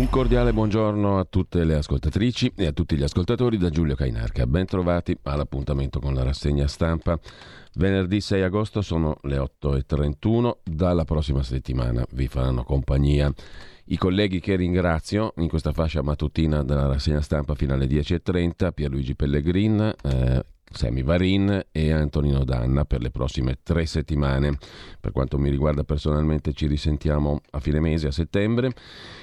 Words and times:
Un 0.00 0.08
cordiale 0.08 0.54
buongiorno 0.54 1.18
a 1.18 1.26
tutte 1.28 1.62
le 1.62 1.74
ascoltatrici 1.74 2.54
e 2.56 2.64
a 2.64 2.72
tutti 2.72 2.96
gli 2.96 3.02
ascoltatori 3.02 3.58
da 3.58 3.68
Giulio 3.68 3.94
Cainarca. 3.94 4.46
Ben 4.46 4.64
trovati 4.64 5.14
all'appuntamento 5.24 6.00
con 6.00 6.14
la 6.14 6.22
rassegna 6.22 6.66
stampa. 6.68 7.20
Venerdì 7.74 8.18
6 8.22 8.40
agosto 8.40 8.80
sono 8.80 9.18
le 9.24 9.36
8.31. 9.36 10.60
Dalla 10.64 11.04
prossima 11.04 11.42
settimana 11.42 12.02
vi 12.12 12.28
faranno 12.28 12.64
compagnia 12.64 13.30
i 13.88 13.98
colleghi 13.98 14.40
che 14.40 14.56
ringrazio 14.56 15.34
in 15.36 15.48
questa 15.48 15.72
fascia 15.72 16.02
mattutina 16.02 16.64
della 16.64 16.86
rassegna 16.86 17.20
stampa 17.20 17.54
fino 17.54 17.74
alle 17.74 17.84
10.30, 17.84 18.72
Pierluigi 18.72 19.14
Pellegrin, 19.14 19.92
eh, 20.02 20.44
Semi 20.72 21.02
Varin 21.02 21.66
e 21.72 21.92
Antonino 21.92 22.44
Danna 22.44 22.84
per 22.84 23.02
le 23.02 23.10
prossime 23.10 23.58
tre 23.62 23.86
settimane. 23.86 24.56
Per 25.00 25.10
quanto 25.10 25.36
mi 25.36 25.50
riguarda 25.50 25.82
personalmente 25.82 26.52
ci 26.52 26.66
risentiamo 26.66 27.40
a 27.50 27.58
fine 27.60 27.80
mese, 27.80 28.06
a 28.06 28.12
settembre. 28.12 28.72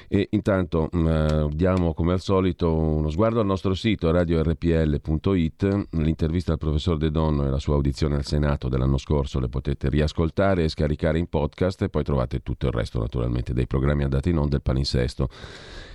E 0.10 0.28
intanto 0.32 0.90
mm, 0.96 1.48
diamo 1.52 1.94
come 1.94 2.14
al 2.14 2.20
solito 2.20 2.74
uno 2.74 3.10
sguardo 3.10 3.40
al 3.40 3.46
nostro 3.46 3.74
sito 3.74 4.12
radiorpl.it, 4.12 5.88
l'intervista 5.92 6.52
al 6.52 6.58
professor 6.58 6.98
De 6.98 7.12
Donno 7.12 7.46
e 7.46 7.50
la 7.50 7.60
sua 7.60 7.76
audizione 7.76 8.16
al 8.16 8.26
Senato 8.26 8.68
dell'anno 8.68 8.98
scorso 8.98 9.40
le 9.40 9.50
potete 9.50 9.90
riascoltare 9.90 10.66
e 10.66 10.70
scaricare 10.70 11.18
in 11.18 11.28
podcast 11.28 11.82
e 11.84 11.90
poi 11.90 12.04
trovate 12.04 12.42
tutto 12.42 12.68
il 12.68 12.74
resto 12.74 13.00
naturalmente 13.00 13.54
dei 13.54 13.68
programmi 13.68 14.04
andati 14.04 14.30
in 14.30 14.38
onda 14.38 14.50
del 14.52 14.62
palinsesto 14.62 15.30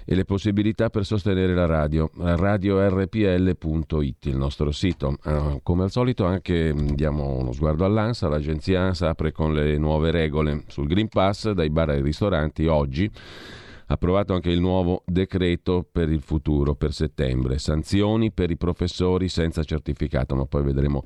e 0.05 0.15
le 0.15 0.25
possibilità 0.25 0.91
per 0.91 1.05
sostenere 1.05 1.55
la 1.55 1.67
radio. 1.67 2.11
radiorpl.it, 2.15 4.27
il 4.27 4.37
nostro 4.37 4.71
sito. 4.71 5.17
Uh, 5.25 5.61
come 5.63 5.85
al 5.85 5.91
solito 5.91 6.25
anche 6.25 6.73
mm, 6.73 6.89
diamo 6.91 7.37
uno 7.37 7.53
sguardo 7.53 7.85
all'ANSA, 7.85 8.29
l'agenzia 8.29 8.83
ANSA 8.83 9.11
apre 9.11 9.33
con 9.33 9.55
le 9.55 9.77
nuove 9.79 10.11
regole 10.11 10.65
sul 10.69 10.87
Green 10.87 11.09
Pass 11.09 11.51
dai 11.51 11.71
bar 11.71 11.91
ai 11.91 12.03
ristoranti 12.03 12.67
oggi. 12.67 13.11
Approvato 13.87 14.33
anche 14.33 14.51
il 14.51 14.61
nuovo 14.61 15.03
decreto 15.05 15.87
per 15.91 16.11
il 16.11 16.23
futuro, 16.23 16.75
per 16.75 16.93
settembre. 16.93 17.59
Sanzioni 17.59 18.33
per 18.33 18.51
i 18.51 18.57
professori 18.57 19.29
senza 19.29 19.63
certificato, 19.65 20.35
ma 20.35 20.47
poi 20.47 20.63
vedremo 20.63 21.03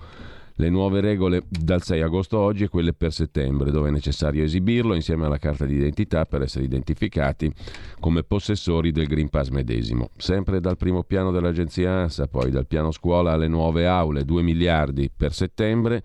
le 0.57 0.69
nuove 0.69 1.01
regole 1.01 1.43
dal 1.49 1.83
6 1.83 2.01
agosto 2.03 2.39
oggi 2.39 2.65
e 2.65 2.69
quelle 2.69 2.93
per 2.93 3.13
settembre, 3.13 3.71
dove 3.71 3.89
è 3.89 3.93
necessario 3.93 4.45
esibirlo 4.45 4.95
insieme 4.95 5.27
alla 5.27 5.39
carta 5.39 5.65
d'identità 5.65 6.25
per 6.25 6.43
essere 6.43 6.65
identificati 6.65 7.53
come 8.01 8.23
possessori 8.23 8.93
del 8.93 9.07
Green 9.07 9.29
Pass 9.29 9.49
medesimo. 9.49 10.11
Sempre 10.17 10.61
dal 10.61 10.77
primo 10.77 11.03
piano 11.03 11.31
dell'agenzia 11.31 11.93
ANSA, 11.93 12.27
poi 12.27 12.51
dal 12.51 12.67
piano 12.67 12.91
scuola 12.91 13.33
alle 13.33 13.49
nuove 13.49 13.87
aule, 13.87 14.25
2 14.25 14.43
miliardi 14.43 15.11
per 15.15 15.33
settembre 15.33 16.03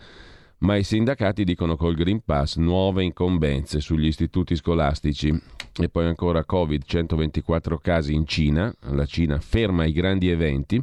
ma 0.62 0.76
i 0.76 0.84
sindacati 0.84 1.44
dicono 1.44 1.76
col 1.76 1.96
Green 1.96 2.24
Pass 2.24 2.58
nuove 2.58 3.04
incombenze 3.04 3.80
sugli 3.80 4.06
istituti 4.06 4.56
scolastici. 4.56 5.36
E 5.74 5.90
poi 5.90 6.06
ancora 6.06 6.46
Covid, 6.46 6.84
124 6.86 7.80
casi 7.80 8.14
in 8.14 8.28
Cina, 8.28 8.72
la 8.90 9.06
Cina 9.06 9.40
ferma 9.40 9.86
i 9.86 9.92
grandi 9.92 10.30
eventi. 10.30 10.80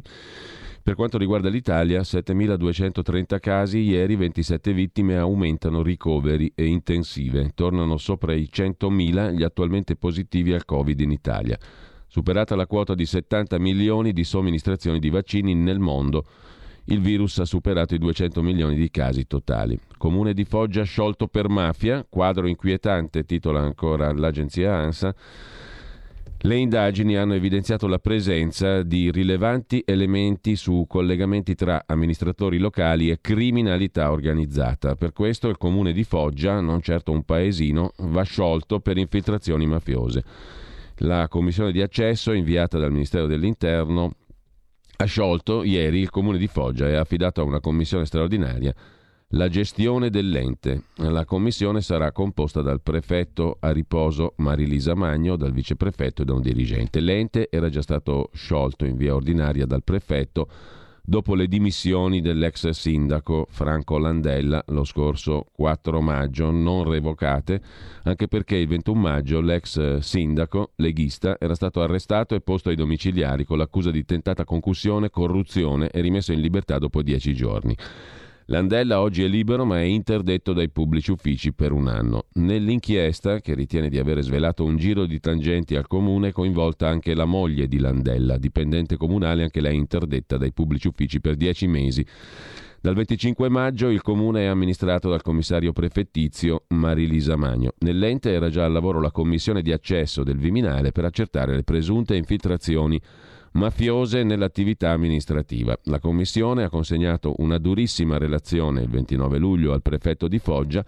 Per 0.89 0.97
quanto 0.97 1.19
riguarda 1.19 1.49
l'Italia, 1.49 2.01
7.230 2.01 3.39
casi, 3.39 3.77
ieri 3.81 4.15
27 4.15 4.73
vittime, 4.73 5.17
aumentano 5.17 5.83
ricoveri 5.83 6.51
e 6.55 6.65
intensive. 6.65 7.51
Tornano 7.53 7.97
sopra 7.97 8.33
i 8.33 8.49
100.000 8.51 9.35
gli 9.35 9.43
attualmente 9.43 9.95
positivi 9.95 10.51
al 10.51 10.65
Covid 10.65 10.99
in 10.99 11.11
Italia. 11.11 11.59
Superata 12.07 12.55
la 12.55 12.65
quota 12.65 12.95
di 12.95 13.05
70 13.05 13.59
milioni 13.59 14.13
di 14.13 14.23
somministrazioni 14.23 14.97
di 14.97 15.11
vaccini 15.11 15.53
nel 15.53 15.77
mondo, 15.77 16.25
il 16.85 17.01
virus 17.01 17.37
ha 17.37 17.45
superato 17.45 17.93
i 17.93 17.99
200 17.99 18.41
milioni 18.41 18.75
di 18.75 18.89
casi 18.89 19.27
totali. 19.27 19.79
Comune 19.95 20.33
di 20.33 20.43
Foggia 20.43 20.81
sciolto 20.81 21.27
per 21.27 21.49
mafia, 21.49 22.03
quadro 22.09 22.47
inquietante, 22.47 23.25
titola 23.25 23.59
ancora 23.59 24.11
l'agenzia 24.11 24.73
ANSA. 24.73 25.13
Le 26.43 26.55
indagini 26.55 27.17
hanno 27.17 27.33
evidenziato 27.33 27.85
la 27.85 27.99
presenza 27.99 28.81
di 28.81 29.11
rilevanti 29.11 29.83
elementi 29.85 30.55
su 30.55 30.85
collegamenti 30.87 31.53
tra 31.53 31.83
amministratori 31.85 32.59
locali 32.59 33.09
e 33.09 33.19
criminalità 33.19 34.09
organizzata. 34.09 34.95
Per 34.95 35.11
questo 35.11 35.49
il 35.49 35.57
comune 35.57 35.91
di 35.91 36.05
Foggia, 36.05 36.61
non 36.61 36.79
certo 36.79 37.11
un 37.11 37.23
paesino, 37.23 37.91
va 37.97 38.23
sciolto 38.23 38.79
per 38.79 38.97
infiltrazioni 38.97 39.65
mafiose. 39.65 40.23
La 40.99 41.27
commissione 41.27 41.73
di 41.73 41.81
accesso 41.81 42.31
inviata 42.31 42.77
dal 42.77 42.93
Ministero 42.93 43.25
dell'Interno 43.25 44.13
ha 44.95 45.05
sciolto 45.05 45.65
ieri 45.65 45.99
il 45.99 46.09
comune 46.09 46.37
di 46.37 46.47
Foggia 46.47 46.87
e 46.87 46.95
ha 46.95 47.01
affidato 47.01 47.41
a 47.41 47.45
una 47.45 47.59
commissione 47.59 48.05
straordinaria 48.05 48.73
la 49.33 49.47
gestione 49.47 50.09
dell'ente. 50.09 50.85
La 50.95 51.25
commissione 51.25 51.81
sarà 51.81 52.11
composta 52.11 52.61
dal 52.61 52.81
prefetto 52.81 53.57
a 53.59 53.71
riposo 53.71 54.33
Marilisa 54.37 54.95
Magno, 54.95 55.35
dal 55.35 55.51
viceprefetto 55.51 56.23
e 56.23 56.25
da 56.25 56.33
un 56.33 56.41
dirigente. 56.41 56.99
L'ente 56.99 57.47
era 57.51 57.69
già 57.69 57.81
stato 57.81 58.29
sciolto 58.33 58.85
in 58.85 58.95
via 58.95 59.13
ordinaria 59.13 59.65
dal 59.65 59.83
prefetto 59.83 60.47
dopo 61.09 61.33
le 61.33 61.47
dimissioni 61.47 62.21
dell'ex 62.21 62.69
sindaco 62.69 63.47
Franco 63.49 63.97
Landella 63.97 64.63
lo 64.67 64.83
scorso 64.83 65.47
4 65.53 66.01
maggio, 66.01 66.51
non 66.51 66.87
revocate, 66.87 67.61
anche 68.03 68.27
perché 68.27 68.57
il 68.57 68.67
21 68.67 68.99
maggio 68.99 69.41
l'ex 69.41 69.97
sindaco 69.97 70.73
leghista 70.75 71.37
era 71.39 71.55
stato 71.55 71.81
arrestato 71.81 72.35
e 72.35 72.41
posto 72.41 72.69
ai 72.69 72.75
domiciliari 72.75 73.43
con 73.43 73.57
l'accusa 73.57 73.89
di 73.89 74.05
tentata 74.05 74.43
concussione, 74.43 75.09
corruzione 75.09 75.89
e 75.89 76.01
rimesso 76.01 76.31
in 76.31 76.41
libertà 76.41 76.77
dopo 76.77 77.01
dieci 77.01 77.33
giorni. 77.33 77.75
Landella 78.51 78.99
oggi 78.99 79.23
è 79.23 79.27
libero 79.27 79.63
ma 79.63 79.77
è 79.77 79.83
interdetto 79.83 80.53
dai 80.53 80.71
pubblici 80.71 81.11
uffici 81.11 81.53
per 81.53 81.71
un 81.71 81.87
anno. 81.87 82.25
Nell'inchiesta, 82.33 83.41
che 83.41 83.53
ritiene 83.53 83.89
di 83.89 83.99
aver 83.99 84.23
svelato 84.23 84.63
un 84.63 84.75
giro 84.75 85.05
di 85.05 85.19
tangenti 85.19 85.75
al 85.75 85.85
comune, 85.85 86.29
è 86.29 86.31
coinvolta 86.31 86.87
anche 86.87 87.13
la 87.13 87.25
moglie 87.25 87.67
di 87.67 87.77
Landella, 87.77 88.39
dipendente 88.39 88.97
comunale, 88.97 89.43
anche 89.43 89.61
lei 89.61 89.75
interdetta 89.75 90.37
dai 90.37 90.51
pubblici 90.51 90.87
uffici 90.87 91.21
per 91.21 91.35
dieci 91.35 91.67
mesi. 91.67 92.03
Dal 92.81 92.95
25 92.95 93.49
maggio 93.49 93.89
il 93.89 94.01
comune 94.01 94.41
è 94.41 94.45
amministrato 94.45 95.09
dal 95.09 95.21
commissario 95.21 95.71
prefettizio 95.71 96.63
Marilisa 96.69 97.35
Magno. 97.35 97.73
Nell'ente 97.81 98.31
era 98.31 98.49
già 98.49 98.65
al 98.65 98.71
lavoro 98.71 98.99
la 98.99 99.11
commissione 99.11 99.61
di 99.61 99.71
accesso 99.71 100.23
del 100.23 100.39
Viminale 100.39 100.91
per 100.91 101.05
accertare 101.05 101.53
le 101.53 101.63
presunte 101.63 102.15
infiltrazioni 102.15 102.99
mafiose 103.53 104.23
nell'attività 104.23 104.91
amministrativa. 104.91 105.77
La 105.83 105.99
Commissione 105.99 106.63
ha 106.63 106.69
consegnato 106.69 107.35
una 107.37 107.57
durissima 107.57 108.17
relazione 108.17 108.81
il 108.81 108.89
29 108.89 109.37
luglio 109.37 109.73
al 109.73 109.81
prefetto 109.81 110.27
di 110.27 110.39
Foggia. 110.39 110.83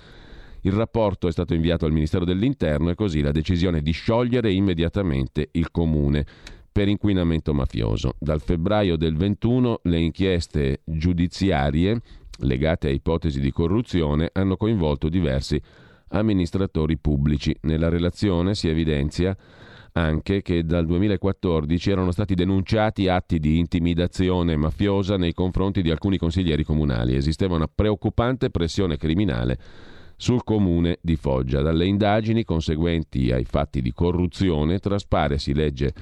Il 0.61 0.73
rapporto 0.73 1.27
è 1.27 1.31
stato 1.31 1.53
inviato 1.53 1.85
al 1.85 1.91
Ministero 1.91 2.25
dell'Interno 2.25 2.89
e 2.89 2.95
così 2.95 3.21
la 3.21 3.31
decisione 3.31 3.81
di 3.81 3.91
sciogliere 3.91 4.51
immediatamente 4.51 5.49
il 5.53 5.71
comune 5.71 6.25
per 6.71 6.87
inquinamento 6.87 7.53
mafioso. 7.53 8.15
Dal 8.19 8.41
febbraio 8.41 8.95
del 8.95 9.15
21 9.15 9.79
le 9.83 9.99
inchieste 9.99 10.81
giudiziarie 10.85 11.99
legate 12.39 12.87
a 12.87 12.91
ipotesi 12.91 13.39
di 13.39 13.51
corruzione 13.51 14.29
hanno 14.33 14.55
coinvolto 14.55 15.09
diversi 15.09 15.61
amministratori 16.09 16.97
pubblici. 16.97 17.55
Nella 17.61 17.89
relazione 17.89 18.55
si 18.55 18.67
evidenzia 18.69 19.35
anche 19.93 20.41
che 20.41 20.63
dal 20.63 20.85
2014 20.85 21.91
erano 21.91 22.11
stati 22.11 22.33
denunciati 22.33 23.07
atti 23.07 23.39
di 23.39 23.57
intimidazione 23.57 24.55
mafiosa 24.55 25.17
nei 25.17 25.33
confronti 25.33 25.81
di 25.81 25.91
alcuni 25.91 26.17
consiglieri 26.17 26.63
comunali. 26.63 27.15
Esisteva 27.15 27.55
una 27.55 27.69
preoccupante 27.73 28.49
pressione 28.49 28.97
criminale 28.97 29.57
sul 30.15 30.43
comune 30.43 30.99
di 31.01 31.15
Foggia. 31.15 31.61
Dalle 31.61 31.85
indagini 31.85 32.43
conseguenti 32.43 33.31
ai 33.31 33.43
fatti 33.43 33.81
di 33.81 33.91
corruzione 33.91 34.79
traspare, 34.79 35.39
si 35.39 35.53
legge 35.53 35.93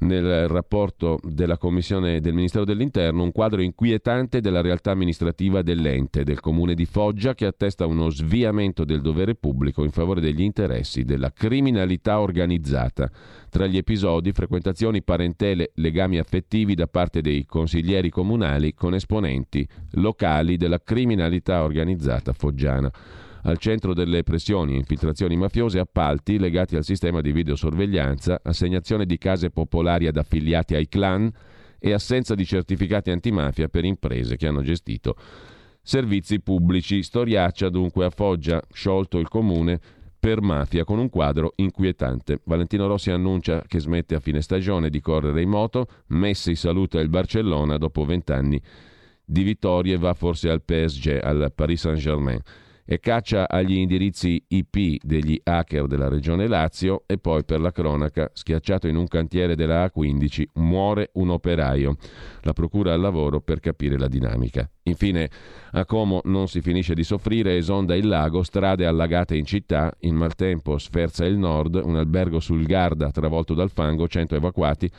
nel 0.00 0.48
rapporto 0.48 1.18
della 1.22 1.58
Commissione 1.58 2.20
del 2.20 2.34
Ministero 2.34 2.64
dell'Interno 2.64 3.22
un 3.22 3.32
quadro 3.32 3.60
inquietante 3.60 4.40
della 4.40 4.60
realtà 4.60 4.92
amministrativa 4.92 5.62
dell'ente 5.62 6.24
del 6.24 6.40
comune 6.40 6.74
di 6.74 6.86
Foggia 6.86 7.34
che 7.34 7.46
attesta 7.46 7.86
uno 7.86 8.08
sviamento 8.10 8.84
del 8.84 9.00
dovere 9.00 9.34
pubblico 9.34 9.84
in 9.84 9.90
favore 9.90 10.20
degli 10.20 10.42
interessi 10.42 11.04
della 11.04 11.32
criminalità 11.32 12.20
organizzata. 12.20 13.10
Tra 13.50 13.66
gli 13.66 13.76
episodi, 13.76 14.32
frequentazioni 14.32 15.02
parentele, 15.02 15.72
legami 15.74 16.18
affettivi 16.18 16.74
da 16.74 16.86
parte 16.86 17.20
dei 17.20 17.44
consiglieri 17.44 18.10
comunali 18.10 18.74
con 18.74 18.94
esponenti 18.94 19.66
locali 19.92 20.56
della 20.56 20.80
criminalità 20.80 21.62
organizzata 21.62 22.32
foggiana 22.32 22.90
al 23.42 23.58
centro 23.58 23.94
delle 23.94 24.22
pressioni, 24.22 24.76
infiltrazioni 24.76 25.36
mafiose, 25.36 25.78
appalti 25.78 26.38
legati 26.38 26.76
al 26.76 26.84
sistema 26.84 27.20
di 27.20 27.32
videosorveglianza, 27.32 28.40
assegnazione 28.42 29.06
di 29.06 29.18
case 29.18 29.50
popolari 29.50 30.06
ad 30.06 30.16
affiliati 30.16 30.74
ai 30.74 30.88
clan 30.88 31.30
e 31.78 31.92
assenza 31.92 32.34
di 32.34 32.44
certificati 32.44 33.10
antimafia 33.10 33.68
per 33.68 33.84
imprese 33.84 34.36
che 34.36 34.46
hanno 34.46 34.62
gestito 34.62 35.16
servizi 35.82 36.40
pubblici. 36.40 37.02
Storiaccia 37.02 37.68
dunque 37.68 38.04
a 38.04 38.10
Foggia, 38.10 38.62
sciolto 38.72 39.18
il 39.18 39.28
comune 39.28 39.80
per 40.18 40.42
mafia 40.42 40.84
con 40.84 40.98
un 40.98 41.08
quadro 41.08 41.54
inquietante. 41.56 42.40
Valentino 42.44 42.86
Rossi 42.86 43.10
annuncia 43.10 43.64
che 43.66 43.80
smette 43.80 44.14
a 44.14 44.20
fine 44.20 44.42
stagione 44.42 44.90
di 44.90 45.00
correre 45.00 45.40
in 45.40 45.48
moto, 45.48 45.86
Messi 46.08 46.54
saluta 46.54 47.00
il 47.00 47.08
Barcellona 47.08 47.78
dopo 47.78 48.04
vent'anni 48.04 48.60
di 49.24 49.42
vittorie 49.44 49.96
va 49.96 50.12
forse 50.12 50.50
al 50.50 50.62
PSG, 50.62 51.20
al 51.22 51.52
Paris 51.54 51.80
Saint-Germain 51.80 52.40
e 52.92 52.98
caccia 52.98 53.48
agli 53.48 53.76
indirizzi 53.76 54.42
IP 54.48 55.04
degli 55.04 55.40
hacker 55.40 55.86
della 55.86 56.08
regione 56.08 56.48
Lazio 56.48 57.04
e 57.06 57.18
poi 57.18 57.44
per 57.44 57.60
la 57.60 57.70
cronaca 57.70 58.28
schiacciato 58.32 58.88
in 58.88 58.96
un 58.96 59.06
cantiere 59.06 59.54
della 59.54 59.84
A15 59.84 60.42
muore 60.54 61.10
un 61.12 61.30
operaio. 61.30 61.94
La 62.40 62.52
procura 62.52 62.92
al 62.92 63.00
lavoro 63.00 63.40
per 63.40 63.60
capire 63.60 63.96
la 63.96 64.08
dinamica. 64.08 64.68
Infine 64.82 65.30
a 65.70 65.84
Como 65.84 66.20
non 66.24 66.48
si 66.48 66.60
finisce 66.60 66.94
di 66.94 67.04
soffrire, 67.04 67.56
esonda 67.56 67.94
il 67.94 68.08
lago, 68.08 68.42
strade 68.42 68.84
allagate 68.86 69.36
in 69.36 69.44
città, 69.44 69.94
in 70.00 70.16
maltempo 70.16 70.76
sferza 70.76 71.24
il 71.24 71.38
nord, 71.38 71.80
un 71.84 71.94
albergo 71.94 72.40
sul 72.40 72.66
Garda 72.66 73.12
travolto 73.12 73.54
dal 73.54 73.70
fango, 73.70 74.08
100 74.08 74.34
evacuati 74.34 74.90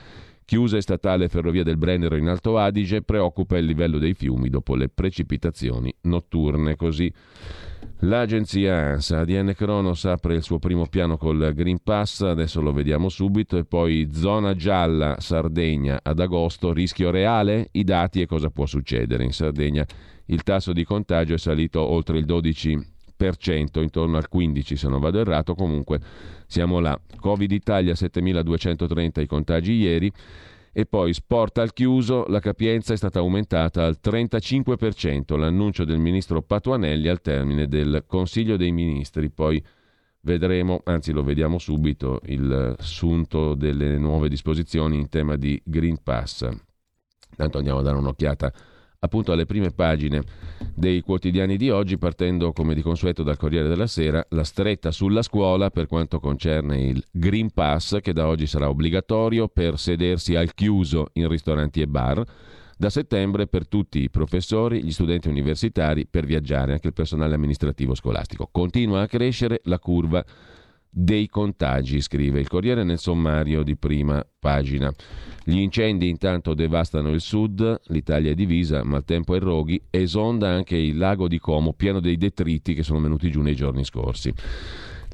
Chiusa 0.45 0.81
statale 0.81 1.29
ferrovia 1.29 1.63
del 1.63 1.77
Brennero 1.77 2.17
in 2.17 2.27
Alto 2.27 2.57
Adige, 2.57 3.03
preoccupa 3.03 3.57
il 3.57 3.65
livello 3.65 3.97
dei 3.97 4.13
fiumi 4.13 4.49
dopo 4.49 4.75
le 4.75 4.89
precipitazioni 4.89 5.93
notturne. 6.01 6.75
Così 6.75 7.11
l'agenzia 7.99 8.75
ANSA, 8.75 9.19
ADN 9.19 9.53
Cronos 9.55 10.03
apre 10.05 10.35
il 10.35 10.43
suo 10.43 10.59
primo 10.59 10.87
piano 10.87 11.15
col 11.15 11.53
Green 11.53 11.81
Pass, 11.81 12.21
adesso 12.21 12.59
lo 12.59 12.73
vediamo 12.73 13.07
subito, 13.07 13.57
e 13.57 13.63
poi 13.63 14.09
zona 14.11 14.53
gialla 14.53 15.15
Sardegna 15.19 15.99
ad 16.03 16.19
agosto, 16.19 16.73
rischio 16.73 17.11
reale, 17.11 17.69
i 17.71 17.85
dati 17.85 18.19
e 18.19 18.25
cosa 18.25 18.49
può 18.49 18.65
succedere. 18.65 19.23
In 19.23 19.31
Sardegna 19.31 19.85
il 20.25 20.43
tasso 20.43 20.73
di 20.73 20.83
contagio 20.83 21.33
è 21.33 21.37
salito 21.37 21.81
oltre 21.81 22.17
il 22.17 22.25
12% 22.25 22.90
intorno 23.81 24.17
al 24.17 24.27
15 24.27 24.75
se 24.75 24.87
non 24.87 24.99
vado 24.99 25.19
errato, 25.19 25.55
comunque 25.55 25.99
siamo 26.47 26.79
là. 26.79 26.99
Covid 27.19 27.51
Italia 27.51 27.95
7230 27.95 29.21
i 29.21 29.27
contagi 29.27 29.73
ieri 29.73 30.11
e 30.73 30.85
poi 30.85 31.13
sport 31.13 31.57
al 31.57 31.73
chiuso, 31.73 32.25
la 32.27 32.39
capienza 32.39 32.93
è 32.93 32.97
stata 32.97 33.19
aumentata 33.19 33.85
al 33.85 33.97
35%, 34.01 35.37
l'annuncio 35.37 35.83
del 35.83 35.99
ministro 35.99 36.41
Patuanelli 36.41 37.09
al 37.09 37.21
termine 37.21 37.67
del 37.67 38.05
Consiglio 38.07 38.55
dei 38.55 38.71
Ministri, 38.71 39.29
poi 39.29 39.61
vedremo, 40.21 40.81
anzi 40.85 41.11
lo 41.11 41.23
vediamo 41.23 41.57
subito, 41.57 42.21
il 42.25 42.75
sunto 42.79 43.53
delle 43.53 43.97
nuove 43.97 44.29
disposizioni 44.29 44.97
in 44.97 45.09
tema 45.09 45.35
di 45.35 45.61
Green 45.65 46.01
Pass. 46.01 46.47
Tanto 47.35 47.57
andiamo 47.57 47.79
a 47.79 47.83
dare 47.83 47.97
un'occhiata 47.97 48.53
appunto 49.03 49.31
alle 49.31 49.47
prime 49.47 49.71
pagine 49.71 50.21
dei 50.75 51.01
quotidiani 51.01 51.57
di 51.57 51.71
oggi, 51.71 51.97
partendo 51.97 52.53
come 52.53 52.75
di 52.75 52.83
consueto 52.83 53.23
dal 53.23 53.35
Corriere 53.35 53.67
della 53.67 53.87
Sera, 53.87 54.23
la 54.29 54.43
stretta 54.43 54.91
sulla 54.91 55.23
scuola 55.23 55.71
per 55.71 55.87
quanto 55.87 56.19
concerne 56.19 56.79
il 56.81 57.03
Green 57.09 57.49
Pass, 57.51 57.99
che 57.99 58.13
da 58.13 58.27
oggi 58.27 58.45
sarà 58.45 58.69
obbligatorio 58.69 59.47
per 59.47 59.79
sedersi 59.79 60.35
al 60.35 60.53
chiuso 60.53 61.07
in 61.13 61.27
ristoranti 61.27 61.81
e 61.81 61.87
bar. 61.87 62.23
Da 62.77 62.91
settembre 62.91 63.47
per 63.47 63.67
tutti 63.67 64.01
i 64.01 64.09
professori, 64.11 64.83
gli 64.83 64.91
studenti 64.91 65.27
universitari, 65.29 66.05
per 66.05 66.25
viaggiare 66.25 66.73
anche 66.73 66.87
il 66.87 66.93
personale 66.93 67.33
amministrativo 67.33 67.95
scolastico. 67.95 68.49
Continua 68.51 69.01
a 69.01 69.07
crescere 69.07 69.61
la 69.63 69.79
curva 69.79 70.23
dei 70.93 71.27
contagi, 71.27 72.01
scrive 72.01 72.41
il 72.41 72.49
Corriere 72.49 72.83
nel 72.83 72.99
sommario 72.99 73.63
di 73.63 73.77
prima 73.77 74.23
pagina. 74.39 74.91
Gli 75.43 75.57
incendi 75.57 76.09
intanto 76.09 76.53
devastano 76.53 77.11
il 77.11 77.21
sud, 77.21 77.79
l'Italia 77.85 78.31
è 78.31 78.35
divisa, 78.35 78.83
maltempo 78.83 79.33
e 79.33 79.39
roghi, 79.39 79.81
esonda 79.89 80.49
anche 80.49 80.75
il 80.75 80.97
lago 80.97 81.29
di 81.29 81.39
Como 81.39 81.73
pieno 81.73 82.01
dei 82.01 82.17
detriti 82.17 82.73
che 82.73 82.83
sono 82.83 82.99
venuti 82.99 83.31
giù 83.31 83.41
nei 83.41 83.55
giorni 83.55 83.85
scorsi. 83.85 84.33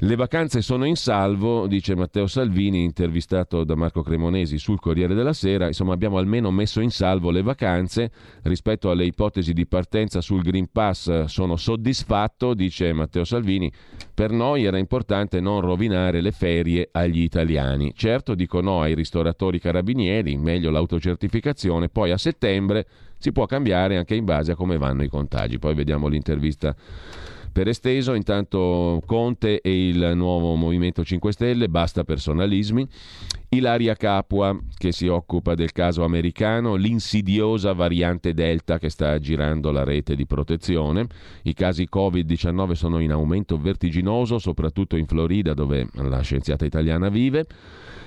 Le 0.00 0.14
vacanze 0.14 0.62
sono 0.62 0.84
in 0.84 0.94
salvo, 0.94 1.66
dice 1.66 1.96
Matteo 1.96 2.28
Salvini, 2.28 2.84
intervistato 2.84 3.64
da 3.64 3.74
Marco 3.74 4.02
Cremonesi 4.02 4.56
sul 4.56 4.78
Corriere 4.78 5.12
della 5.12 5.32
Sera. 5.32 5.66
Insomma, 5.66 5.92
abbiamo 5.92 6.18
almeno 6.18 6.52
messo 6.52 6.80
in 6.80 6.92
salvo 6.92 7.32
le 7.32 7.42
vacanze. 7.42 8.12
Rispetto 8.42 8.90
alle 8.90 9.04
ipotesi 9.04 9.52
di 9.52 9.66
partenza 9.66 10.20
sul 10.20 10.42
Green 10.42 10.70
Pass 10.70 11.24
sono 11.24 11.56
soddisfatto, 11.56 12.54
dice 12.54 12.92
Matteo 12.92 13.24
Salvini. 13.24 13.72
Per 14.14 14.30
noi 14.30 14.62
era 14.62 14.78
importante 14.78 15.40
non 15.40 15.62
rovinare 15.62 16.20
le 16.20 16.30
ferie 16.30 16.90
agli 16.92 17.22
italiani. 17.22 17.92
Certo, 17.96 18.36
dico 18.36 18.60
no 18.60 18.82
ai 18.82 18.94
ristoratori 18.94 19.58
carabinieri, 19.58 20.36
meglio 20.36 20.70
l'autocertificazione. 20.70 21.88
Poi 21.88 22.12
a 22.12 22.18
settembre 22.18 22.86
si 23.18 23.32
può 23.32 23.46
cambiare 23.46 23.96
anche 23.96 24.14
in 24.14 24.24
base 24.24 24.52
a 24.52 24.54
come 24.54 24.78
vanno 24.78 25.02
i 25.02 25.08
contagi. 25.08 25.58
Poi 25.58 25.74
vediamo 25.74 26.06
l'intervista 26.06 26.72
per 27.50 27.68
esteso, 27.68 28.14
intanto 28.14 29.02
Conte 29.04 29.60
e 29.60 29.88
il 29.88 30.12
nuovo 30.14 30.54
Movimento 30.54 31.04
5 31.04 31.32
Stelle, 31.32 31.68
basta 31.68 32.04
personalismi. 32.04 32.86
Ilaria 33.50 33.94
Capua 33.94 34.58
che 34.76 34.92
si 34.92 35.06
occupa 35.06 35.54
del 35.54 35.72
caso 35.72 36.04
americano, 36.04 36.74
l'insidiosa 36.74 37.72
variante 37.72 38.34
Delta 38.34 38.78
che 38.78 38.90
sta 38.90 39.18
girando 39.18 39.70
la 39.70 39.84
rete 39.84 40.14
di 40.14 40.26
protezione. 40.26 41.06
I 41.42 41.54
casi 41.54 41.88
Covid-19 41.90 42.72
sono 42.72 42.98
in 42.98 43.12
aumento 43.12 43.58
vertiginoso, 43.58 44.38
soprattutto 44.38 44.96
in 44.96 45.06
Florida 45.06 45.54
dove 45.54 45.88
la 45.94 46.20
scienziata 46.20 46.64
italiana 46.64 47.08
vive 47.08 47.46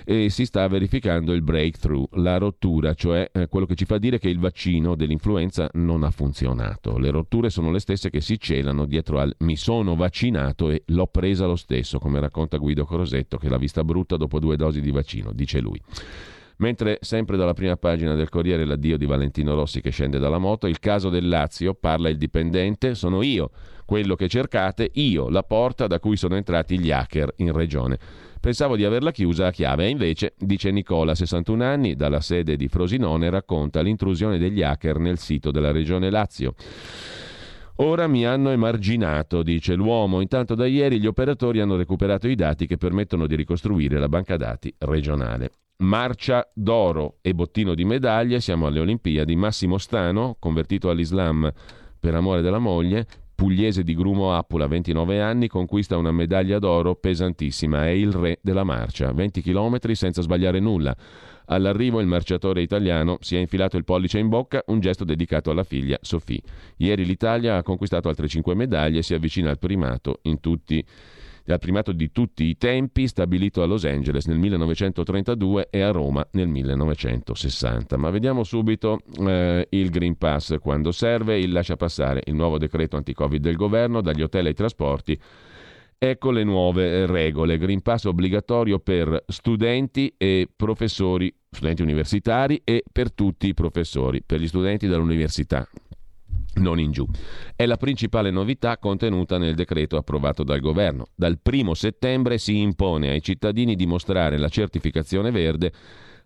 e 0.06 0.30
si 0.30 0.46
sta 0.46 0.68
verificando 0.68 1.34
il 1.34 1.42
breakthrough, 1.42 2.08
la 2.16 2.38
rottura, 2.38 2.94
cioè 2.94 3.30
eh, 3.32 3.48
quello 3.48 3.66
che 3.66 3.76
ci 3.76 3.86
fa 3.86 3.98
dire 3.98 4.20
che 4.20 4.30
il 4.30 4.40
vaccino 4.40 4.96
dell'influenza 4.96 5.70
non 5.74 6.04
ha 6.04 6.12
funzionato. 6.12 6.98
Le 6.98 7.12
rotture 7.12 7.50
sono 7.50 7.72
le 7.72 7.80
stesse 7.80 8.10
che 8.10 8.22
si 8.22 8.40
celano 8.40 8.86
dietro 8.86 9.20
mi 9.40 9.56
sono 9.56 9.96
vaccinato 9.96 10.70
e 10.70 10.84
l'ho 10.88 11.08
presa 11.08 11.46
lo 11.46 11.56
stesso, 11.56 12.00
come 12.00 12.20
racconta 12.20 12.58
Guido 12.58 12.86
Crosetto 12.86 13.38
che 13.38 13.50
l'ha 13.50 13.58
vista 13.58 13.84
brutta 13.84 14.18
dopo 14.18 14.40
due 14.40 14.56
dosi 14.56 14.82
di 14.82 14.92
vaccino, 14.92 15.32
dice 15.34 15.60
lui. 15.60 15.82
Mentre 16.58 17.00
sempre 17.02 17.38
dalla 17.38 17.54
prima 17.54 17.76
pagina 17.76 18.14
del 18.14 18.30
Corriere 18.30 18.66
l'addio 18.66 18.96
di 18.96 19.08
Valentino 19.08 19.56
Rossi 19.56 19.82
che 19.82 19.90
scende 19.90 20.20
dalla 20.20 20.38
moto, 20.38 20.68
il 20.68 20.78
caso 20.78 21.10
del 21.10 21.28
Lazio, 21.28 21.74
parla 21.74 22.08
il 22.08 22.18
dipendente, 22.18 22.94
sono 22.94 23.24
io, 23.24 23.50
quello 23.84 24.16
che 24.16 24.28
cercate, 24.28 24.90
io, 24.94 25.30
la 25.30 25.42
porta 25.42 25.88
da 25.88 26.00
cui 26.00 26.18
sono 26.18 26.36
entrati 26.36 26.78
gli 26.78 26.92
hacker 26.92 27.34
in 27.38 27.52
regione. 27.52 27.98
Pensavo 28.40 28.76
di 28.76 28.86
averla 28.86 29.12
chiusa 29.12 29.48
a 29.48 29.52
chiave 29.52 29.90
invece, 29.90 30.34
dice 30.38 30.70
Nicola, 30.70 31.16
61 31.16 31.64
anni, 31.64 31.96
dalla 31.96 32.22
sede 32.22 32.56
di 32.56 32.68
Frosinone, 32.68 33.30
racconta 33.32 33.82
l'intrusione 33.82 34.38
degli 34.38 34.62
hacker 34.62 35.00
nel 35.00 35.18
sito 35.18 35.50
della 35.50 35.72
regione 35.72 36.12
Lazio. 36.12 36.54
Ora 37.78 38.08
mi 38.08 38.26
hanno 38.26 38.50
emarginato, 38.50 39.44
dice 39.44 39.74
l'uomo. 39.76 40.22
Intanto 40.22 40.56
da 40.56 40.66
ieri 40.66 41.00
gli 41.00 41.08
operatori 41.08 41.60
hanno 41.60 41.76
recuperato 41.76 42.28
i 42.28 42.36
dati 42.36 42.68
che 42.68 42.78
permettono 42.78 43.28
di 43.28 43.36
ricostruire 43.36 43.98
la 43.98 44.10
banca 44.10 44.38
dati 44.38 44.74
regionale. 44.80 45.52
Marcia 45.78 46.48
d'oro 46.54 47.18
e 47.22 47.34
bottino 47.34 47.74
di 47.74 47.86
medaglie, 47.86 48.40
siamo 48.40 48.68
alle 48.68 48.80
Olimpiadi. 48.82 49.36
Massimo 49.36 49.78
Stano, 49.80 50.36
convertito 50.38 50.90
all'Islam 50.90 51.52
per 52.00 52.14
amore 52.14 52.42
della 52.42 52.60
moglie, 52.60 53.08
pugliese 53.34 53.84
di 53.84 53.96
Grumo 53.96 54.36
Appula, 54.36 54.68
29 54.68 55.20
anni, 55.20 55.48
conquista 55.48 55.98
una 55.98 56.12
medaglia 56.12 56.60
d'oro 56.60 56.94
pesantissima, 56.94 57.88
è 57.88 57.90
il 57.90 58.12
re 58.12 58.38
della 58.44 58.64
marcia, 58.64 59.12
20 59.12 59.42
km 59.42 59.92
senza 59.94 60.22
sbagliare 60.22 60.60
nulla. 60.60 60.96
All'arrivo 61.52 62.00
il 62.00 62.08
marciatore 62.08 62.62
italiano 62.62 63.18
si 63.20 63.36
è 63.36 63.40
infilato 63.40 63.76
il 63.76 63.84
pollice 63.84 64.20
in 64.20 64.30
bocca, 64.30 64.64
un 64.68 64.80
gesto 64.80 65.04
dedicato 65.04 65.52
alla 65.52 65.66
figlia 65.66 65.98
Sofì. 66.02 66.42
Ieri 66.78 67.04
l'Italia 67.06 67.58
ha 67.58 67.64
conquistato 67.64 68.08
altre 68.08 68.30
5 68.30 68.56
medaglie 68.56 69.00
e 69.00 69.04
si 69.04 69.14
avvicina 69.14 69.50
al 69.50 69.60
primato 69.60 70.22
tutti 70.40 70.84
al 71.48 71.60
primato 71.60 71.92
di 71.92 72.12
tutti 72.12 72.46
i 72.46 72.56
tempi 72.56 73.08
stabilito 73.08 73.62
a 73.62 73.66
Los 73.66 73.84
Angeles 73.84 74.26
nel 74.28 74.38
1932 74.38 75.68
e 75.70 75.82
a 75.82 75.92
Roma 75.92 76.26
nel 76.32 76.48
1960. 76.48 77.98
Ma 77.98 78.10
vediamo 78.10 78.44
subito 78.44 79.00
eh, 79.20 79.68
il 79.72 79.90
Green 79.90 80.18
Pass 80.18 80.58
quando 80.60 80.92
serve, 80.92 81.38
il 81.38 81.52
lascia 81.52 81.76
passare 81.76 82.22
il 82.26 82.36
nuovo 82.36 82.58
decreto 82.58 82.96
anti-Covid 82.96 83.42
del 83.42 83.58
governo 83.58 84.02
dagli 84.02 84.22
hotel 84.22 84.46
ai 84.46 84.54
trasporti. 84.54 85.20
Ecco 86.04 86.32
le 86.32 86.44
nuove 86.44 87.06
regole. 87.06 87.60
Green 87.60 87.84
Pass 87.84 88.06
obbligatorio 88.06 88.80
per 88.80 89.24
studenti 89.28 90.12
e 90.18 90.50
professori, 90.56 91.32
studenti 91.48 91.84
universitari 91.84 92.60
e 92.64 92.84
per 92.92 93.14
tutti 93.14 93.46
i 93.46 93.54
professori, 93.54 94.24
per 94.24 94.40
gli 94.40 94.48
studenti 94.48 94.88
dell'università 94.88 95.70
non 96.56 96.80
in 96.80 96.92
giù. 96.92 97.06
È 97.56 97.68
la 97.68 97.78
principale 97.78 98.32
novità 98.32 98.80
contenuta 98.80 99.38
nel 99.38 99.54
decreto 99.54 99.96
approvato 99.96 100.42
dal 100.42 100.60
governo. 100.60 101.06
Dal 101.14 101.38
1 101.40 101.74
settembre 101.76 102.40
si 102.40 102.60
impone 102.60 103.12
ai 103.12 103.22
cittadini 103.22 103.76
di 103.76 103.86
mostrare 103.86 104.40
la 104.40 104.50
certificazione 104.50 105.30
verde 105.30 105.72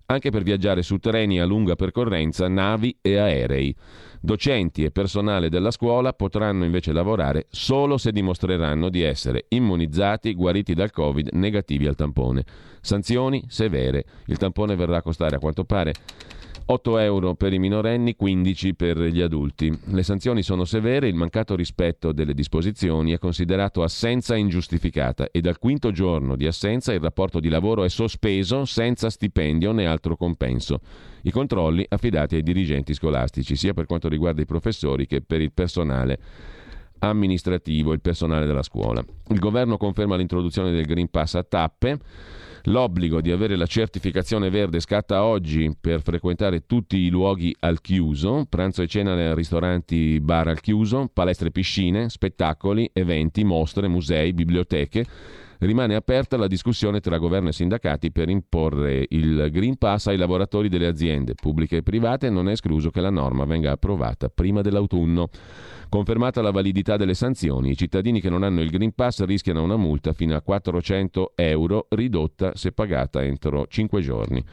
anche 0.07 0.29
per 0.29 0.43
viaggiare 0.43 0.83
su 0.83 0.97
treni 0.97 1.39
a 1.39 1.45
lunga 1.45 1.75
percorrenza, 1.75 2.47
navi 2.47 2.97
e 3.01 3.17
aerei. 3.17 3.75
Docenti 4.21 4.83
e 4.83 4.91
personale 4.91 5.49
della 5.49 5.71
scuola 5.71 6.13
potranno 6.13 6.65
invece 6.65 6.91
lavorare 6.91 7.45
solo 7.49 7.97
se 7.97 8.11
dimostreranno 8.11 8.89
di 8.89 9.01
essere 9.01 9.45
immunizzati, 9.49 10.33
guariti 10.33 10.73
dal 10.73 10.91
Covid, 10.91 11.29
negativi 11.33 11.85
al 11.87 11.95
tampone. 11.95 12.43
Sanzioni 12.81 13.43
severe. 13.47 14.05
Il 14.25 14.37
tampone 14.37 14.75
verrà 14.75 14.97
a 14.97 15.01
costare 15.01 15.35
a 15.35 15.39
quanto 15.39 15.63
pare 15.63 15.93
8 16.67 16.97
euro 16.97 17.35
per 17.35 17.53
i 17.53 17.59
minorenni, 17.59 18.15
15 18.15 18.73
per 18.73 18.99
gli 18.99 19.21
adulti. 19.21 19.71
Le 19.85 20.01
sanzioni 20.01 20.41
sono 20.41 20.65
severe, 20.65 21.07
il 21.07 21.13
mancato 21.13 21.55
rispetto 21.55 22.11
delle 22.11 22.33
disposizioni 22.33 23.11
è 23.11 23.19
considerato 23.19 23.83
assenza 23.83 24.35
ingiustificata 24.35 25.29
e 25.29 25.41
dal 25.41 25.59
quinto 25.59 25.91
giorno 25.91 26.35
di 26.35 26.47
assenza 26.47 26.91
il 26.91 27.01
rapporto 27.01 27.39
di 27.39 27.49
lavoro 27.49 27.83
è 27.83 27.89
sospeso 27.89 28.65
senza 28.65 29.11
stipendio 29.11 29.73
né 29.73 29.85
altro 29.85 30.17
compenso. 30.17 30.79
I 31.21 31.29
controlli 31.29 31.85
affidati 31.87 32.33
ai 32.33 32.43
dirigenti 32.43 32.95
scolastici, 32.95 33.55
sia 33.55 33.75
per 33.75 33.85
quanto 33.85 34.07
riguarda 34.07 34.41
i 34.41 34.45
professori 34.45 35.05
che 35.05 35.21
per 35.21 35.41
il 35.41 35.51
personale 35.51 36.17
amministrativo, 36.97 37.93
il 37.93 38.01
personale 38.01 38.47
della 38.47 38.63
scuola. 38.63 39.05
Il 39.29 39.39
governo 39.39 39.77
conferma 39.77 40.15
l'introduzione 40.15 40.71
del 40.71 40.85
Green 40.85 41.11
Pass 41.11 41.35
a 41.35 41.43
tappe. 41.43 41.99
L'obbligo 42.67 43.21
di 43.21 43.29
avere 43.29 43.55
la 43.55 43.67
certificazione 43.67 44.49
verde 44.49 44.79
scatta 44.79 45.23
oggi 45.23 45.75
per 45.79 46.01
frequentare 46.01 46.65
tutti 46.65 46.97
i 46.97 47.09
luoghi 47.09 47.55
al 47.59 47.79
chiuso, 47.79 48.47
pranzo 48.49 48.81
e 48.81 48.87
cena 48.87 49.13
nei 49.13 49.35
ristoranti 49.35 50.19
bar 50.19 50.47
al 50.47 50.61
chiuso, 50.61 51.07
palestre 51.13 51.49
e 51.49 51.51
piscine, 51.51 52.09
spettacoli, 52.09 52.89
eventi, 52.91 53.43
mostre, 53.43 53.87
musei, 53.87 54.33
biblioteche 54.33 55.05
rimane 55.59 55.95
aperta 55.95 56.37
la 56.37 56.47
discussione 56.47 56.99
tra 56.99 57.17
governo 57.17 57.49
e 57.49 57.53
sindacati 57.53 58.11
per 58.11 58.29
imporre 58.29 59.05
il 59.09 59.49
Green 59.51 59.77
Pass 59.77 60.07
ai 60.07 60.17
lavoratori 60.17 60.67
delle 60.67 60.87
aziende 60.87 61.33
pubbliche 61.33 61.77
e 61.77 61.83
private 61.83 62.29
non 62.29 62.49
è 62.49 62.53
escluso 62.53 62.89
che 62.89 63.01
la 63.01 63.09
norma 63.09 63.45
venga 63.45 63.71
approvata 63.71 64.29
prima 64.29 64.61
dell'autunno. 64.61 65.29
Confermata 65.89 66.41
la 66.41 66.51
validità 66.51 66.97
delle 66.97 67.13
sanzioni, 67.13 67.71
i 67.71 67.77
cittadini 67.77 68.19
che 68.19 68.29
non 68.29 68.43
hanno 68.43 68.61
il 68.61 68.69
Green 68.69 68.93
Pass 68.93 69.23
rischiano 69.23 69.63
una 69.63 69.77
multa 69.77 70.13
fino 70.13 70.35
a 70.35 70.41
400 70.41 71.33
euro 71.35 71.87
ridotta 71.89 72.55
se 72.55 72.71
pagata 72.71 73.23
entro 73.23 73.65
5 73.67 74.01
giorni. 74.01 74.43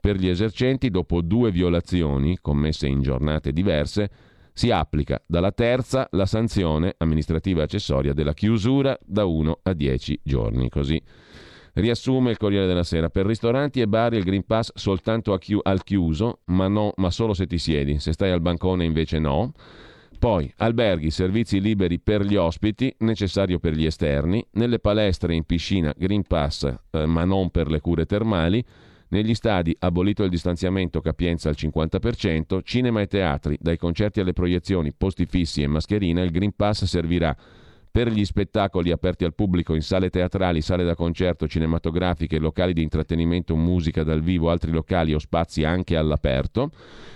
Per 0.00 0.16
gli 0.16 0.28
esercenti, 0.28 0.90
dopo 0.90 1.20
due 1.20 1.50
violazioni 1.50 2.38
commesse 2.40 2.88
in 2.88 3.02
giornate 3.02 3.52
diverse, 3.52 4.10
si 4.52 4.70
applica 4.70 5.22
dalla 5.26 5.52
terza 5.52 6.08
la 6.10 6.26
sanzione 6.26 6.94
amministrativa 6.98 7.62
accessoria 7.62 8.12
della 8.12 8.34
chiusura 8.34 8.98
da 9.04 9.24
1 9.24 9.60
a 9.62 9.72
10 9.72 10.20
giorni. 10.22 10.68
Così 10.68 11.00
riassume 11.74 12.30
il 12.30 12.36
Corriere 12.36 12.66
della 12.66 12.82
Sera. 12.82 13.08
Per 13.08 13.24
ristoranti 13.24 13.80
e 13.80 13.88
bar 13.88 14.12
il 14.12 14.24
Green 14.24 14.44
Pass 14.44 14.72
soltanto 14.74 15.36
chi- 15.38 15.58
al 15.62 15.82
chiuso, 15.82 16.40
ma, 16.46 16.68
no, 16.68 16.92
ma 16.96 17.10
solo 17.10 17.32
se 17.32 17.46
ti 17.46 17.58
siedi. 17.58 17.98
Se 17.98 18.12
stai 18.12 18.30
al 18.30 18.40
bancone 18.40 18.84
invece 18.84 19.18
no. 19.18 19.52
Poi 20.22 20.48
alberghi, 20.58 21.10
servizi 21.10 21.60
liberi 21.60 21.98
per 21.98 22.22
gli 22.22 22.36
ospiti, 22.36 22.94
necessario 22.98 23.58
per 23.58 23.72
gli 23.72 23.84
esterni. 23.84 24.46
Nelle 24.52 24.78
palestre 24.78 25.34
in 25.34 25.42
piscina 25.42 25.92
Green 25.96 26.22
Pass, 26.22 26.72
eh, 26.92 27.06
ma 27.06 27.24
non 27.24 27.50
per 27.50 27.68
le 27.68 27.80
cure 27.80 28.06
termali. 28.06 28.64
Negli 29.08 29.34
stadi 29.34 29.74
abolito 29.80 30.22
il 30.22 30.30
distanziamento 30.30 31.00
capienza 31.00 31.48
al 31.48 31.56
50%, 31.58 32.60
cinema 32.62 33.00
e 33.00 33.08
teatri, 33.08 33.58
dai 33.60 33.76
concerti 33.76 34.20
alle 34.20 34.32
proiezioni, 34.32 34.94
posti 34.96 35.26
fissi 35.26 35.60
e 35.60 35.66
mascherina, 35.66 36.22
il 36.22 36.30
Green 36.30 36.54
Pass 36.54 36.84
servirà 36.84 37.36
per 37.92 38.08
gli 38.08 38.24
spettacoli 38.24 38.90
aperti 38.90 39.24
al 39.24 39.34
pubblico 39.34 39.74
in 39.74 39.82
sale 39.82 40.08
teatrali, 40.08 40.62
sale 40.62 40.82
da 40.82 40.94
concerto, 40.94 41.46
cinematografiche, 41.46 42.38
locali 42.38 42.72
di 42.72 42.82
intrattenimento, 42.82 43.54
musica 43.54 44.02
dal 44.02 44.22
vivo, 44.22 44.48
altri 44.50 44.70
locali 44.70 45.12
o 45.12 45.18
spazi 45.18 45.62
anche 45.62 45.94
all'aperto. 45.94 46.70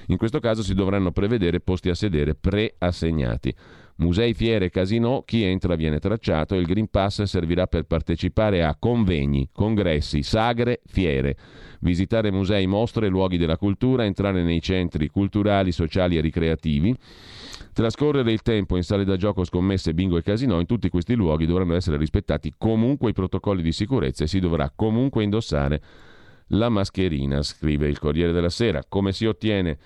In 0.08 0.18
questo 0.18 0.38
caso 0.38 0.62
si 0.62 0.74
dovranno 0.74 1.12
prevedere 1.12 1.60
posti 1.60 1.88
a 1.88 1.94
sedere 1.94 2.34
preassegnati. 2.34 3.54
Musei, 3.98 4.34
fiere, 4.34 4.68
casino, 4.68 5.22
chi 5.24 5.42
entra 5.42 5.74
viene 5.74 5.98
tracciato 5.98 6.54
e 6.54 6.58
il 6.58 6.66
Green 6.66 6.88
Pass 6.88 7.22
servirà 7.22 7.66
per 7.66 7.84
partecipare 7.84 8.62
a 8.62 8.76
convegni, 8.78 9.48
congressi, 9.50 10.22
sagre, 10.22 10.82
fiere, 10.84 11.34
visitare 11.80 12.30
musei, 12.30 12.66
mostre, 12.66 13.08
luoghi 13.08 13.38
della 13.38 13.56
cultura, 13.56 14.04
entrare 14.04 14.42
nei 14.42 14.60
centri 14.60 15.08
culturali, 15.08 15.72
sociali 15.72 16.18
e 16.18 16.20
ricreativi. 16.20 16.94
Trascorrere 17.72 18.32
il 18.32 18.42
tempo 18.42 18.76
in 18.76 18.82
sale 18.82 19.04
da 19.04 19.16
gioco, 19.16 19.44
scommesse, 19.44 19.94
bingo 19.94 20.18
e 20.18 20.22
casino, 20.22 20.60
in 20.60 20.66
tutti 20.66 20.90
questi 20.90 21.14
luoghi 21.14 21.46
dovranno 21.46 21.74
essere 21.74 21.96
rispettati 21.96 22.52
comunque 22.58 23.10
i 23.10 23.14
protocolli 23.14 23.62
di 23.62 23.72
sicurezza 23.72 24.24
e 24.24 24.26
si 24.26 24.40
dovrà 24.40 24.70
comunque 24.74 25.24
indossare 25.24 25.82
la 26.48 26.68
mascherina, 26.68 27.42
scrive 27.42 27.88
il 27.88 27.98
Corriere 27.98 28.32
della 28.32 28.50
Sera. 28.50 28.82
Come 28.86 29.12
si 29.12 29.24
ottiene 29.24 29.78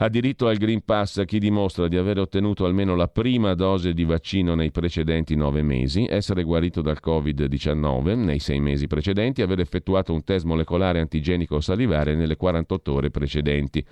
ha 0.00 0.08
diritto 0.08 0.46
al 0.46 0.58
Green 0.58 0.84
Pass 0.84 1.24
chi 1.24 1.40
dimostra 1.40 1.88
di 1.88 1.96
aver 1.96 2.20
ottenuto 2.20 2.64
almeno 2.64 2.94
la 2.94 3.08
prima 3.08 3.54
dose 3.54 3.92
di 3.92 4.04
vaccino 4.04 4.54
nei 4.54 4.70
precedenti 4.70 5.34
nove 5.34 5.62
mesi, 5.62 6.06
essere 6.08 6.44
guarito 6.44 6.82
dal 6.82 7.00
Covid-19 7.04 8.16
nei 8.16 8.38
sei 8.38 8.60
mesi 8.60 8.86
precedenti, 8.86 9.42
aver 9.42 9.58
effettuato 9.58 10.12
un 10.12 10.22
test 10.22 10.44
molecolare 10.44 11.00
antigenico 11.00 11.60
salivare 11.60 12.14
nelle 12.14 12.36
48 12.36 12.92
ore 12.92 13.10
precedenti. 13.10 13.84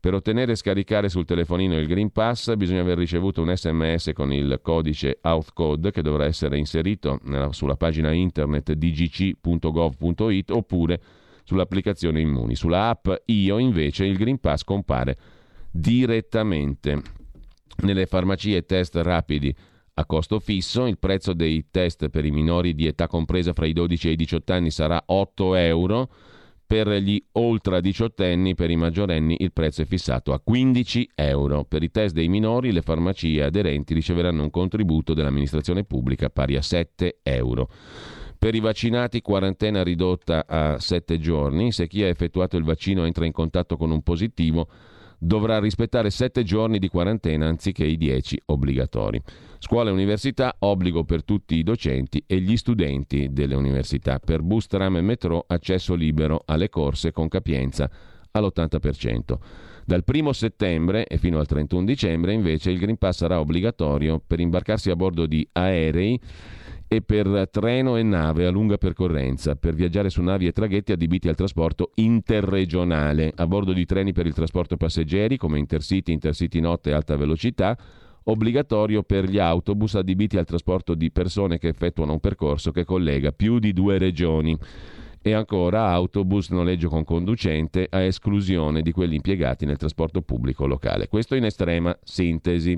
Per 0.00 0.14
ottenere 0.14 0.52
e 0.52 0.56
scaricare 0.56 1.10
sul 1.10 1.26
telefonino 1.26 1.76
il 1.76 1.86
Green 1.86 2.10
Pass 2.10 2.54
bisogna 2.54 2.80
aver 2.80 2.96
ricevuto 2.96 3.42
un 3.42 3.54
sms 3.54 4.12
con 4.14 4.32
il 4.32 4.60
codice 4.62 5.18
Outcode 5.20 5.90
che 5.90 6.00
dovrà 6.00 6.24
essere 6.24 6.56
inserito 6.56 7.20
sulla 7.50 7.76
pagina 7.76 8.12
internet 8.12 8.72
dgc.gov.it 8.72 10.50
oppure 10.52 11.00
sull'applicazione 11.44 12.18
Immuni. 12.18 12.54
Sulla 12.54 12.88
app 12.88 13.08
Io 13.26 13.58
invece 13.58 14.06
il 14.06 14.16
Green 14.16 14.40
Pass 14.40 14.64
compare 14.64 15.18
direttamente. 15.70 17.02
Nelle 17.82 18.06
farmacie 18.06 18.64
test 18.66 18.96
rapidi 18.96 19.54
a 19.94 20.04
costo 20.06 20.38
fisso, 20.38 20.86
il 20.86 20.98
prezzo 20.98 21.32
dei 21.32 21.66
test 21.70 22.08
per 22.08 22.24
i 22.24 22.30
minori 22.30 22.74
di 22.74 22.86
età 22.86 23.06
compresa 23.06 23.52
fra 23.52 23.66
i 23.66 23.72
12 23.72 24.08
e 24.08 24.12
i 24.12 24.16
18 24.16 24.52
anni 24.52 24.70
sarà 24.70 25.02
8 25.04 25.54
euro, 25.56 26.10
per 26.70 26.88
gli 26.88 27.20
ultra 27.32 27.80
diciottenni, 27.80 28.54
per 28.54 28.70
i 28.70 28.76
maggiorenni, 28.76 29.34
il 29.40 29.52
prezzo 29.52 29.82
è 29.82 29.84
fissato 29.84 30.32
a 30.32 30.38
15 30.38 31.10
euro. 31.16 31.64
Per 31.64 31.82
i 31.82 31.90
test 31.90 32.14
dei 32.14 32.28
minori, 32.28 32.70
le 32.70 32.82
farmacie 32.82 33.42
aderenti 33.42 33.92
riceveranno 33.92 34.44
un 34.44 34.50
contributo 34.50 35.12
dell'amministrazione 35.12 35.82
pubblica 35.82 36.30
pari 36.30 36.54
a 36.54 36.62
7 36.62 37.18
euro. 37.24 37.68
Per 38.38 38.54
i 38.54 38.60
vaccinati 38.60 39.20
quarantena 39.20 39.82
ridotta 39.82 40.46
a 40.46 40.78
7 40.78 41.18
giorni, 41.18 41.72
se 41.72 41.88
chi 41.88 42.04
ha 42.04 42.06
effettuato 42.06 42.56
il 42.56 42.62
vaccino 42.62 43.04
entra 43.04 43.26
in 43.26 43.32
contatto 43.32 43.76
con 43.76 43.90
un 43.90 44.02
positivo 44.02 44.68
dovrà 45.22 45.60
rispettare 45.60 46.08
7 46.08 46.42
giorni 46.42 46.78
di 46.78 46.88
quarantena 46.88 47.46
anziché 47.46 47.84
i 47.84 47.98
10 47.98 48.42
obbligatori. 48.46 49.20
Scuola 49.58 49.90
e 49.90 49.92
università, 49.92 50.56
obbligo 50.60 51.04
per 51.04 51.22
tutti 51.22 51.56
i 51.56 51.62
docenti 51.62 52.24
e 52.26 52.40
gli 52.40 52.56
studenti 52.56 53.28
delle 53.30 53.54
università. 53.54 54.18
Per 54.18 54.40
bus, 54.40 54.66
tram 54.66 54.96
e 54.96 55.02
metro, 55.02 55.44
accesso 55.46 55.94
libero 55.94 56.42
alle 56.46 56.70
corse 56.70 57.12
con 57.12 57.28
capienza 57.28 57.90
all'80%. 58.30 59.38
Dal 59.84 60.04
1 60.06 60.32
settembre 60.32 61.06
e 61.06 61.18
fino 61.18 61.38
al 61.38 61.46
31 61.46 61.84
dicembre 61.84 62.32
invece 62.32 62.70
il 62.70 62.78
Green 62.78 62.96
Pass 62.96 63.18
sarà 63.18 63.40
obbligatorio 63.40 64.22
per 64.24 64.40
imbarcarsi 64.40 64.90
a 64.90 64.96
bordo 64.96 65.26
di 65.26 65.46
aerei 65.52 66.18
e 66.92 67.02
per 67.02 67.48
treno 67.52 67.96
e 67.96 68.02
nave 68.02 68.46
a 68.46 68.50
lunga 68.50 68.76
percorrenza, 68.76 69.54
per 69.54 69.74
viaggiare 69.74 70.10
su 70.10 70.22
navi 70.22 70.48
e 70.48 70.52
traghetti 70.52 70.90
adibiti 70.90 71.28
al 71.28 71.36
trasporto 71.36 71.92
interregionale, 71.94 73.32
a 73.36 73.46
bordo 73.46 73.72
di 73.72 73.86
treni 73.86 74.12
per 74.12 74.26
il 74.26 74.34
trasporto 74.34 74.76
passeggeri 74.76 75.36
come 75.36 75.60
Intercity, 75.60 76.10
Intercity 76.10 76.58
Notte 76.58 76.90
e 76.90 76.94
Alta 76.94 77.14
Velocità, 77.14 77.78
obbligatorio 78.24 79.04
per 79.04 79.28
gli 79.28 79.38
autobus 79.38 79.94
adibiti 79.94 80.36
al 80.36 80.44
trasporto 80.44 80.96
di 80.96 81.12
persone 81.12 81.58
che 81.58 81.68
effettuano 81.68 82.14
un 82.14 82.18
percorso 82.18 82.72
che 82.72 82.84
collega 82.84 83.30
più 83.30 83.60
di 83.60 83.72
due 83.72 83.96
regioni 83.96 84.58
e 85.22 85.32
ancora 85.32 85.90
autobus 85.90 86.48
noleggio 86.48 86.88
con 86.88 87.04
conducente 87.04 87.86
a 87.88 88.00
esclusione 88.00 88.82
di 88.82 88.90
quelli 88.90 89.14
impiegati 89.14 89.64
nel 89.64 89.76
trasporto 89.76 90.22
pubblico 90.22 90.66
locale. 90.66 91.06
Questo 91.06 91.36
in 91.36 91.44
estrema 91.44 91.96
sintesi. 92.02 92.76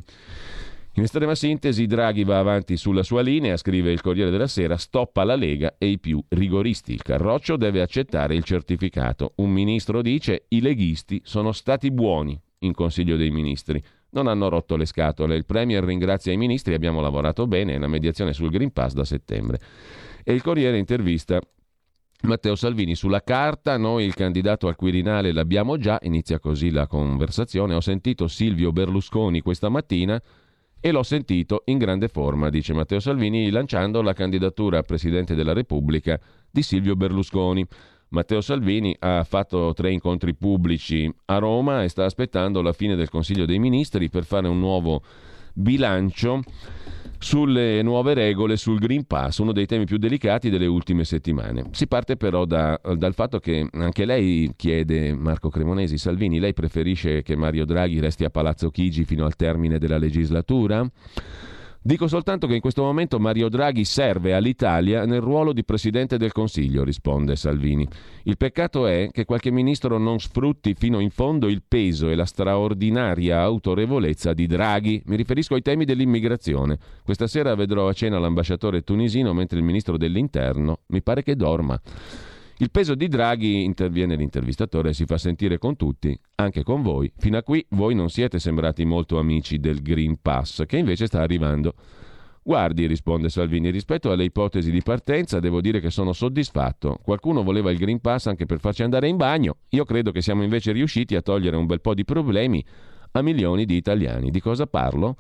In 0.96 1.04
estrema 1.04 1.34
sintesi, 1.34 1.86
Draghi 1.86 2.22
va 2.22 2.38
avanti 2.38 2.76
sulla 2.76 3.02
sua 3.02 3.22
linea, 3.22 3.56
scrive 3.56 3.92
il 3.92 4.02
Corriere 4.02 4.30
della 4.30 4.46
Sera, 4.46 4.76
stoppa 4.76 5.24
la 5.24 5.36
Lega 5.36 5.76
e 5.78 5.86
i 5.86 5.98
più 5.98 6.22
rigoristi. 6.28 6.92
Il 6.92 7.00
Carroccio 7.00 7.56
deve 7.56 7.80
accettare 7.80 8.34
il 8.34 8.44
certificato. 8.44 9.32
Un 9.36 9.50
ministro 9.50 10.02
dice 10.02 10.44
i 10.48 10.60
leghisti 10.60 11.22
sono 11.24 11.52
stati 11.52 11.90
buoni 11.90 12.38
in 12.58 12.74
Consiglio 12.74 13.16
dei 13.16 13.30
Ministri. 13.30 13.82
Non 14.10 14.26
hanno 14.26 14.50
rotto 14.50 14.76
le 14.76 14.84
scatole. 14.84 15.34
Il 15.34 15.46
Premier 15.46 15.82
ringrazia 15.82 16.30
i 16.30 16.36
ministri, 16.36 16.74
abbiamo 16.74 17.00
lavorato 17.00 17.46
bene, 17.46 17.78
la 17.78 17.88
mediazione 17.88 18.34
sul 18.34 18.50
Green 18.50 18.70
Pass 18.70 18.92
da 18.92 19.04
settembre. 19.04 19.60
E 20.22 20.34
il 20.34 20.42
Corriere 20.42 20.76
intervista 20.76 21.40
Matteo 22.24 22.54
Salvini 22.54 22.94
sulla 22.94 23.22
carta, 23.22 23.78
noi 23.78 24.04
il 24.04 24.14
candidato 24.14 24.68
al 24.68 24.76
Quirinale 24.76 25.32
l'abbiamo 25.32 25.78
già, 25.78 25.98
inizia 26.02 26.38
così 26.38 26.70
la 26.70 26.86
conversazione. 26.86 27.74
Ho 27.74 27.80
sentito 27.80 28.28
Silvio 28.28 28.72
Berlusconi 28.72 29.40
questa 29.40 29.70
mattina 29.70 30.22
e 30.84 30.90
l'ho 30.90 31.04
sentito 31.04 31.62
in 31.66 31.78
grande 31.78 32.08
forma, 32.08 32.50
dice 32.50 32.72
Matteo 32.72 32.98
Salvini, 32.98 33.50
lanciando 33.50 34.02
la 34.02 34.12
candidatura 34.14 34.78
a 34.78 34.82
Presidente 34.82 35.36
della 35.36 35.52
Repubblica 35.52 36.18
di 36.50 36.60
Silvio 36.62 36.96
Berlusconi. 36.96 37.64
Matteo 38.08 38.40
Salvini 38.40 38.94
ha 38.98 39.22
fatto 39.22 39.72
tre 39.74 39.92
incontri 39.92 40.34
pubblici 40.34 41.08
a 41.26 41.38
Roma 41.38 41.84
e 41.84 41.88
sta 41.88 42.04
aspettando 42.04 42.60
la 42.62 42.72
fine 42.72 42.96
del 42.96 43.08
Consiglio 43.08 43.46
dei 43.46 43.60
Ministri 43.60 44.10
per 44.10 44.24
fare 44.24 44.48
un 44.48 44.58
nuovo 44.58 45.02
bilancio 45.54 46.42
sulle 47.22 47.82
nuove 47.82 48.14
regole 48.14 48.56
sul 48.56 48.80
Green 48.80 49.06
Pass, 49.06 49.38
uno 49.38 49.52
dei 49.52 49.66
temi 49.66 49.84
più 49.84 49.96
delicati 49.96 50.50
delle 50.50 50.66
ultime 50.66 51.04
settimane. 51.04 51.66
Si 51.70 51.86
parte 51.86 52.16
però 52.16 52.44
da, 52.44 52.78
dal 52.96 53.14
fatto 53.14 53.38
che 53.38 53.68
anche 53.72 54.04
lei 54.04 54.52
chiede, 54.56 55.14
Marco 55.14 55.48
Cremonesi, 55.48 55.98
Salvini, 55.98 56.40
lei 56.40 56.52
preferisce 56.52 57.22
che 57.22 57.36
Mario 57.36 57.64
Draghi 57.64 58.00
resti 58.00 58.24
a 58.24 58.30
Palazzo 58.30 58.70
Chigi 58.70 59.04
fino 59.04 59.24
al 59.24 59.36
termine 59.36 59.78
della 59.78 59.98
legislatura? 59.98 60.84
Dico 61.84 62.06
soltanto 62.06 62.46
che 62.46 62.54
in 62.54 62.60
questo 62.60 62.84
momento 62.84 63.18
Mario 63.18 63.48
Draghi 63.48 63.84
serve 63.84 64.34
all'Italia 64.34 65.04
nel 65.04 65.20
ruolo 65.20 65.52
di 65.52 65.64
Presidente 65.64 66.16
del 66.16 66.30
Consiglio, 66.30 66.84
risponde 66.84 67.34
Salvini. 67.34 67.84
Il 68.22 68.36
peccato 68.36 68.86
è 68.86 69.08
che 69.10 69.24
qualche 69.24 69.50
ministro 69.50 69.98
non 69.98 70.20
sfrutti 70.20 70.74
fino 70.74 71.00
in 71.00 71.10
fondo 71.10 71.48
il 71.48 71.64
peso 71.66 72.08
e 72.08 72.14
la 72.14 72.24
straordinaria 72.24 73.40
autorevolezza 73.40 74.32
di 74.32 74.46
Draghi. 74.46 75.02
Mi 75.06 75.16
riferisco 75.16 75.54
ai 75.54 75.62
temi 75.62 75.84
dell'immigrazione. 75.84 76.78
Questa 77.02 77.26
sera 77.26 77.56
vedrò 77.56 77.88
a 77.88 77.92
cena 77.92 78.20
l'ambasciatore 78.20 78.82
tunisino 78.82 79.32
mentre 79.32 79.58
il 79.58 79.64
ministro 79.64 79.96
dell'Interno 79.96 80.82
mi 80.86 81.02
pare 81.02 81.24
che 81.24 81.34
dorma. 81.34 81.80
Il 82.62 82.70
peso 82.70 82.94
di 82.94 83.08
Draghi, 83.08 83.64
interviene 83.64 84.14
l'intervistatore, 84.14 84.92
si 84.92 85.04
fa 85.04 85.18
sentire 85.18 85.58
con 85.58 85.74
tutti, 85.74 86.16
anche 86.36 86.62
con 86.62 86.80
voi. 86.80 87.12
Fino 87.16 87.36
a 87.36 87.42
qui 87.42 87.66
voi 87.70 87.92
non 87.96 88.08
siete 88.08 88.38
sembrati 88.38 88.84
molto 88.84 89.18
amici 89.18 89.58
del 89.58 89.82
Green 89.82 90.18
Pass, 90.22 90.64
che 90.66 90.76
invece 90.76 91.06
sta 91.06 91.22
arrivando. 91.22 91.74
Guardi, 92.40 92.86
risponde 92.86 93.30
Salvini, 93.30 93.70
rispetto 93.70 94.12
alle 94.12 94.22
ipotesi 94.22 94.70
di 94.70 94.80
partenza 94.80 95.40
devo 95.40 95.60
dire 95.60 95.80
che 95.80 95.90
sono 95.90 96.12
soddisfatto. 96.12 97.00
Qualcuno 97.02 97.42
voleva 97.42 97.72
il 97.72 97.78
Green 97.78 98.00
Pass 98.00 98.26
anche 98.26 98.46
per 98.46 98.60
farci 98.60 98.84
andare 98.84 99.08
in 99.08 99.16
bagno. 99.16 99.56
Io 99.70 99.84
credo 99.84 100.12
che 100.12 100.22
siamo 100.22 100.44
invece 100.44 100.70
riusciti 100.70 101.16
a 101.16 101.20
togliere 101.20 101.56
un 101.56 101.66
bel 101.66 101.80
po' 101.80 101.94
di 101.94 102.04
problemi 102.04 102.64
a 103.10 103.22
milioni 103.22 103.64
di 103.64 103.74
italiani. 103.74 104.30
Di 104.30 104.40
cosa 104.40 104.68
parlo? 104.68 105.16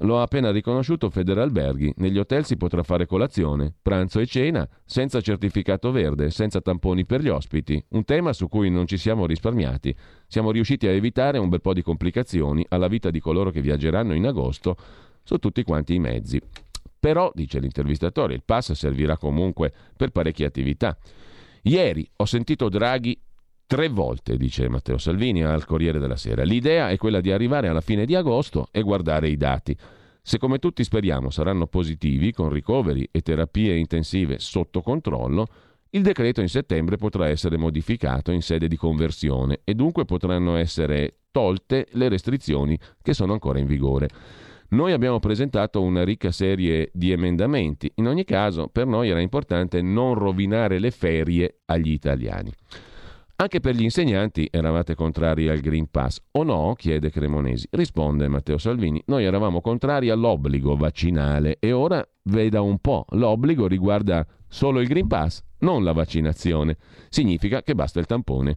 Lo 0.00 0.18
ha 0.18 0.22
appena 0.22 0.50
riconosciuto 0.50 1.08
Federalberghi. 1.08 1.94
Negli 1.96 2.18
hotel 2.18 2.44
si 2.44 2.56
potrà 2.56 2.82
fare 2.82 3.06
colazione, 3.06 3.72
pranzo 3.80 4.20
e 4.20 4.26
cena 4.26 4.68
senza 4.84 5.20
certificato 5.20 5.90
verde, 5.90 6.30
senza 6.30 6.60
tamponi 6.60 7.06
per 7.06 7.22
gli 7.22 7.28
ospiti. 7.28 7.82
Un 7.90 8.04
tema 8.04 8.32
su 8.32 8.48
cui 8.48 8.70
non 8.70 8.86
ci 8.86 8.98
siamo 8.98 9.26
risparmiati. 9.26 9.94
Siamo 10.26 10.50
riusciti 10.50 10.86
a 10.86 10.90
evitare 10.90 11.38
un 11.38 11.48
bel 11.48 11.60
po' 11.60 11.72
di 11.72 11.82
complicazioni 11.82 12.64
alla 12.68 12.88
vita 12.88 13.10
di 13.10 13.20
coloro 13.20 13.50
che 13.50 13.60
viaggeranno 13.60 14.14
in 14.14 14.26
agosto 14.26 14.76
su 15.22 15.38
tutti 15.38 15.62
quanti 15.62 15.94
i 15.94 15.98
mezzi. 15.98 16.40
Però, 16.98 17.30
dice 17.34 17.58
l'intervistatore, 17.58 18.34
il 18.34 18.42
pass 18.44 18.72
servirà 18.72 19.16
comunque 19.16 19.72
per 19.96 20.10
parecchie 20.10 20.46
attività. 20.46 20.96
Ieri 21.62 22.08
ho 22.16 22.24
sentito 22.24 22.68
Draghi 22.68 23.18
tre 23.66 23.88
volte, 23.88 24.36
dice 24.36 24.68
Matteo 24.68 24.98
Salvini 24.98 25.42
al 25.42 25.64
Corriere 25.64 25.98
della 25.98 26.16
Sera. 26.16 26.44
L'idea 26.44 26.90
è 26.90 26.96
quella 26.96 27.20
di 27.20 27.32
arrivare 27.32 27.68
alla 27.68 27.80
fine 27.80 28.06
di 28.06 28.14
agosto 28.14 28.68
e 28.70 28.82
guardare 28.82 29.28
i 29.28 29.36
dati. 29.36 29.76
Se 30.22 30.38
come 30.38 30.58
tutti 30.58 30.82
speriamo 30.82 31.30
saranno 31.30 31.66
positivi, 31.66 32.32
con 32.32 32.48
ricoveri 32.48 33.08
e 33.10 33.20
terapie 33.20 33.76
intensive 33.76 34.38
sotto 34.38 34.80
controllo, 34.80 35.46
il 35.90 36.02
decreto 36.02 36.40
in 36.40 36.48
settembre 36.48 36.96
potrà 36.96 37.28
essere 37.28 37.56
modificato 37.56 38.32
in 38.32 38.42
sede 38.42 38.68
di 38.68 38.76
conversione 38.76 39.60
e 39.64 39.74
dunque 39.74 40.04
potranno 40.04 40.56
essere 40.56 41.18
tolte 41.30 41.86
le 41.92 42.08
restrizioni 42.08 42.78
che 43.00 43.14
sono 43.14 43.32
ancora 43.32 43.58
in 43.58 43.66
vigore. 43.66 44.08
Noi 44.70 44.92
abbiamo 44.92 45.20
presentato 45.20 45.80
una 45.80 46.02
ricca 46.02 46.32
serie 46.32 46.90
di 46.92 47.12
emendamenti. 47.12 47.90
In 47.96 48.08
ogni 48.08 48.24
caso, 48.24 48.66
per 48.66 48.86
noi 48.86 49.10
era 49.10 49.20
importante 49.20 49.80
non 49.80 50.14
rovinare 50.14 50.80
le 50.80 50.90
ferie 50.90 51.60
agli 51.66 51.92
italiani. 51.92 52.52
Anche 53.38 53.60
per 53.60 53.74
gli 53.74 53.82
insegnanti 53.82 54.48
eravate 54.50 54.94
contrari 54.94 55.50
al 55.50 55.60
Green 55.60 55.90
Pass 55.90 56.22
o 56.30 56.42
no? 56.42 56.72
chiede 56.74 57.10
Cremonesi. 57.10 57.68
Risponde 57.70 58.28
Matteo 58.28 58.56
Salvini, 58.56 59.02
noi 59.08 59.24
eravamo 59.24 59.60
contrari 59.60 60.08
all'obbligo 60.08 60.74
vaccinale 60.74 61.58
e 61.60 61.70
ora 61.70 62.02
veda 62.22 62.62
un 62.62 62.78
po', 62.78 63.04
l'obbligo 63.10 63.66
riguarda 63.66 64.26
solo 64.48 64.80
il 64.80 64.88
Green 64.88 65.06
Pass, 65.06 65.42
non 65.58 65.84
la 65.84 65.92
vaccinazione. 65.92 66.78
Significa 67.10 67.62
che 67.62 67.74
basta 67.74 68.00
il 68.00 68.06
tampone. 68.06 68.56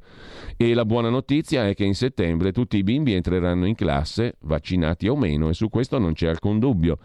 E 0.56 0.74
la 0.74 0.86
buona 0.86 1.10
notizia 1.10 1.68
è 1.68 1.76
che 1.76 1.84
in 1.84 1.94
settembre 1.96 2.54
tutti 2.54 2.78
i 2.78 2.84
bimbi 2.84 3.14
entreranno 3.14 3.66
in 3.66 3.76
classe, 3.76 4.38
vaccinati 4.44 5.10
o 5.10 5.18
meno, 5.18 5.50
e 5.50 5.54
su 5.54 5.68
questo 5.68 6.00
non 6.00 6.14
c'è 6.14 6.30
alcun 6.30 6.58
dubbio. 6.58 7.00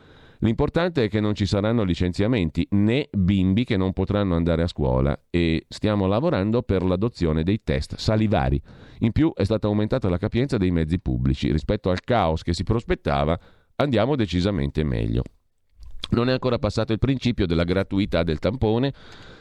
L'importante 0.44 1.04
è 1.04 1.08
che 1.08 1.20
non 1.20 1.34
ci 1.34 1.46
saranno 1.46 1.84
licenziamenti 1.84 2.66
né 2.72 3.08
bimbi 3.10 3.64
che 3.64 3.78
non 3.78 3.94
potranno 3.94 4.34
andare 4.34 4.62
a 4.62 4.66
scuola 4.66 5.18
e 5.30 5.64
stiamo 5.68 6.06
lavorando 6.06 6.62
per 6.62 6.82
l'adozione 6.82 7.42
dei 7.42 7.62
test 7.64 7.96
salivari. 7.96 8.60
In 8.98 9.12
più 9.12 9.32
è 9.32 9.42
stata 9.44 9.68
aumentata 9.68 10.10
la 10.10 10.18
capienza 10.18 10.58
dei 10.58 10.70
mezzi 10.70 11.00
pubblici. 11.00 11.50
Rispetto 11.50 11.88
al 11.88 12.02
caos 12.02 12.42
che 12.42 12.52
si 12.52 12.62
prospettava, 12.62 13.38
andiamo 13.76 14.16
decisamente 14.16 14.84
meglio. 14.84 15.22
Non 16.10 16.28
è 16.28 16.32
ancora 16.32 16.58
passato 16.58 16.92
il 16.92 16.98
principio 16.98 17.46
della 17.46 17.64
gratuità 17.64 18.22
del 18.22 18.38
tampone. 18.38 18.92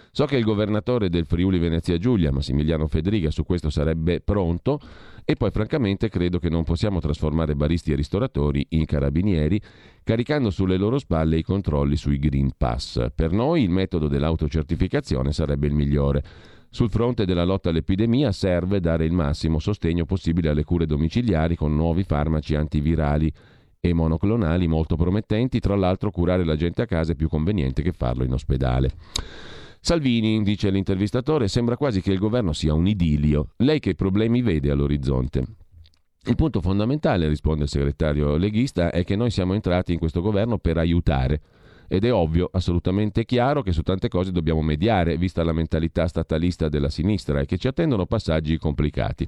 So 0.09 0.23
che 0.23 0.37
il 0.37 0.45
governatore 0.45 1.09
del 1.09 1.25
Friuli 1.25 1.57
Venezia 1.57 1.97
Giulia, 1.97 2.31
Massimiliano 2.31 2.87
Federica, 2.87 3.29
su 3.29 3.43
questo 3.43 3.69
sarebbe 3.69 4.21
pronto 4.21 4.79
e 5.25 5.35
poi 5.35 5.51
francamente 5.51 6.09
credo 6.09 6.39
che 6.39 6.49
non 6.49 6.63
possiamo 6.63 6.99
trasformare 6.99 7.55
baristi 7.55 7.91
e 7.91 7.95
ristoratori 7.95 8.65
in 8.69 8.85
carabinieri 8.85 9.59
caricando 10.03 10.49
sulle 10.49 10.77
loro 10.77 10.99
spalle 10.99 11.37
i 11.37 11.43
controlli 11.43 11.95
sui 11.95 12.19
Green 12.19 12.51
Pass. 12.57 13.07
Per 13.15 13.31
noi 13.31 13.63
il 13.63 13.69
metodo 13.69 14.07
dell'autocertificazione 14.07 15.31
sarebbe 15.31 15.67
il 15.67 15.73
migliore. 15.73 16.23
Sul 16.69 16.89
fronte 16.89 17.25
della 17.25 17.43
lotta 17.43 17.69
all'epidemia 17.69 18.31
serve 18.31 18.79
dare 18.79 19.05
il 19.05 19.11
massimo 19.11 19.59
sostegno 19.59 20.05
possibile 20.05 20.49
alle 20.49 20.63
cure 20.63 20.85
domiciliari 20.85 21.55
con 21.55 21.75
nuovi 21.75 22.03
farmaci 22.03 22.55
antivirali 22.55 23.31
e 23.79 23.93
monoclonali 23.93 24.65
molto 24.65 24.95
promettenti, 24.95 25.59
tra 25.59 25.75
l'altro 25.75 26.09
curare 26.09 26.43
la 26.43 26.55
gente 26.55 26.81
a 26.81 26.85
casa 26.85 27.11
è 27.11 27.15
più 27.15 27.27
conveniente 27.27 27.81
che 27.81 27.91
farlo 27.91 28.23
in 28.23 28.33
ospedale. 28.33 28.91
Salvini, 29.85 30.41
dice 30.43 30.69
l'intervistatore, 30.69 31.49
sembra 31.49 31.75
quasi 31.75 32.01
che 32.01 32.13
il 32.13 32.17
governo 32.17 32.53
sia 32.53 32.73
un 32.73 32.87
idilio. 32.87 33.49
Lei 33.57 33.81
che 33.81 33.95
problemi 33.95 34.41
vede 34.41 34.71
all'orizzonte? 34.71 35.43
Il 36.23 36.35
punto 36.35 36.61
fondamentale, 36.61 37.27
risponde 37.27 37.63
il 37.63 37.69
segretario 37.69 38.37
leghista, 38.37 38.91
è 38.91 39.03
che 39.03 39.17
noi 39.17 39.29
siamo 39.29 39.53
entrati 39.53 39.91
in 39.91 39.99
questo 39.99 40.21
governo 40.21 40.57
per 40.57 40.77
aiutare. 40.77 41.41
Ed 41.93 42.05
è 42.05 42.11
ovvio, 42.11 42.49
assolutamente 42.51 43.23
chiaro, 43.23 43.61
che 43.61 43.71
su 43.71 43.83
tante 43.83 44.07
cose 44.07 44.31
dobbiamo 44.31 44.63
mediare, 44.63 45.15
vista 45.15 45.43
la 45.43 45.53
mentalità 45.53 46.07
statalista 46.07 46.67
della 46.67 46.89
sinistra, 46.89 47.39
e 47.39 47.45
che 47.45 47.59
ci 47.59 47.67
attendono 47.67 48.07
passaggi 48.07 48.57
complicati. 48.57 49.27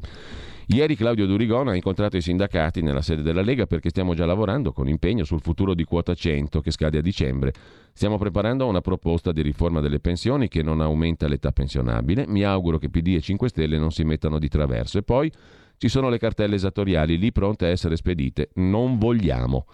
Ieri 0.69 0.95
Claudio 0.95 1.27
Durigon 1.27 1.67
ha 1.67 1.75
incontrato 1.75 2.17
i 2.17 2.21
sindacati 2.21 2.81
nella 2.81 3.03
sede 3.03 3.21
della 3.21 3.43
Lega 3.43 3.67
perché 3.67 3.89
stiamo 3.89 4.15
già 4.15 4.25
lavorando 4.25 4.71
con 4.71 4.89
impegno 4.89 5.23
sul 5.25 5.41
futuro 5.41 5.75
di 5.75 5.83
quota 5.83 6.15
100 6.15 6.59
che 6.61 6.71
scade 6.71 6.97
a 6.97 7.01
dicembre. 7.01 7.53
Stiamo 7.93 8.17
preparando 8.17 8.65
una 8.65 8.81
proposta 8.81 9.31
di 9.31 9.43
riforma 9.43 9.79
delle 9.79 9.99
pensioni 9.99 10.47
che 10.47 10.63
non 10.63 10.81
aumenta 10.81 11.27
l'età 11.27 11.51
pensionabile. 11.51 12.25
Mi 12.27 12.41
auguro 12.41 12.79
che 12.79 12.89
PD 12.89 13.09
e 13.09 13.21
5 13.21 13.47
Stelle 13.47 13.77
non 13.77 13.91
si 13.91 14.03
mettano 14.03 14.39
di 14.39 14.47
traverso. 14.47 14.97
E 14.97 15.03
poi 15.03 15.31
ci 15.77 15.89
sono 15.89 16.09
le 16.09 16.17
cartelle 16.17 16.55
esattoriali 16.55 17.17
lì 17.17 17.31
pronte 17.31 17.65
a 17.65 17.69
essere 17.69 17.95
spedite. 17.95 18.49
Non 18.55 18.97
vogliamo. 18.97 19.65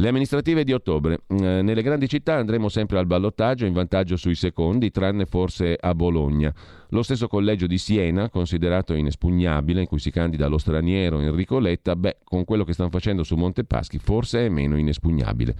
Le 0.00 0.08
amministrative 0.08 0.62
di 0.62 0.72
ottobre. 0.72 1.22
Eh, 1.26 1.60
nelle 1.60 1.82
grandi 1.82 2.08
città 2.08 2.34
andremo 2.34 2.68
sempre 2.68 2.98
al 2.98 3.06
ballottaggio 3.06 3.66
in 3.66 3.72
vantaggio 3.72 4.16
sui 4.16 4.36
secondi, 4.36 4.92
tranne 4.92 5.26
forse 5.26 5.76
a 5.78 5.92
Bologna. 5.92 6.54
Lo 6.90 7.02
stesso 7.02 7.26
collegio 7.26 7.66
di 7.66 7.78
Siena, 7.78 8.30
considerato 8.30 8.94
inespugnabile, 8.94 9.80
in 9.80 9.86
cui 9.88 9.98
si 9.98 10.12
candida 10.12 10.46
lo 10.46 10.58
straniero 10.58 11.18
Enrico 11.18 11.58
Letta, 11.58 11.96
beh, 11.96 12.18
con 12.22 12.44
quello 12.44 12.62
che 12.62 12.74
stanno 12.74 12.90
facendo 12.90 13.24
su 13.24 13.34
Montepaschi, 13.34 13.98
forse 13.98 14.46
è 14.46 14.48
meno 14.48 14.78
inespugnabile. 14.78 15.56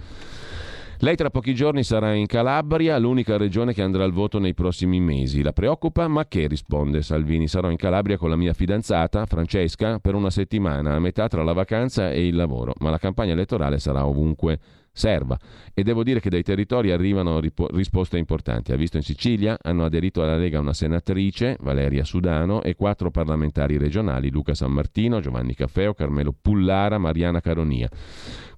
Lei 1.01 1.15
tra 1.15 1.29
pochi 1.29 1.55
giorni 1.55 1.81
sarà 1.85 2.13
in 2.13 2.25
Calabria, 2.25 2.97
l'unica 2.97 3.37
regione 3.37 3.73
che 3.73 3.81
andrà 3.81 4.03
al 4.03 4.11
voto 4.11 4.37
nei 4.37 4.53
prossimi 4.53 4.99
mesi. 4.99 5.41
La 5.41 5.53
preoccupa? 5.53 6.09
Ma 6.09 6.27
che 6.27 6.45
risponde 6.45 7.01
Salvini? 7.03 7.47
Sarò 7.47 7.69
in 7.69 7.77
Calabria 7.77 8.17
con 8.17 8.29
la 8.29 8.35
mia 8.35 8.51
fidanzata, 8.51 9.25
Francesca, 9.25 9.99
per 9.99 10.13
una 10.13 10.29
settimana, 10.29 10.95
a 10.95 10.99
metà 10.99 11.29
tra 11.29 11.41
la 11.41 11.53
vacanza 11.53 12.11
e 12.11 12.27
il 12.27 12.35
lavoro, 12.35 12.73
ma 12.79 12.89
la 12.89 12.97
campagna 12.97 13.31
elettorale 13.31 13.79
sarà 13.79 14.05
ovunque 14.05 14.59
serva. 14.99 15.39
E 15.73 15.81
devo 15.81 16.03
dire 16.03 16.19
che 16.19 16.29
dai 16.29 16.43
territori 16.43 16.91
arrivano 16.91 17.39
ripo- 17.39 17.69
risposte 17.71 18.17
importanti. 18.17 18.73
Ha 18.73 18.75
visto 18.75 18.97
in 18.97 19.03
Sicilia, 19.03 19.57
hanno 19.61 19.85
aderito 19.85 20.21
alla 20.21 20.35
Lega 20.35 20.59
una 20.59 20.73
senatrice, 20.73 21.55
Valeria 21.61 22.03
Sudano, 22.03 22.61
e 22.61 22.75
quattro 22.75 23.09
parlamentari 23.09 23.77
regionali, 23.77 24.29
Luca 24.29 24.53
San 24.53 24.71
Martino, 24.71 25.21
Giovanni 25.21 25.55
Caffeo, 25.55 25.93
Carmelo 25.93 26.35
Pullara, 26.39 26.97
Mariana 26.97 27.39
Caronia. 27.39 27.89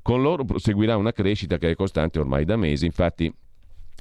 Con 0.01 0.23
loro 0.23 0.43
proseguirà 0.43 0.97
una 0.97 1.12
crescita 1.12 1.60
che 1.60 1.69
è 1.69 1.75
costante 1.75 2.19
ormai 2.19 2.43
da 2.43 2.56
mesi, 2.56 2.88
infatti 2.88 3.32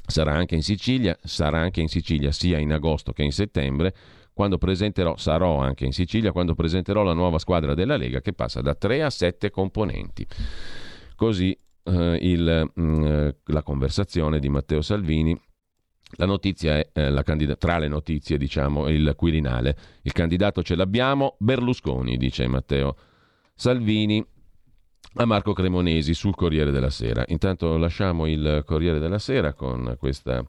sarà 0.07 0.33
anche 0.33 0.55
in 0.55 0.63
Sicilia, 0.63 1.17
sarà 1.23 1.59
anche 1.59 1.83
in 1.83 1.89
Sicilia 1.89 2.33
sia 2.33 2.59
in 2.59 2.73
agosto 2.73 3.13
che 3.13 3.23
in 3.23 3.33
settembre, 3.33 3.95
quando 4.33 4.57
presenterò, 4.57 5.17
sarò 5.19 5.59
anche 5.59 5.85
in 5.85 5.93
Sicilia 5.93 6.33
quando 6.33 6.55
presenterò 6.55 7.03
la 7.03 7.13
nuova 7.13 7.39
squadra 7.39 7.75
della 7.75 7.99
Lega 7.99 8.23
che 8.23 8.33
passa 8.33 8.63
da 8.63 8.75
3 8.75 9.03
a 9.03 9.11
7 9.11 9.51
componenti. 9.51 10.27
Così 11.15 11.55
eh, 11.85 12.19
il, 12.21 12.71
mh, 12.75 12.83
mm, 12.83 13.29
la 13.47 13.63
conversazione 13.63 14.39
di 14.39 14.49
Matteo 14.49 14.83
Salvini 14.83 15.39
la 16.17 16.27
notizia 16.27 16.77
è 16.77 16.91
eh, 16.93 17.11
la 17.11 17.23
candida- 17.23 17.57
tra 17.57 17.79
le 17.79 17.89
notizie, 17.89 18.37
diciamo, 18.37 18.89
il 18.89 19.15
Quirinale. 19.17 19.77
Il 20.03 20.13
candidato 20.13 20.63
ce 20.63 20.75
l'abbiamo, 20.75 21.37
Berlusconi, 21.39 22.17
dice 22.17 22.47
Matteo 22.49 22.97
Salvini 23.55 24.25
a 25.15 25.25
Marco 25.25 25.53
Cremonesi 25.53 26.15
sul 26.15 26.35
Corriere 26.35 26.71
della 26.71 26.91
Sera. 26.91 27.25
Intanto 27.29 27.77
lasciamo 27.77 28.27
il 28.27 28.63
Corriere 28.65 28.99
della 28.99 29.19
Sera 29.19 29.55
con 29.55 29.97
questa 29.99 30.45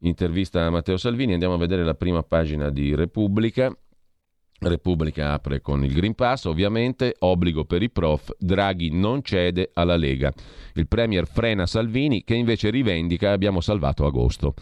intervista 0.00 0.64
a 0.64 0.70
Matteo 0.70 0.96
Salvini, 0.96 1.32
andiamo 1.32 1.54
a 1.54 1.58
vedere 1.58 1.84
la 1.84 1.94
prima 1.94 2.22
pagina 2.22 2.70
di 2.70 2.94
Repubblica 2.94 3.74
Repubblica 4.60 5.32
apre 5.32 5.60
con 5.60 5.84
il 5.84 5.92
Green 5.92 6.14
Pass, 6.14 6.44
ovviamente, 6.44 7.16
obbligo 7.18 7.64
per 7.64 7.82
i 7.82 7.90
prof, 7.90 8.34
Draghi 8.38 8.90
non 8.90 9.22
cede 9.22 9.70
alla 9.74 9.96
Lega. 9.96 10.32
Il 10.74 10.88
Premier 10.88 11.26
frena 11.26 11.66
Salvini 11.66 12.24
che 12.24 12.34
invece 12.34 12.70
rivendica 12.70 13.32
abbiamo 13.32 13.60
salvato 13.60 14.06
agosto. 14.06 14.54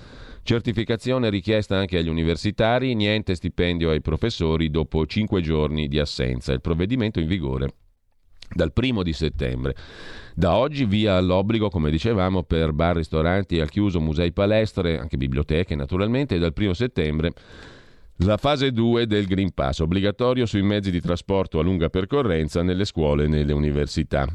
Certificazione 0.43 1.31
richiesta 1.31 1.77
anche 1.77 1.99
agli 1.99 2.09
universitari, 2.09 2.95
niente 2.95 3.37
stipendio 3.37 3.91
ai 3.91 4.01
professori 4.01 4.71
dopo 4.71 5.07
cinque 5.07 5.41
giorni 5.41 5.87
di 5.87 6.01
assenza. 6.01 6.53
Il 6.53 6.61
provvedimento 6.61 7.21
in 7.21 7.29
vigore 7.29 7.75
dal 8.55 8.73
primo 8.73 9.03
di 9.03 9.13
settembre. 9.13 9.75
Da 10.35 10.57
oggi 10.57 10.85
via 10.85 11.21
l'obbligo, 11.21 11.69
come 11.69 11.91
dicevamo, 11.91 12.43
per 12.43 12.73
bar, 12.73 12.97
ristoranti 12.97 13.61
al 13.61 13.71
chiuso, 13.71 14.01
musei, 14.01 14.33
palestre, 14.33 14.99
anche 14.99 15.17
biblioteche 15.17 15.75
naturalmente, 15.75 16.35
e 16.35 16.39
dal 16.39 16.53
primo 16.53 16.75
settembre 16.75 17.33
la 18.25 18.37
fase 18.37 18.71
2 18.71 19.07
del 19.07 19.27
Green 19.27 19.53
Pass, 19.53 19.81
obbligatorio 19.81 20.47
sui 20.47 20.63
mezzi 20.63 20.91
di 20.91 21.01
trasporto 21.01 21.59
a 21.59 21.63
lunga 21.63 21.89
percorrenza 21.89 22.63
nelle 22.63 22.85
scuole 22.85 23.25
e 23.25 23.27
nelle 23.27 23.53
università. 23.53 24.27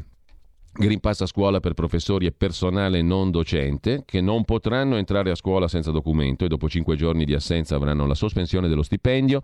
Green 0.72 1.00
Pass 1.00 1.22
a 1.22 1.26
scuola 1.26 1.60
per 1.60 1.72
professori 1.72 2.26
e 2.26 2.32
personale 2.32 3.00
non 3.00 3.30
docente 3.30 4.02
che 4.04 4.20
non 4.20 4.44
potranno 4.44 4.96
entrare 4.96 5.30
a 5.30 5.34
scuola 5.34 5.68
senza 5.68 5.90
documento 5.90 6.44
e 6.44 6.48
dopo 6.48 6.68
5 6.68 6.96
giorni 6.96 7.24
di 7.24 7.34
assenza 7.34 7.76
avranno 7.76 8.06
la 8.06 8.14
sospensione 8.14 8.68
dello 8.68 8.82
stipendio. 8.82 9.42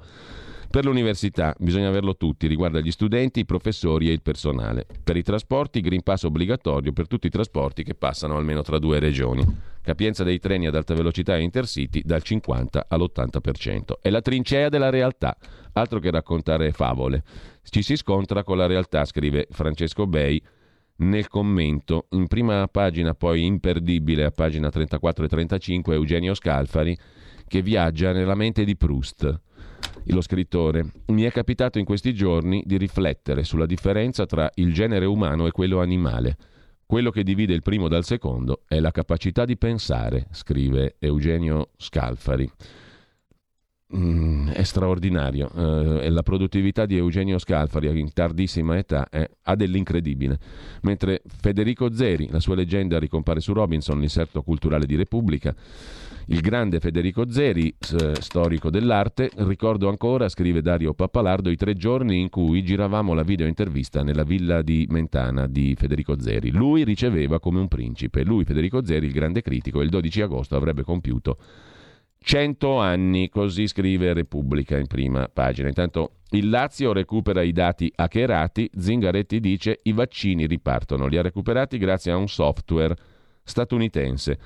Per 0.71 0.85
l'università 0.85 1.55
bisogna 1.59 1.89
averlo 1.89 2.17
tutti, 2.17 2.47
riguarda 2.47 2.81
gli 2.81 2.91
studenti, 2.91 3.41
i 3.41 3.45
professori 3.47 4.09
e 4.09 4.13
il 4.13 4.23
personale. 4.23 4.87
Per 5.03 5.17
i 5.17 5.23
trasporti, 5.23 5.81
Green 5.81 6.03
Pass 6.03 6.25
obbligatorio 6.25 6.93
per 6.93 7.07
tutti 7.07 7.29
i 7.29 7.31
trasporti 7.31 7.83
che 7.83 7.95
passano 7.95 8.37
almeno 8.37 8.61
tra 8.63 8.79
due 8.79 8.99
regioni. 8.99 9.73
Capienza 9.85 10.25
dei 10.25 10.39
treni 10.39 10.67
ad 10.67 10.75
alta 10.75 10.95
velocità 10.95 11.37
e 11.37 11.43
intercity 11.43 12.01
dal 12.03 12.23
50 12.23 12.87
all'80%. 12.89 13.99
È 14.01 14.09
la 14.09 14.23
trincea 14.23 14.71
della 14.71 14.89
realtà, 14.89 15.37
altro 15.75 15.99
che 15.99 16.11
raccontare 16.11 16.73
favole. 16.73 17.23
Ci 17.63 17.83
si 17.83 17.95
scontra 17.95 18.43
con 18.45 18.57
la 18.57 18.65
realtà, 18.65 19.05
scrive 19.05 19.47
Francesco 19.51 20.07
Bei 20.07 20.43
nel 20.97 21.29
commento. 21.29 22.07
In 22.13 22.29
prima 22.29 22.67
pagina, 22.67 23.13
poi 23.13 23.45
imperdibile, 23.45 24.25
a 24.25 24.31
pagina 24.31 24.71
34 24.71 25.27
e 25.27 25.29
35, 25.29 25.95
Eugenio 25.95 26.33
Scalfari, 26.33 26.97
che 27.47 27.61
viaggia 27.61 28.13
nella 28.13 28.35
mente 28.35 28.65
di 28.65 28.77
Proust 28.77 29.43
lo 30.07 30.21
scrittore, 30.23 30.87
mi 31.09 31.23
è 31.23 31.31
capitato 31.31 31.79
in 31.79 31.85
questi 31.85 32.15
giorni 32.15 32.63
di 32.65 32.79
riflettere 32.79 33.45
sulla 33.45 33.67
differenza 33.67 34.25
tra 34.25 34.51
il 34.55 34.73
genere 34.73 35.05
umano 35.05 35.47
e 35.47 35.51
quello 35.51 35.81
animale. 35.81 36.37
Quello 36.87 37.11
che 37.11 37.23
divide 37.23 37.55
il 37.55 37.63
primo 37.63 37.89
dal 37.89 38.05
secondo 38.05 38.63
è 38.67 38.79
la 38.79 38.91
capacità 38.91 39.45
di 39.45 39.57
pensare, 39.57 40.27
scrive 40.31 40.97
Eugenio 40.99 41.71
Scalfari. 41.77 42.51
Mm, 43.97 44.49
è 44.49 44.63
straordinario. 44.65 45.51
Uh, 45.55 46.09
la 46.09 46.23
produttività 46.23 46.85
di 46.85 46.97
Eugenio 46.97 47.39
Scalfari 47.39 47.99
in 47.99 48.13
tardissima 48.13 48.77
età 48.77 49.09
è, 49.09 49.29
ha 49.43 49.55
dell'incredibile. 49.55 50.39
Mentre 50.83 51.23
Federico 51.27 51.93
Zeri, 51.93 52.29
la 52.31 52.41
sua 52.41 52.55
leggenda 52.55 52.99
ricompare 52.99 53.41
su 53.41 53.53
Robinson, 53.53 54.01
l'inserto 54.01 54.43
culturale 54.43 54.87
di 54.87 54.97
Repubblica, 54.97 55.55
il 56.27 56.41
grande 56.41 56.81
Federico 56.81 57.31
Zeri, 57.31 57.75
storico 57.79 58.71
dell'arte, 58.71 59.31
ricordo 59.37 59.89
ancora, 59.89 60.29
scrive 60.29 60.63
Dario 60.63 60.95
Pappalardo, 60.95 61.51
i 61.51 61.57
tre 61.57 61.75
giorni 61.75 62.21
in 62.21 62.31
cui 62.31 62.63
giravamo 62.63 63.13
la 63.13 63.23
video 63.23 63.47
intervista 63.47 64.03
nella 64.03 64.25
villa 64.25 64.63
di 64.63 64.87
Mentana 64.89 65.47
di 65.47 65.75
Federico 65.77 66.19
Zeri. 66.19 66.51
Lui 66.51 66.85
riceveva 66.85 67.41
come 67.41 67.61
un 67.61 67.69
principe, 67.69 68.25
lui 68.25 68.45
Federico 68.45 68.85
Zeri, 68.85 69.07
il 69.07 69.13
grande 69.13 69.43
critico, 69.43 69.83
il 69.83 69.91
12 69.91 70.23
agosto 70.23 70.57
avrebbe 70.57 70.83
compiuto 70.83 71.37
100 72.21 72.79
anni, 72.79 73.29
così 73.29 73.67
scrive 73.67 74.15
Repubblica 74.15 74.79
in 74.79 74.87
prima 74.87 75.29
pagina. 75.31 75.69
Intanto 75.69 76.21
il 76.31 76.49
Lazio 76.49 76.95
recupera 76.95 77.43
i 77.43 77.53
dati 77.53 77.93
hackerati, 77.95 78.71
Zingaretti 78.75 79.41
dice 79.41 79.81
i 79.83 79.93
vaccini 79.93 80.47
ripartono, 80.47 81.07
li 81.07 81.19
ha 81.19 81.23
recuperati 81.23 81.77
grazie 81.77 82.13
a 82.13 82.17
un 82.17 82.29
software 82.29 82.97
statunitense. 83.43 84.39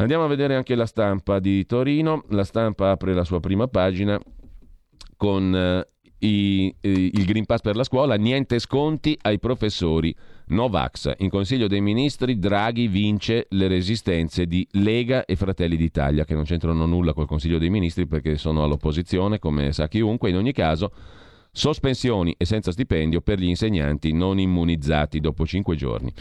Andiamo 0.00 0.24
a 0.24 0.28
vedere 0.28 0.54
anche 0.54 0.74
la 0.74 0.86
stampa 0.86 1.40
di 1.40 1.66
Torino. 1.66 2.24
La 2.30 2.44
stampa 2.44 2.90
apre 2.90 3.12
la 3.12 3.22
sua 3.22 3.38
prima 3.38 3.68
pagina 3.68 4.18
con 5.18 5.54
eh, 5.54 5.86
i, 6.26 6.74
i, 6.80 7.10
il 7.12 7.24
Green 7.26 7.44
Pass 7.44 7.60
per 7.60 7.76
la 7.76 7.84
scuola, 7.84 8.14
niente 8.14 8.58
sconti 8.60 9.16
ai 9.20 9.38
professori. 9.38 10.16
Novax. 10.46 11.12
In 11.18 11.28
Consiglio 11.28 11.68
dei 11.68 11.82
Ministri 11.82 12.38
Draghi 12.38 12.88
vince 12.88 13.46
le 13.50 13.68
resistenze 13.68 14.46
di 14.46 14.66
Lega 14.70 15.26
e 15.26 15.36
Fratelli 15.36 15.76
d'Italia, 15.76 16.24
che 16.24 16.34
non 16.34 16.44
c'entrano 16.44 16.86
nulla 16.86 17.12
col 17.12 17.26
Consiglio 17.26 17.58
dei 17.58 17.68
Ministri 17.68 18.06
perché 18.06 18.38
sono 18.38 18.64
all'opposizione, 18.64 19.38
come 19.38 19.70
sa 19.72 19.86
chiunque. 19.86 20.30
In 20.30 20.36
ogni 20.36 20.52
caso, 20.52 20.92
Sospensioni 21.52 22.34
e 22.38 22.44
senza 22.44 22.70
stipendio 22.70 23.20
per 23.20 23.38
gli 23.38 23.48
insegnanti 23.48 24.12
non 24.12 24.38
immunizzati 24.38 25.20
dopo 25.20 25.44
5 25.44 25.74
giorni. 25.74 26.12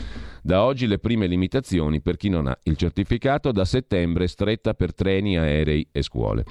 Da 0.42 0.64
oggi 0.64 0.88
le 0.88 0.98
prime 0.98 1.28
limitazioni 1.28 2.02
per 2.02 2.18
chi 2.18 2.30
non 2.30 2.48
ha 2.48 2.58
il 2.64 2.76
certificato, 2.76 3.52
da 3.52 3.66
settembre 3.66 4.28
stretta 4.28 4.74
per 4.74 4.94
treni, 4.94 5.38
aerei 5.38 5.88
e 5.92 6.02
scuole. 6.02 6.44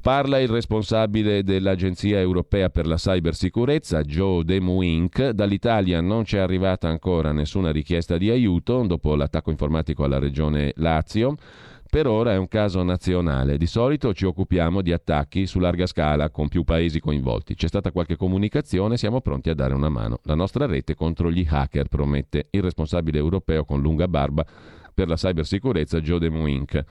Parla 0.00 0.38
il 0.38 0.48
responsabile 0.48 1.42
dell'Agenzia 1.42 2.18
Europea 2.20 2.70
per 2.70 2.86
la 2.86 2.94
Cybersicurezza, 2.94 4.02
Joe 4.02 4.44
Demuink. 4.44 5.30
Dall'Italia 5.30 6.00
non 6.00 6.22
c'è 6.22 6.38
arrivata 6.38 6.88
ancora 6.88 7.32
nessuna 7.32 7.72
richiesta 7.72 8.16
di 8.16 8.30
aiuto 8.30 8.86
dopo 8.86 9.16
l'attacco 9.16 9.50
informatico 9.50 10.04
alla 10.04 10.18
regione 10.18 10.72
Lazio. 10.76 11.34
Per 11.90 12.06
ora 12.06 12.34
è 12.34 12.36
un 12.36 12.48
caso 12.48 12.82
nazionale. 12.82 13.56
Di 13.56 13.66
solito 13.66 14.12
ci 14.12 14.26
occupiamo 14.26 14.82
di 14.82 14.92
attacchi 14.92 15.46
su 15.46 15.58
larga 15.58 15.86
scala 15.86 16.28
con 16.28 16.48
più 16.48 16.62
paesi 16.62 17.00
coinvolti. 17.00 17.54
C'è 17.54 17.66
stata 17.66 17.92
qualche 17.92 18.14
comunicazione, 18.14 18.98
siamo 18.98 19.22
pronti 19.22 19.48
a 19.48 19.54
dare 19.54 19.72
una 19.72 19.88
mano. 19.88 20.18
La 20.24 20.34
nostra 20.34 20.66
rete 20.66 20.94
contro 20.94 21.30
gli 21.30 21.46
hacker, 21.48 21.88
promette 21.88 22.48
il 22.50 22.60
responsabile 22.60 23.16
europeo 23.16 23.64
con 23.64 23.80
lunga 23.80 24.06
barba 24.06 24.44
per 24.92 25.08
la 25.08 25.14
cybersicurezza 25.14 26.02
Joe 26.02 26.18
De 26.18 26.28
Muink. 26.28 26.84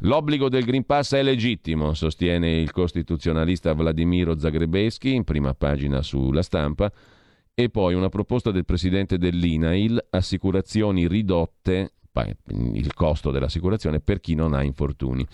L'obbligo 0.00 0.50
del 0.50 0.64
Green 0.64 0.84
Pass 0.84 1.14
è 1.14 1.22
legittimo, 1.22 1.94
sostiene 1.94 2.60
il 2.60 2.70
costituzionalista 2.70 3.72
Vladimiro 3.72 4.38
Zagrebeschi 4.38 5.14
in 5.14 5.24
prima 5.24 5.54
pagina 5.54 6.02
sulla 6.02 6.42
stampa. 6.42 6.92
E 7.54 7.70
poi 7.70 7.94
una 7.94 8.10
proposta 8.10 8.50
del 8.50 8.66
presidente 8.66 9.16
dell'INAIL, 9.16 10.08
assicurazioni 10.10 11.08
ridotte 11.08 11.92
il 12.46 12.94
costo 12.94 13.30
dell'assicurazione 13.30 14.00
per 14.00 14.20
chi 14.20 14.34
non 14.34 14.54
ha 14.54 14.62
infortuni. 14.62 15.26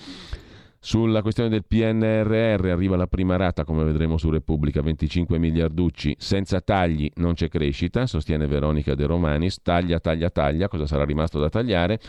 Sulla 0.82 1.20
questione 1.20 1.50
del 1.50 1.66
PNRR 1.66 2.70
arriva 2.70 2.96
la 2.96 3.06
prima 3.06 3.36
rata, 3.36 3.64
come 3.64 3.84
vedremo 3.84 4.16
su 4.16 4.30
Repubblica, 4.30 4.80
25 4.80 5.38
miliarducci, 5.38 6.16
senza 6.18 6.62
tagli 6.62 7.10
non 7.16 7.34
c'è 7.34 7.48
crescita, 7.48 8.06
sostiene 8.06 8.46
Veronica 8.46 8.94
De 8.94 9.04
Romanis, 9.04 9.60
taglia, 9.60 10.00
taglia, 10.00 10.30
taglia, 10.30 10.68
cosa 10.68 10.86
sarà 10.86 11.04
rimasto 11.04 11.38
da 11.38 11.50
tagliare? 11.50 12.00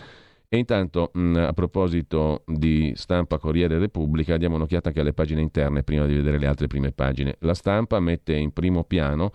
E 0.48 0.58
intanto, 0.58 1.12
mh, 1.14 1.36
a 1.36 1.54
proposito 1.54 2.44
di 2.46 2.94
stampa 2.96 3.40
Corriere 3.40 3.78
Repubblica, 3.78 4.38
diamo 4.38 4.56
un'occhiata 4.56 4.88
anche 4.88 5.02
alle 5.02 5.14
pagine 5.14 5.42
interne 5.42 5.84
prima 5.84 6.06
di 6.06 6.14
vedere 6.14 6.38
le 6.38 6.48
altre 6.48 6.68
prime 6.68 6.94
pagine. 6.94 7.36
La 7.40 7.54
stampa 7.54 8.00
mette 8.00 8.36
in 8.36 8.54
primo 8.54 8.86
piano 8.86 9.32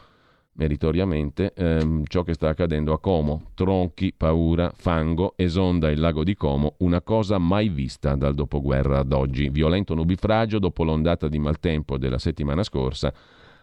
meritoriamente 0.56 1.52
ehm, 1.54 2.04
ciò 2.06 2.22
che 2.22 2.34
sta 2.34 2.48
accadendo 2.48 2.92
a 2.92 2.98
Como. 2.98 3.50
Tronchi, 3.54 4.12
paura, 4.16 4.72
fango, 4.74 5.34
esonda 5.36 5.90
il 5.90 6.00
lago 6.00 6.24
di 6.24 6.34
Como, 6.34 6.74
una 6.78 7.00
cosa 7.02 7.38
mai 7.38 7.68
vista 7.68 8.14
dal 8.14 8.34
dopoguerra 8.34 8.98
ad 8.98 9.12
oggi. 9.12 9.48
Violento 9.48 9.94
nubifragio 9.94 10.58
dopo 10.58 10.84
l'ondata 10.84 11.28
di 11.28 11.38
maltempo 11.38 11.98
della 11.98 12.18
settimana 12.18 12.62
scorsa. 12.62 13.12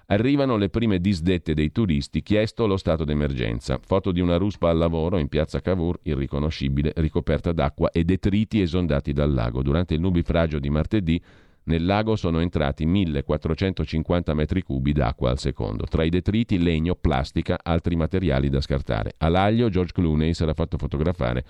Arrivano 0.08 0.58
le 0.58 0.70
prime 0.70 1.00
disdette 1.00 1.54
dei 1.54 1.72
turisti, 1.72 2.22
chiesto 2.22 2.68
lo 2.68 2.76
stato 2.76 3.06
d'emergenza. 3.06 3.80
Foto 3.82 4.12
di 4.12 4.20
una 4.20 4.36
ruspa 4.36 4.70
al 4.70 4.78
lavoro 4.78 5.18
in 5.18 5.30
piazza 5.30 5.62
Cavour, 5.62 6.00
irriconoscibile, 6.04 6.92
ricoperta 6.98 7.54
d'acqua 7.54 7.90
e 7.90 8.04
detriti 8.04 8.60
esondati 8.60 9.14
dal 9.14 9.34
lago. 9.34 9.62
Durante 9.62 9.94
il 9.94 10.02
nubifragio 10.02 10.60
di 10.60 10.70
martedì 10.70 11.22
nel 11.66 11.86
lago 11.86 12.16
sono 12.16 12.40
entrati 12.40 12.86
1450 12.86 14.34
metri 14.34 14.62
cubi 14.64 14.92
d'acqua 14.92 15.30
al 15.30 15.40
secondo. 15.40 15.86
Tra 15.86 16.04
i 16.04 16.10
detriti 16.10 16.62
legno, 16.62 16.96
plastica, 16.96 17.60
altri 17.62 17.96
materiali 17.96 18.50
da 18.50 18.60
scartare. 18.60 19.14
All'aglio 19.18 19.70
George 19.70 19.94
Clooney 19.94 20.34
sarà 20.34 20.54
fatto 20.54 20.78
fotografare 20.78 21.46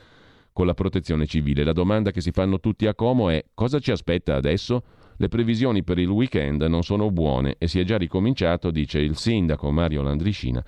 con 0.53 0.67
la 0.67 0.75
protezione 0.75 1.25
civile. 1.25 1.63
La 1.63 1.73
domanda 1.73 2.11
che 2.11 2.21
si 2.21 2.31
fanno 2.31 2.59
tutti 2.59 2.85
a 2.85 2.93
Como 2.93 3.29
è 3.29 3.43
cosa 3.53 3.79
ci 3.79 3.91
aspetta 3.91 4.35
adesso? 4.35 4.83
Le 5.17 5.27
previsioni 5.27 5.83
per 5.83 5.97
il 5.97 6.09
weekend 6.09 6.61
non 6.63 6.83
sono 6.83 7.11
buone 7.11 7.55
e 7.57 7.67
si 7.67 7.79
è 7.79 7.83
già 7.83 7.97
ricominciato, 7.97 8.71
dice 8.71 8.99
il 8.99 9.17
sindaco 9.17 9.71
Mario 9.71 10.01
Landricina, 10.01 10.63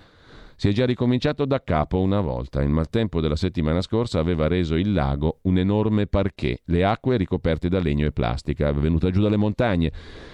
si 0.55 0.69
è 0.69 0.71
già 0.71 0.85
ricominciato 0.85 1.45
da 1.45 1.61
capo 1.63 1.99
una 1.99 2.21
volta. 2.21 2.61
Il 2.61 2.69
maltempo 2.69 3.21
della 3.21 3.35
settimana 3.35 3.81
scorsa 3.81 4.19
aveva 4.19 4.47
reso 4.47 4.75
il 4.75 4.93
lago 4.93 5.39
un 5.43 5.57
enorme 5.57 6.07
parquet, 6.07 6.61
le 6.65 6.83
acque 6.85 7.17
ricoperte 7.17 7.69
da 7.69 7.79
legno 7.79 8.05
e 8.05 8.11
plastica, 8.11 8.71
venuta 8.71 9.09
giù 9.09 9.21
dalle 9.21 9.37
montagne. 9.37 9.91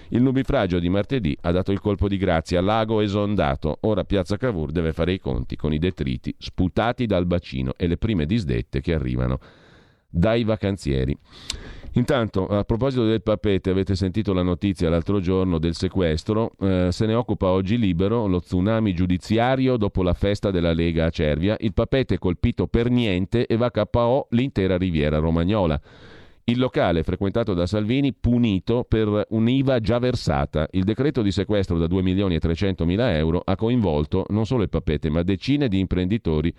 Il 0.10 0.22
nubifragio 0.22 0.80
di 0.80 0.90
martedì 0.90 1.36
ha 1.42 1.52
dato 1.52 1.72
il 1.72 1.80
colpo 1.80 2.08
di 2.08 2.18
grazia, 2.18 2.62
lago 2.62 3.02
esondato. 3.02 3.78
Ora 3.82 4.04
Piazza 4.04 4.38
Cavour 4.38 4.72
deve 4.72 4.94
fare 4.94 5.14
i 5.14 5.20
conti 5.20 5.56
con 5.56 5.74
i 5.74 5.80
detriti 5.80 6.34
sputati 6.38 7.06
dal 7.06 7.26
bacino 7.26 7.74
e 7.78 7.88
le 7.88 7.98
prime 7.98 8.26
disdette 8.26 8.82
che 8.82 8.94
arrivano 8.94 9.40
dai 10.10 10.44
vacanzieri. 10.44 11.18
Intanto, 11.96 12.48
a 12.48 12.64
proposito 12.64 13.06
del 13.06 13.22
papete, 13.22 13.70
avete 13.70 13.96
sentito 13.96 14.32
la 14.32 14.44
notizia 14.44 14.90
l'altro 14.90 15.20
giorno 15.20 15.60
del 15.60 15.76
sequestro, 15.76 16.54
eh, 16.62 16.88
se 16.90 17.06
ne 17.06 17.14
occupa 17.14 17.48
oggi 17.48 17.78
libero 17.78 18.28
lo 18.28 18.40
tsunami 18.40 18.94
giudiziario 18.94 19.76
dopo 19.76 20.02
la 20.02 20.14
festa 20.14 20.52
della 20.52 20.72
Lega 20.72 21.08
a 21.08 21.10
Cervia, 21.10 21.58
il 21.60 21.74
papete 21.74 22.18
colpito 22.18 22.68
per 22.68 22.90
niente 22.90 23.46
e 23.46 23.58
va 23.58 23.72
KO 23.72 24.28
l'intera 24.30 24.78
riviera 24.78 25.18
romagnola. 25.18 25.80
Il 26.46 26.60
locale 26.60 27.04
frequentato 27.04 27.54
da 27.54 27.66
Salvini 27.66 28.14
punito 28.14 28.86
per 28.88 29.26
un'IVA 29.30 29.80
già 29.80 30.00
versata. 30.00 30.68
Il 30.72 30.86
decreto 30.86 31.22
di 31.22 31.32
sequestro 31.32 31.78
da 31.78 31.88
2 31.88 32.02
milioni 32.02 32.36
e 32.36 32.40
300 32.40 32.86
mila 32.86 33.16
euro 33.16 33.42
ha 33.44 33.56
coinvolto 33.56 34.26
non 34.30 34.46
solo 34.46 34.64
il 34.64 34.70
papete 34.70 35.10
ma 35.10 35.24
decine 35.24 35.68
di 35.68 35.80
imprenditori 35.80 36.54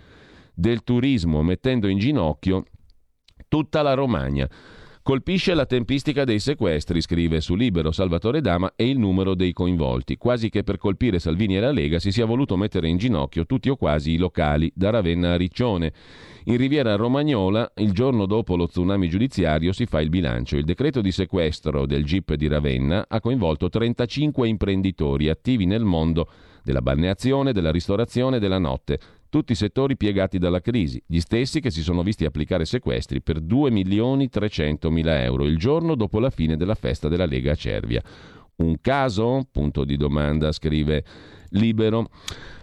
del 0.53 0.83
turismo 0.83 1.41
mettendo 1.41 1.87
in 1.87 1.97
ginocchio 1.97 2.65
tutta 3.47 3.81
la 3.81 3.93
Romagna. 3.93 4.47
Colpisce 5.03 5.53
la 5.53 5.65
tempistica 5.65 6.23
dei 6.23 6.39
sequestri, 6.39 7.01
scrive 7.01 7.41
su 7.41 7.55
Libero 7.55 7.91
Salvatore 7.91 8.39
Dama, 8.39 8.71
e 8.73 8.87
il 8.87 8.97
numero 8.97 9.35
dei 9.35 9.51
coinvolti. 9.51 10.15
Quasi 10.15 10.49
che 10.49 10.63
per 10.63 10.77
colpire 10.77 11.19
Salvini 11.19 11.57
e 11.57 11.59
la 11.59 11.73
Lega 11.73 11.99
si 11.99 12.09
sia 12.09 12.23
voluto 12.23 12.55
mettere 12.55 12.87
in 12.87 12.95
ginocchio 12.95 13.45
tutti 13.45 13.67
o 13.67 13.75
quasi 13.75 14.11
i 14.11 14.17
locali, 14.17 14.71
da 14.73 14.91
Ravenna 14.91 15.33
a 15.33 15.35
Riccione. 15.35 15.91
In 16.45 16.55
Riviera 16.55 16.95
Romagnola, 16.95 17.69
il 17.79 17.91
giorno 17.91 18.25
dopo 18.25 18.55
lo 18.55 18.69
tsunami 18.69 19.09
giudiziario, 19.09 19.73
si 19.73 19.85
fa 19.87 19.99
il 19.99 20.07
bilancio. 20.07 20.55
Il 20.55 20.63
decreto 20.63 21.01
di 21.01 21.11
sequestro 21.11 21.85
del 21.85 22.05
GIP 22.05 22.35
di 22.35 22.47
Ravenna 22.47 23.03
ha 23.05 23.19
coinvolto 23.19 23.67
35 23.67 24.47
imprenditori 24.47 25.27
attivi 25.27 25.65
nel 25.65 25.83
mondo 25.83 26.29
della 26.63 26.81
balneazione, 26.81 27.51
della 27.51 27.71
ristorazione 27.71 28.37
e 28.37 28.39
della 28.39 28.57
notte 28.57 28.99
tutti 29.33 29.53
i 29.53 29.55
settori 29.55 29.97
piegati 29.97 30.37
dalla 30.37 30.61
crisi, 30.61 31.01
gli 31.07 31.19
stessi 31.19 31.59
che 31.59 31.71
si 31.71 31.81
sono 31.81 32.03
visti 32.03 32.23
applicare 32.23 32.65
sequestri 32.65 33.19
per 33.19 33.39
2 33.39 33.71
milioni 33.71 34.29
300 34.29 34.91
mila 34.91 35.23
euro 35.23 35.45
il 35.45 35.57
giorno 35.57 35.95
dopo 35.95 36.19
la 36.19 36.29
fine 36.29 36.55
della 36.55 36.75
festa 36.75 37.07
della 37.07 37.25
Lega 37.25 37.53
a 37.53 37.55
Cervia. 37.55 38.03
Un 38.57 38.75
caso? 38.79 39.47
Punto 39.51 39.85
di 39.85 39.97
domanda, 39.97 40.51
scrive 40.51 41.03
Libero. 41.49 42.11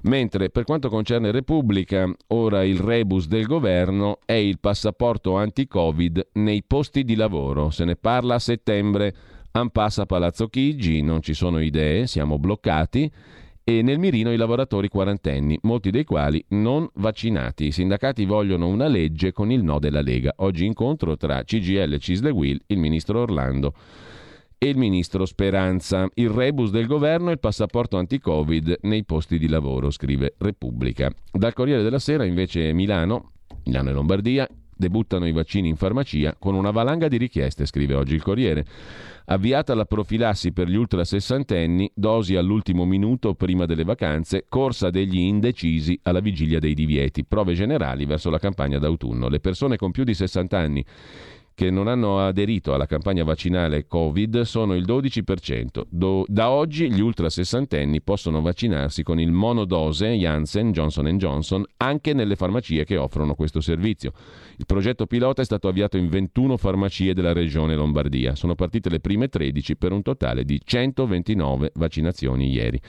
Mentre 0.02 0.50
per 0.50 0.62
quanto 0.62 0.88
concerne 0.88 1.32
Repubblica, 1.32 2.08
ora 2.28 2.62
il 2.62 2.78
rebus 2.78 3.26
del 3.26 3.46
governo 3.46 4.20
è 4.24 4.34
il 4.34 4.60
passaporto 4.60 5.34
anti-Covid 5.34 6.28
nei 6.34 6.62
posti 6.62 7.02
di 7.02 7.16
lavoro. 7.16 7.70
Se 7.70 7.84
ne 7.84 7.96
parla 7.96 8.36
a 8.36 8.38
settembre. 8.38 9.14
Ampassa 9.52 10.06
Palazzo 10.06 10.46
Chigi, 10.46 11.02
non 11.02 11.20
ci 11.20 11.34
sono 11.34 11.58
idee, 11.58 12.06
siamo 12.06 12.38
bloccati 12.38 13.10
e 13.78 13.82
nel 13.82 14.00
mirino 14.00 14.32
i 14.32 14.36
lavoratori 14.36 14.88
quarantenni, 14.88 15.56
molti 15.62 15.90
dei 15.90 16.04
quali 16.04 16.44
non 16.48 16.88
vaccinati. 16.94 17.66
I 17.66 17.72
sindacati 17.72 18.24
vogliono 18.24 18.66
una 18.66 18.88
legge 18.88 19.32
con 19.32 19.52
il 19.52 19.62
no 19.62 19.78
della 19.78 20.00
Lega. 20.00 20.32
Oggi 20.38 20.66
incontro 20.66 21.16
tra 21.16 21.44
CGL 21.44 21.98
Cisle 21.98 22.30
Will, 22.30 22.58
il 22.66 22.78
ministro 22.78 23.20
Orlando 23.20 23.74
e 24.58 24.68
il 24.68 24.76
ministro 24.76 25.24
Speranza. 25.24 26.08
Il 26.14 26.30
rebus 26.30 26.70
del 26.70 26.86
governo 26.86 27.28
e 27.28 27.34
il 27.34 27.38
passaporto 27.38 27.96
anti-Covid 27.96 28.78
nei 28.82 29.04
posti 29.04 29.38
di 29.38 29.46
lavoro, 29.46 29.90
scrive 29.90 30.34
Repubblica. 30.38 31.08
Dal 31.30 31.52
Corriere 31.52 31.82
della 31.82 32.00
Sera 32.00 32.24
invece 32.24 32.72
Milano, 32.72 33.30
Milano 33.64 33.90
e 33.90 33.92
Lombardia, 33.92 34.48
debuttano 34.80 35.28
i 35.28 35.32
vaccini 35.32 35.68
in 35.68 35.76
farmacia 35.76 36.34
con 36.36 36.54
una 36.54 36.72
valanga 36.72 37.06
di 37.06 37.18
richieste, 37.18 37.66
scrive 37.66 37.94
oggi 37.94 38.14
il 38.14 38.22
Corriere. 38.22 38.64
Avviata 39.26 39.74
la 39.74 39.84
profilassi 39.84 40.52
per 40.52 40.66
gli 40.68 40.74
ultra 40.74 41.04
sessantenni, 41.04 41.88
dosi 41.94 42.34
all'ultimo 42.34 42.84
minuto 42.84 43.34
prima 43.34 43.66
delle 43.66 43.84
vacanze, 43.84 44.46
corsa 44.48 44.90
degli 44.90 45.18
indecisi 45.18 45.96
alla 46.02 46.18
vigilia 46.20 46.58
dei 46.58 46.74
divieti, 46.74 47.24
prove 47.24 47.54
generali 47.54 48.06
verso 48.06 48.30
la 48.30 48.38
campagna 48.38 48.78
d'autunno. 48.78 49.28
Le 49.28 49.38
persone 49.38 49.76
con 49.76 49.92
più 49.92 50.02
di 50.02 50.14
60 50.14 50.58
anni 50.58 50.84
che 51.60 51.70
non 51.70 51.88
hanno 51.88 52.20
aderito 52.20 52.72
alla 52.72 52.86
campagna 52.86 53.22
vaccinale 53.22 53.86
Covid 53.86 54.40
sono 54.42 54.74
il 54.74 54.86
12%. 54.86 55.82
Do, 55.90 56.24
da 56.26 56.48
oggi 56.48 56.90
gli 56.90 57.02
ultra 57.02 57.28
sessantenni 57.28 58.00
possono 58.00 58.40
vaccinarsi 58.40 59.02
con 59.02 59.20
il 59.20 59.30
monodose 59.30 60.08
Janssen 60.12 60.72
Johnson 60.72 61.18
Johnson 61.18 61.62
anche 61.76 62.14
nelle 62.14 62.34
farmacie 62.34 62.84
che 62.84 62.96
offrono 62.96 63.34
questo 63.34 63.60
servizio. 63.60 64.12
Il 64.56 64.64
progetto 64.64 65.04
pilota 65.04 65.42
è 65.42 65.44
stato 65.44 65.68
avviato 65.68 65.98
in 65.98 66.08
21 66.08 66.56
farmacie 66.56 67.12
della 67.12 67.34
regione 67.34 67.74
Lombardia. 67.74 68.34
Sono 68.36 68.54
partite 68.54 68.88
le 68.88 69.00
prime 69.00 69.28
13 69.28 69.76
per 69.76 69.92
un 69.92 70.00
totale 70.00 70.46
di 70.46 70.58
129 70.64 71.72
vaccinazioni 71.74 72.50
ieri. 72.50 72.80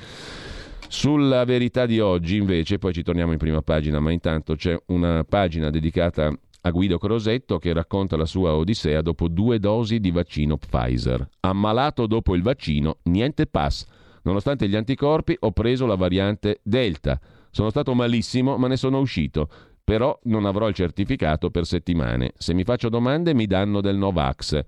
Sulla 0.87 1.43
verità 1.43 1.85
di 1.85 1.99
oggi, 1.99 2.37
invece, 2.37 2.77
poi 2.77 2.93
ci 2.93 3.03
torniamo 3.03 3.33
in 3.33 3.37
prima 3.37 3.61
pagina, 3.61 3.99
ma 3.99 4.11
intanto 4.11 4.55
c'è 4.55 4.77
una 4.87 5.25
pagina 5.25 5.69
dedicata 5.69 6.33
a 6.61 6.69
Guido 6.71 6.97
Crosetto 6.97 7.57
che 7.57 7.73
racconta 7.73 8.15
la 8.15 8.25
sua 8.25 8.55
odissea 8.55 9.01
dopo 9.01 9.27
due 9.27 9.59
dosi 9.59 9.99
di 9.99 10.11
vaccino 10.11 10.57
Pfizer. 10.57 11.27
Ammalato 11.41 12.05
dopo 12.07 12.35
il 12.35 12.41
vaccino, 12.41 12.97
niente 13.03 13.47
pass. 13.47 13.85
Nonostante 14.23 14.67
gli 14.67 14.75
anticorpi 14.75 15.35
ho 15.39 15.51
preso 15.51 15.85
la 15.85 15.95
variante 15.95 16.59
Delta. 16.63 17.19
Sono 17.49 17.69
stato 17.69 17.93
malissimo, 17.93 18.57
ma 18.57 18.67
ne 18.67 18.77
sono 18.77 18.99
uscito. 18.99 19.49
Però 19.83 20.17
non 20.23 20.45
avrò 20.45 20.67
il 20.67 20.75
certificato 20.75 21.49
per 21.49 21.65
settimane. 21.65 22.33
Se 22.37 22.53
mi 22.53 22.63
faccio 22.63 22.89
domande 22.89 23.33
mi 23.33 23.47
danno 23.47 23.81
del 23.81 23.97
Novax. 23.97 24.63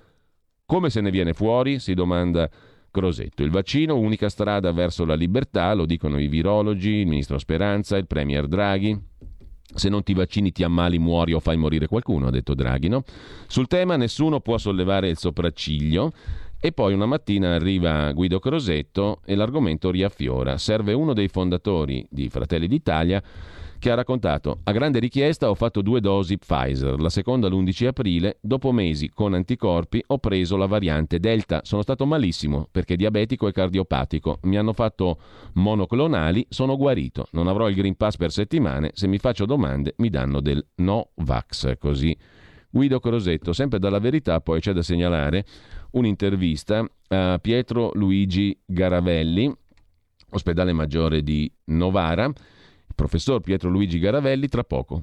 Come 0.65 0.89
se 0.89 1.01
ne 1.01 1.12
viene 1.12 1.34
fuori? 1.34 1.79
si 1.79 1.93
domanda 1.93 2.49
Crosetto. 2.89 3.43
Il 3.43 3.49
vaccino, 3.49 3.97
unica 3.97 4.29
strada 4.29 4.71
verso 4.71 5.06
la 5.06 5.15
libertà, 5.15 5.73
lo 5.73 5.86
dicono 5.86 6.19
i 6.19 6.27
virologi, 6.27 6.91
il 6.91 7.08
ministro 7.08 7.38
Speranza, 7.38 7.97
il 7.97 8.06
premier 8.08 8.47
Draghi. 8.47 8.99
Se 9.75 9.89
non 9.89 10.03
ti 10.03 10.13
vaccini 10.13 10.51
ti 10.51 10.63
ammali, 10.63 10.99
muori 10.99 11.33
o 11.33 11.39
fai 11.39 11.57
morire 11.57 11.88
qualcuno, 11.88 12.27
ha 12.27 12.31
detto 12.31 12.53
Draghi. 12.53 12.88
No? 12.88 13.03
Sul 13.47 13.67
tema 13.67 13.95
nessuno 13.95 14.39
può 14.39 14.57
sollevare 14.57 15.09
il 15.09 15.17
sopracciglio. 15.17 16.12
E 16.65 16.71
poi 16.71 16.93
una 16.93 17.05
mattina 17.05 17.55
arriva 17.55 18.09
Guido 18.13 18.39
Crosetto 18.39 19.19
e 19.25 19.36
l'argomento 19.36 19.91
riaffiora. 19.91 20.57
Serve 20.57 20.93
uno 20.93 21.13
dei 21.13 21.27
fondatori 21.27 22.07
di 22.09 22.29
Fratelli 22.29 22.67
d'Italia 22.67 23.21
che 23.84 23.91
ha 23.91 23.96
raccontato 23.96 24.62
a 24.63 24.72
grande 24.72 25.00
richiesta 25.00 25.50
ho 25.50 25.56
fatto 25.56 25.82
due 25.82 26.00
dosi 26.00 26.38
Pfizer, 26.38 27.02
la 27.02 27.10
seconda 27.10 27.50
l'11 27.50 27.88
aprile, 27.88 28.38
dopo 28.39 28.72
mesi 28.72 29.10
con 29.10 29.34
anticorpi 29.34 30.02
ho 30.08 30.19
preso 30.19 30.56
la 30.56 30.67
variante 30.67 31.19
Delta, 31.19 31.60
sono 31.65 31.82
stato 31.82 32.06
malissimo 32.06 32.69
perché 32.72 32.96
diabetico 32.96 33.46
e 33.46 33.52
cardiopatico, 33.52 34.39
mi 34.43 34.56
hanno 34.56 34.72
fatto 34.72 35.19
monoclonali, 35.56 36.46
sono 36.48 36.78
guarito, 36.78 37.28
non 37.32 37.50
avrò 37.50 37.67
il 37.67 37.76
Green 37.76 37.98
Pass 37.98 38.15
per 38.15 38.32
settimane, 38.32 38.91
se 38.93 39.08
mi 39.08 39.17
faccio 39.17 39.46
domande 39.46 39.96
mi 39.98 40.10
danno 40.10 40.39
del 40.39 40.65
no 40.76 41.10
vax, 41.15 41.78
così. 41.78 42.17
Guido 42.69 43.02
Crosetto, 43.02 43.52
sempre 43.52 43.80
dalla 43.80 44.00
verità, 44.00 44.39
poi 44.39 44.62
c'è 44.62 44.72
da 44.72 44.82
segnalare 44.82 45.43
un'intervista 45.91 46.89
a 47.10 47.38
Pietro 47.38 47.91
Luigi 47.96 48.58
Garavelli, 48.65 49.54
ospedale 50.30 50.72
maggiore 50.72 51.22
di 51.22 51.52
Novara, 51.65 52.32
professor 52.93 53.41
Pietro 53.41 53.69
Luigi 53.69 53.99
Garavelli 53.99 54.47
tra 54.47 54.63
poco. 54.63 55.01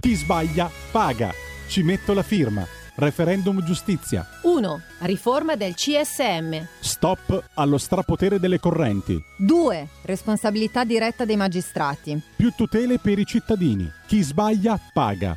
Chi 0.00 0.14
sbaglia 0.14 0.70
paga. 0.90 1.32
Ci 1.68 1.82
metto 1.82 2.14
la 2.14 2.22
firma. 2.22 2.66
Referendum 2.96 3.62
giustizia. 3.62 4.26
1. 4.42 4.80
Riforma 5.00 5.56
del 5.56 5.74
CSM. 5.74 6.66
Stop 6.80 7.50
allo 7.54 7.78
strapotere 7.78 8.38
delle 8.40 8.58
correnti. 8.58 9.18
2. 9.38 9.88
Responsabilità 10.02 10.84
diretta 10.84 11.24
dei 11.24 11.36
magistrati. 11.36 12.20
Più 12.36 12.52
tutele 12.56 12.98
per 12.98 13.18
i 13.18 13.24
cittadini. 13.24 13.90
Chi 14.06 14.20
sbaglia 14.22 14.78
paga. 14.92 15.36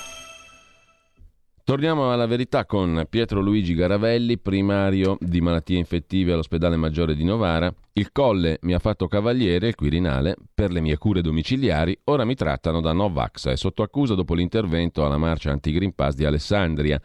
Torniamo 1.71 2.11
alla 2.11 2.25
verità 2.25 2.65
con 2.65 3.05
Pietro 3.09 3.39
Luigi 3.39 3.73
Garavelli, 3.75 4.37
primario 4.37 5.15
di 5.21 5.39
malattie 5.39 5.77
infettive 5.77 6.33
all'ospedale 6.33 6.75
maggiore 6.75 7.15
di 7.15 7.23
Novara. 7.23 7.73
Il 7.93 8.11
colle 8.11 8.57
mi 8.63 8.73
ha 8.73 8.79
fatto 8.79 9.07
cavaliere, 9.07 9.69
il 9.69 9.75
Quirinale, 9.75 10.35
per 10.53 10.69
le 10.69 10.81
mie 10.81 10.97
cure 10.97 11.21
domiciliari, 11.21 11.97
ora 12.03 12.25
mi 12.25 12.35
trattano 12.35 12.81
da 12.81 12.91
Novax, 12.91 13.47
è 13.47 13.55
sotto 13.55 13.83
accusa 13.83 14.15
dopo 14.15 14.33
l'intervento 14.33 15.05
alla 15.05 15.15
marcia 15.15 15.51
anti-Green 15.51 15.95
Pass 15.95 16.15
di 16.15 16.25
Alessandria. 16.25 16.99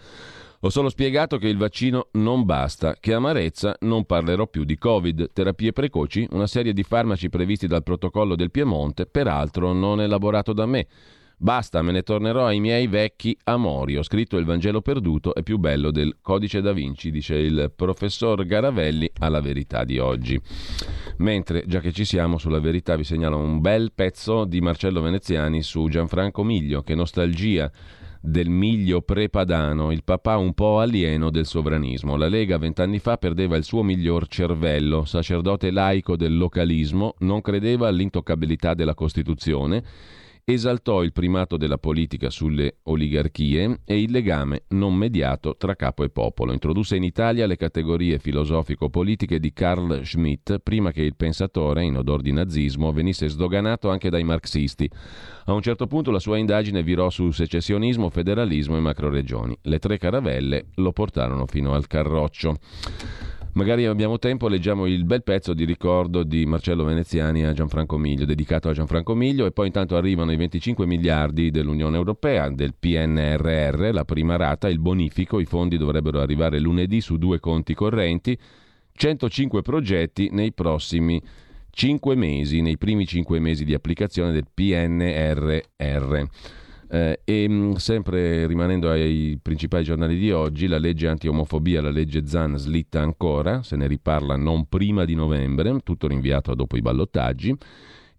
Ho 0.58 0.68
solo 0.68 0.88
spiegato 0.88 1.38
che 1.38 1.46
il 1.46 1.58
vaccino 1.58 2.08
non 2.14 2.44
basta, 2.44 2.96
che 2.98 3.14
amarezza 3.14 3.76
non 3.82 4.04
parlerò 4.04 4.48
più 4.48 4.64
di 4.64 4.76
Covid, 4.76 5.30
terapie 5.32 5.70
precoci, 5.70 6.26
una 6.32 6.48
serie 6.48 6.72
di 6.72 6.82
farmaci 6.82 7.28
previsti 7.28 7.68
dal 7.68 7.84
protocollo 7.84 8.34
del 8.34 8.50
Piemonte, 8.50 9.06
peraltro 9.06 9.72
non 9.72 10.00
elaborato 10.00 10.52
da 10.52 10.66
me. 10.66 10.88
Basta, 11.38 11.82
me 11.82 11.92
ne 11.92 12.00
tornerò 12.00 12.46
ai 12.46 12.60
miei 12.60 12.86
vecchi 12.86 13.36
amori. 13.44 13.98
Ho 13.98 14.02
scritto 14.02 14.38
il 14.38 14.46
Vangelo 14.46 14.80
perduto, 14.80 15.34
è 15.34 15.42
più 15.42 15.58
bello 15.58 15.90
del 15.90 16.16
Codice 16.22 16.62
da 16.62 16.72
Vinci, 16.72 17.10
dice 17.10 17.34
il 17.34 17.70
professor 17.76 18.46
Garavelli 18.46 19.10
alla 19.18 19.42
verità 19.42 19.84
di 19.84 19.98
oggi. 19.98 20.40
Mentre, 21.18 21.64
già 21.66 21.80
che 21.80 21.92
ci 21.92 22.06
siamo 22.06 22.38
sulla 22.38 22.58
verità, 22.58 22.96
vi 22.96 23.04
segnalo 23.04 23.36
un 23.36 23.60
bel 23.60 23.92
pezzo 23.94 24.46
di 24.46 24.62
Marcello 24.62 25.02
Veneziani 25.02 25.60
su 25.60 25.88
Gianfranco 25.88 26.42
Miglio, 26.42 26.80
che 26.80 26.94
nostalgia 26.94 27.70
del 28.18 28.48
miglio 28.48 29.02
prepadano, 29.02 29.92
il 29.92 30.04
papà 30.04 30.38
un 30.38 30.54
po' 30.54 30.80
alieno 30.80 31.28
del 31.28 31.44
sovranismo. 31.44 32.16
La 32.16 32.28
Lega 32.28 32.56
vent'anni 32.56 32.98
fa 32.98 33.18
perdeva 33.18 33.56
il 33.56 33.64
suo 33.64 33.82
miglior 33.82 34.26
cervello, 34.26 35.04
sacerdote 35.04 35.70
laico 35.70 36.16
del 36.16 36.34
localismo, 36.34 37.14
non 37.18 37.42
credeva 37.42 37.88
all'intoccabilità 37.88 38.72
della 38.72 38.94
Costituzione 38.94 39.84
esaltò 40.48 41.02
il 41.02 41.10
primato 41.10 41.56
della 41.56 41.76
politica 41.76 42.30
sulle 42.30 42.76
oligarchie 42.84 43.80
e 43.84 44.00
il 44.00 44.12
legame 44.12 44.62
non 44.68 44.94
mediato 44.94 45.56
tra 45.56 45.74
capo 45.74 46.04
e 46.04 46.08
popolo. 46.08 46.52
Introdusse 46.52 46.94
in 46.94 47.02
Italia 47.02 47.46
le 47.46 47.56
categorie 47.56 48.20
filosofico-politiche 48.20 49.40
di 49.40 49.52
Carl 49.52 50.04
Schmitt 50.04 50.58
prima 50.60 50.92
che 50.92 51.02
il 51.02 51.16
pensatore, 51.16 51.82
in 51.82 51.96
odor 51.96 52.22
di 52.22 52.30
nazismo, 52.30 52.92
venisse 52.92 53.26
sdoganato 53.26 53.90
anche 53.90 54.08
dai 54.08 54.22
marxisti. 54.22 54.88
A 55.46 55.52
un 55.52 55.62
certo 55.62 55.88
punto 55.88 56.12
la 56.12 56.20
sua 56.20 56.38
indagine 56.38 56.84
virò 56.84 57.10
su 57.10 57.32
secessionismo, 57.32 58.08
federalismo 58.08 58.76
e 58.76 58.80
macroregioni. 58.80 59.58
Le 59.62 59.80
tre 59.80 59.98
caravelle 59.98 60.66
lo 60.76 60.92
portarono 60.92 61.46
fino 61.46 61.74
al 61.74 61.88
Carroccio. 61.88 62.54
Magari 63.56 63.86
abbiamo 63.86 64.18
tempo, 64.18 64.48
leggiamo 64.48 64.84
il 64.84 65.06
bel 65.06 65.22
pezzo 65.22 65.54
di 65.54 65.64
ricordo 65.64 66.24
di 66.24 66.44
Marcello 66.44 66.84
Veneziani 66.84 67.42
a 67.46 67.54
Gianfranco 67.54 67.96
Miglio, 67.96 68.26
dedicato 68.26 68.68
a 68.68 68.74
Gianfranco 68.74 69.14
Miglio, 69.14 69.46
e 69.46 69.50
poi 69.50 69.68
intanto 69.68 69.96
arrivano 69.96 70.30
i 70.30 70.36
25 70.36 70.84
miliardi 70.84 71.50
dell'Unione 71.50 71.96
Europea, 71.96 72.50
del 72.50 72.74
PNRR, 72.78 73.94
la 73.94 74.04
prima 74.04 74.36
rata, 74.36 74.68
il 74.68 74.78
bonifico, 74.78 75.40
i 75.40 75.46
fondi 75.46 75.78
dovrebbero 75.78 76.20
arrivare 76.20 76.60
lunedì 76.60 77.00
su 77.00 77.16
due 77.16 77.40
conti 77.40 77.72
correnti, 77.72 78.38
105 78.92 79.62
progetti 79.62 80.28
nei 80.32 80.52
prossimi 80.52 81.18
5 81.70 82.14
mesi, 82.14 82.60
nei 82.60 82.76
primi 82.76 83.06
5 83.06 83.38
mesi 83.38 83.64
di 83.64 83.72
applicazione 83.72 84.32
del 84.32 84.44
PNRR. 84.52 86.24
Eh, 86.88 87.20
e 87.24 87.48
mm, 87.48 87.72
sempre 87.74 88.46
rimanendo 88.46 88.90
ai 88.90 89.38
principali 89.42 89.84
giornali 89.84 90.16
di 90.16 90.30
oggi, 90.30 90.66
la 90.66 90.78
legge 90.78 91.08
anti-omofobia, 91.08 91.82
la 91.82 91.90
legge 91.90 92.26
Zan 92.26 92.56
slitta 92.56 93.00
ancora, 93.00 93.62
se 93.62 93.76
ne 93.76 93.86
riparla 93.86 94.36
non 94.36 94.68
prima 94.68 95.04
di 95.04 95.14
novembre, 95.14 95.80
tutto 95.82 96.06
rinviato 96.06 96.54
dopo 96.54 96.76
i 96.76 96.82
ballottaggi. 96.82 97.56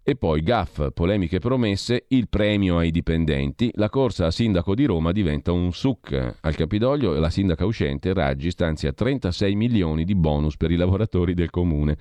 E 0.08 0.16
poi 0.16 0.42
GAF, 0.42 0.92
polemiche 0.94 1.38
promesse, 1.38 2.06
il 2.08 2.30
premio 2.30 2.78
ai 2.78 2.90
dipendenti, 2.90 3.70
la 3.74 3.90
corsa 3.90 4.24
a 4.24 4.30
sindaco 4.30 4.74
di 4.74 4.86
Roma 4.86 5.12
diventa 5.12 5.52
un 5.52 5.70
suc. 5.70 6.36
Al 6.40 6.54
Capidoglio 6.54 7.12
la 7.18 7.28
sindaca 7.28 7.66
uscente 7.66 8.14
Raggi 8.14 8.50
stanzia 8.50 8.90
36 8.90 9.54
milioni 9.54 10.04
di 10.04 10.14
bonus 10.14 10.56
per 10.56 10.70
i 10.70 10.76
lavoratori 10.76 11.34
del 11.34 11.50
comune. 11.50 11.98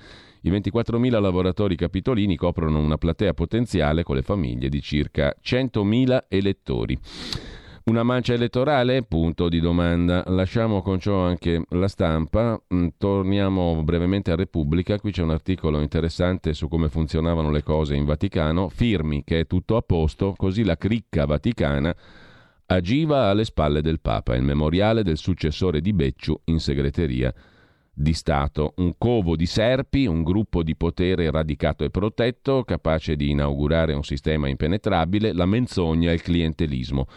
I 0.48 0.50
24.000 0.50 1.20
lavoratori 1.20 1.76
capitolini 1.76 2.38
coprono 2.38 2.80
una 2.80 2.98
platea 2.98 3.34
potenziale 3.34 4.04
con 4.04 4.16
le 4.16 4.22
famiglie 4.22 4.70
di 4.70 4.82
circa 4.82 5.36
100.000 5.44 6.24
elettori. 6.30 6.98
Una 7.88 8.04
mancia 8.04 8.34
elettorale? 8.34 9.04
Punto 9.04 9.50
di 9.50 9.60
domanda. 9.60 10.24
Lasciamo 10.28 10.82
con 10.82 11.02
ciò 11.02 11.20
anche 11.20 11.66
la 11.72 11.90
stampa. 11.90 12.58
Mm, 12.74 12.88
torniamo 12.98 13.84
brevemente 13.84 14.32
a 14.32 14.36
Repubblica. 14.36 14.98
Qui 14.98 15.12
c'è 15.12 15.22
un 15.22 15.32
articolo 15.32 15.82
interessante 15.82 16.54
su 16.54 16.70
come 16.70 16.88
funzionavano 16.88 17.52
le 17.52 17.64
cose 17.64 17.96
in 17.96 18.06
Vaticano. 18.06 18.70
Firmi 18.70 19.26
che 19.26 19.42
è 19.42 19.48
tutto 19.48 19.76
a 19.76 19.82
posto, 19.82 20.34
così 20.38 20.64
la 20.64 20.78
cricca 20.78 21.26
vaticana 21.26 21.94
agiva 22.68 23.28
alle 23.28 23.44
spalle 23.44 23.82
del 23.82 24.00
Papa. 24.00 24.34
Il 24.34 24.44
memoriale 24.44 25.04
del 25.04 25.18
successore 25.18 25.82
di 25.82 25.92
Becciu 25.92 26.40
in 26.46 26.62
segreteria 26.62 27.34
di 28.00 28.14
Stato, 28.14 28.74
un 28.78 28.94
covo 28.96 29.36
di 29.36 29.48
serpi, 29.48 30.06
un 30.06 30.22
gruppo 30.22 30.62
di 30.62 30.76
potere 30.76 31.32
radicato 31.32 31.84
e 31.84 31.90
protetto, 31.90 32.64
capace 32.64 33.16
di 33.16 33.32
inaugurare 33.32 33.94
un 33.94 34.04
sistema 34.04 34.48
impenetrabile, 34.48 35.34
la 35.34 35.48
menzogna, 35.48 36.12
il 36.12 36.22
clientelismo 36.22 37.08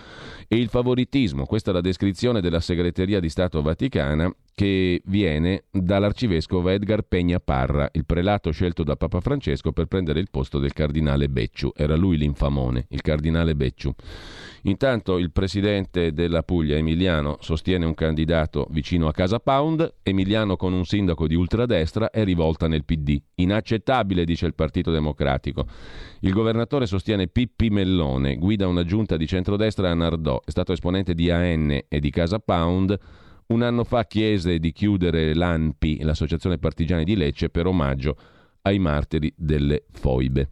e 0.48 0.56
il 0.56 0.68
favoritismo. 0.68 1.44
Questa 1.44 1.70
è 1.70 1.74
la 1.74 1.82
descrizione 1.82 2.40
della 2.40 2.60
segreteria 2.60 3.20
di 3.20 3.28
Stato 3.28 3.60
Vaticana 3.60 4.34
che 4.60 5.00
viene 5.06 5.64
dall'arcivescovo 5.70 6.68
Edgar 6.68 7.06
Peña 7.08 7.38
Parra, 7.42 7.88
il 7.92 8.04
prelato 8.04 8.50
scelto 8.50 8.82
da 8.82 8.94
Papa 8.94 9.20
Francesco 9.20 9.72
per 9.72 9.86
prendere 9.86 10.20
il 10.20 10.28
posto 10.30 10.58
del 10.58 10.74
cardinale 10.74 11.30
Becciu. 11.30 11.72
Era 11.74 11.96
lui 11.96 12.18
l'infamone, 12.18 12.84
il 12.90 13.00
cardinale 13.00 13.56
Becciu. 13.56 13.90
Intanto 14.64 15.16
il 15.16 15.32
presidente 15.32 16.12
della 16.12 16.42
Puglia, 16.42 16.76
Emiliano, 16.76 17.38
sostiene 17.40 17.86
un 17.86 17.94
candidato 17.94 18.66
vicino 18.68 19.08
a 19.08 19.12
Casa 19.12 19.38
Pound. 19.38 19.94
Emiliano 20.02 20.56
con 20.56 20.74
un 20.74 20.84
sindaco 20.84 21.26
di 21.26 21.36
ultradestra 21.36 22.10
è 22.10 22.22
rivolta 22.22 22.68
nel 22.68 22.84
PD. 22.84 23.18
Inaccettabile, 23.36 24.26
dice 24.26 24.44
il 24.44 24.54
Partito 24.54 24.90
Democratico. 24.90 25.64
Il 26.20 26.34
governatore 26.34 26.84
sostiene 26.84 27.28
Pippi 27.28 27.70
Mellone, 27.70 28.36
guida 28.36 28.68
una 28.68 28.84
giunta 28.84 29.16
di 29.16 29.26
centrodestra 29.26 29.88
a 29.88 29.94
Nardò, 29.94 30.38
è 30.44 30.50
stato 30.50 30.74
esponente 30.74 31.14
di 31.14 31.30
AN 31.30 31.80
e 31.88 31.98
di 31.98 32.10
Casa 32.10 32.38
Pound. 32.38 32.98
Un 33.50 33.62
anno 33.62 33.82
fa 33.82 34.04
chiese 34.04 34.60
di 34.60 34.70
chiudere 34.70 35.34
l'ANPI, 35.34 36.02
l'Associazione 36.02 36.58
Partigiani 36.58 37.02
di 37.02 37.16
Lecce, 37.16 37.50
per 37.50 37.66
omaggio 37.66 38.16
ai 38.62 38.78
martiri 38.78 39.32
delle 39.36 39.86
foibe. 39.90 40.48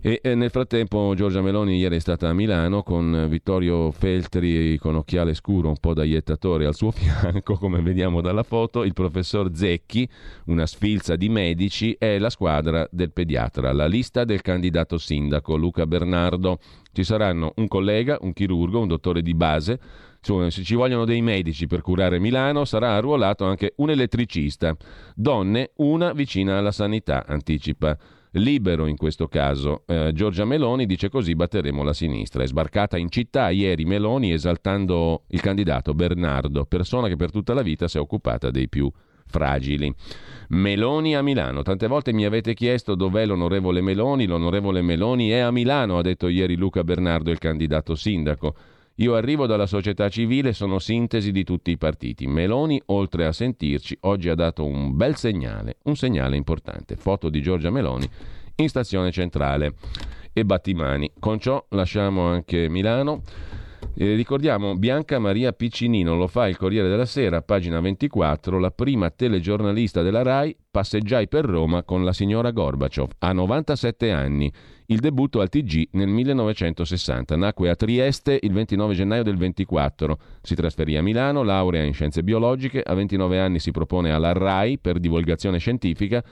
E, 0.00 0.20
e 0.22 0.34
nel 0.34 0.48
frattempo 0.48 1.12
Giorgia 1.14 1.42
Meloni 1.42 1.76
ieri 1.76 1.96
è 1.96 1.98
stata 1.98 2.28
a 2.28 2.32
Milano 2.32 2.82
con 2.82 3.26
Vittorio 3.28 3.90
Feltri 3.90 4.78
con 4.78 4.94
occhiale 4.94 5.34
scuro, 5.34 5.68
un 5.68 5.76
po' 5.78 5.92
da 5.92 6.04
iettatore 6.04 6.64
al 6.64 6.74
suo 6.74 6.90
fianco, 6.92 7.56
come 7.56 7.82
vediamo 7.82 8.22
dalla 8.22 8.44
foto, 8.44 8.82
il 8.82 8.94
professor 8.94 9.50
Zecchi, 9.54 10.08
una 10.46 10.64
sfilza 10.64 11.16
di 11.16 11.28
medici, 11.28 11.92
e 11.98 12.18
la 12.18 12.30
squadra 12.30 12.88
del 12.90 13.12
pediatra, 13.12 13.72
la 13.72 13.86
lista 13.86 14.24
del 14.24 14.40
candidato 14.40 14.96
sindaco 14.96 15.54
Luca 15.54 15.86
Bernardo. 15.86 16.60
Ci 16.92 17.04
saranno 17.04 17.52
un 17.56 17.68
collega, 17.68 18.16
un 18.22 18.32
chirurgo, 18.32 18.80
un 18.80 18.88
dottore 18.88 19.20
di 19.20 19.34
base, 19.34 19.78
insomma, 20.26 20.50
se 20.50 20.64
ci 20.64 20.74
vogliono 20.74 21.04
dei 21.04 21.22
medici 21.22 21.66
per 21.66 21.82
curare 21.82 22.18
Milano, 22.18 22.64
sarà 22.64 22.94
arruolato 22.94 23.44
anche 23.44 23.74
un 23.76 23.90
elettricista. 23.90 24.76
Donne, 25.14 25.70
una 25.76 26.12
vicina 26.12 26.58
alla 26.58 26.72
sanità, 26.72 27.24
anticipa 27.26 27.96
libero 28.32 28.86
in 28.86 28.96
questo 28.96 29.28
caso. 29.28 29.84
Eh, 29.86 30.10
Giorgia 30.12 30.44
Meloni 30.44 30.84
dice 30.84 31.08
così 31.08 31.34
batteremo 31.34 31.82
la 31.82 31.92
sinistra. 31.92 32.42
È 32.42 32.46
sbarcata 32.46 32.98
in 32.98 33.10
città 33.10 33.50
ieri 33.50 33.84
Meloni 33.84 34.32
esaltando 34.32 35.22
il 35.28 35.40
candidato 35.40 35.94
Bernardo, 35.94 36.64
persona 36.64 37.08
che 37.08 37.16
per 37.16 37.30
tutta 37.30 37.54
la 37.54 37.62
vita 37.62 37.86
si 37.86 37.96
è 37.96 38.00
occupata 38.00 38.50
dei 38.50 38.68
più 38.68 38.90
fragili. 39.28 39.92
Meloni 40.48 41.16
a 41.16 41.22
Milano. 41.22 41.62
Tante 41.62 41.86
volte 41.86 42.12
mi 42.12 42.24
avete 42.24 42.52
chiesto 42.54 42.94
dov'è 42.94 43.24
l'onorevole 43.26 43.80
Meloni. 43.80 44.26
L'onorevole 44.26 44.82
Meloni 44.82 45.30
è 45.30 45.38
a 45.38 45.50
Milano, 45.50 45.98
ha 45.98 46.02
detto 46.02 46.28
ieri 46.28 46.56
Luca 46.56 46.84
Bernardo, 46.84 47.30
il 47.30 47.38
candidato 47.38 47.94
sindaco. 47.94 48.54
Io 48.98 49.14
arrivo 49.14 49.46
dalla 49.46 49.66
società 49.66 50.08
civile, 50.08 50.54
sono 50.54 50.78
sintesi 50.78 51.30
di 51.30 51.44
tutti 51.44 51.70
i 51.70 51.76
partiti. 51.76 52.26
Meloni, 52.26 52.80
oltre 52.86 53.26
a 53.26 53.32
sentirci, 53.32 53.94
oggi 54.02 54.30
ha 54.30 54.34
dato 54.34 54.64
un 54.64 54.96
bel 54.96 55.16
segnale, 55.16 55.76
un 55.82 55.96
segnale 55.96 56.34
importante. 56.34 56.96
Foto 56.96 57.28
di 57.28 57.42
Giorgia 57.42 57.68
Meloni 57.68 58.08
in 58.56 58.68
stazione 58.70 59.10
centrale 59.10 59.74
e 60.32 60.46
Battimani. 60.46 61.12
Con 61.18 61.38
ciò 61.38 61.62
lasciamo 61.70 62.26
anche 62.26 62.70
Milano. 62.70 63.22
Eh, 63.98 64.14
ricordiamo 64.14 64.76
Bianca 64.76 65.18
Maria 65.18 65.54
Piccinino, 65.54 66.16
lo 66.16 66.26
fa 66.26 66.48
il 66.48 66.58
Corriere 66.58 66.86
della 66.86 67.06
Sera, 67.06 67.40
pagina 67.40 67.80
24, 67.80 68.58
la 68.58 68.70
prima 68.70 69.08
telegiornalista 69.08 70.02
della 70.02 70.20
RAI, 70.20 70.54
passeggiai 70.70 71.28
per 71.28 71.46
Roma 71.46 71.82
con 71.82 72.04
la 72.04 72.12
signora 72.12 72.50
Gorbaciov, 72.50 73.12
a 73.20 73.32
97 73.32 74.10
anni. 74.10 74.52
Il 74.88 75.00
debutto 75.00 75.40
al 75.40 75.48
TG 75.48 75.88
nel 75.92 76.08
1960. 76.08 77.36
Nacque 77.36 77.70
a 77.70 77.74
Trieste 77.74 78.38
il 78.42 78.52
29 78.52 78.92
gennaio 78.92 79.22
del 79.22 79.38
24. 79.38 80.18
Si 80.42 80.54
trasferì 80.54 80.98
a 80.98 81.02
Milano, 81.02 81.42
laurea 81.42 81.82
in 81.82 81.94
scienze 81.94 82.22
biologiche. 82.22 82.82
A 82.82 82.92
29 82.92 83.40
anni 83.40 83.58
si 83.60 83.70
propone 83.70 84.12
alla 84.12 84.32
RAI 84.32 84.78
per 84.78 84.98
divulgazione 84.98 85.56
scientifica. 85.56 86.22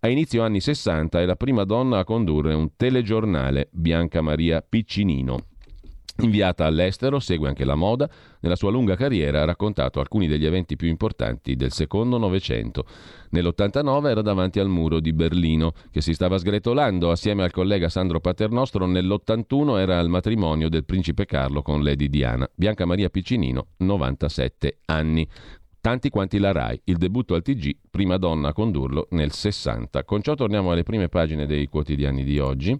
A 0.00 0.08
inizio 0.08 0.42
anni 0.42 0.60
60 0.60 1.18
è 1.18 1.24
la 1.24 1.36
prima 1.36 1.64
donna 1.64 2.00
a 2.00 2.04
condurre 2.04 2.52
un 2.52 2.76
telegiornale, 2.76 3.68
Bianca 3.72 4.20
Maria 4.20 4.60
Piccinino. 4.60 5.55
Inviata 6.22 6.64
all'estero, 6.64 7.20
segue 7.20 7.48
anche 7.48 7.64
la 7.64 7.74
moda. 7.74 8.08
Nella 8.40 8.56
sua 8.56 8.70
lunga 8.70 8.96
carriera 8.96 9.42
ha 9.42 9.44
raccontato 9.44 10.00
alcuni 10.00 10.26
degli 10.26 10.46
eventi 10.46 10.74
più 10.74 10.88
importanti 10.88 11.56
del 11.56 11.72
secondo 11.72 12.16
Novecento. 12.16 12.86
Nell'89 13.30 14.08
era 14.08 14.22
davanti 14.22 14.58
al 14.58 14.68
muro 14.68 14.98
di 14.98 15.12
Berlino, 15.12 15.72
che 15.90 16.00
si 16.00 16.14
stava 16.14 16.38
sgretolando 16.38 17.10
assieme 17.10 17.42
al 17.42 17.50
collega 17.50 17.90
Sandro 17.90 18.20
Paternostro. 18.20 18.86
Nell'81 18.86 19.78
era 19.78 19.98
al 19.98 20.08
matrimonio 20.08 20.70
del 20.70 20.86
principe 20.86 21.26
Carlo 21.26 21.60
con 21.60 21.84
Lady 21.84 22.08
Diana. 22.08 22.48
Bianca 22.54 22.86
Maria 22.86 23.10
Piccinino, 23.10 23.66
97 23.78 24.78
anni. 24.86 25.28
Tanti 25.82 26.08
quanti 26.08 26.38
la 26.38 26.50
RAI, 26.50 26.80
il 26.84 26.96
debutto 26.96 27.34
al 27.34 27.42
TG, 27.42 27.76
prima 27.90 28.16
donna 28.16 28.48
a 28.48 28.52
condurlo 28.52 29.06
nel 29.10 29.32
60. 29.32 30.02
Con 30.04 30.22
ciò 30.22 30.34
torniamo 30.34 30.72
alle 30.72 30.82
prime 30.82 31.08
pagine 31.08 31.46
dei 31.46 31.68
quotidiani 31.68 32.24
di 32.24 32.38
oggi. 32.38 32.76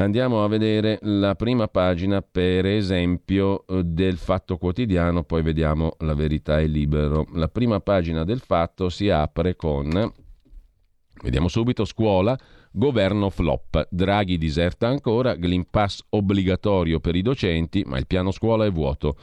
Andiamo 0.00 0.44
a 0.44 0.48
vedere 0.48 1.00
la 1.02 1.34
prima 1.34 1.66
pagina, 1.66 2.22
per 2.22 2.66
esempio, 2.66 3.66
eh, 3.66 3.82
del 3.82 4.16
Fatto 4.16 4.56
Quotidiano, 4.56 5.24
poi 5.24 5.42
vediamo 5.42 5.96
la 5.98 6.14
verità 6.14 6.60
è 6.60 6.68
libero. 6.68 7.26
La 7.32 7.48
prima 7.48 7.80
pagina 7.80 8.22
del 8.22 8.38
Fatto 8.38 8.90
si 8.90 9.10
apre 9.10 9.56
con, 9.56 9.88
vediamo 11.20 11.48
subito, 11.48 11.84
scuola, 11.84 12.38
governo 12.70 13.30
flop. 13.30 13.88
Draghi 13.90 14.38
diserta 14.38 14.88
ancora, 14.88 15.34
Green 15.34 15.66
Pass 15.70 16.04
obbligatorio 16.10 17.00
per 17.00 17.16
i 17.16 17.22
docenti, 17.22 17.82
ma 17.86 17.98
il 17.98 18.06
piano 18.06 18.30
scuola 18.30 18.64
è 18.64 18.70
vuoto. 18.70 19.16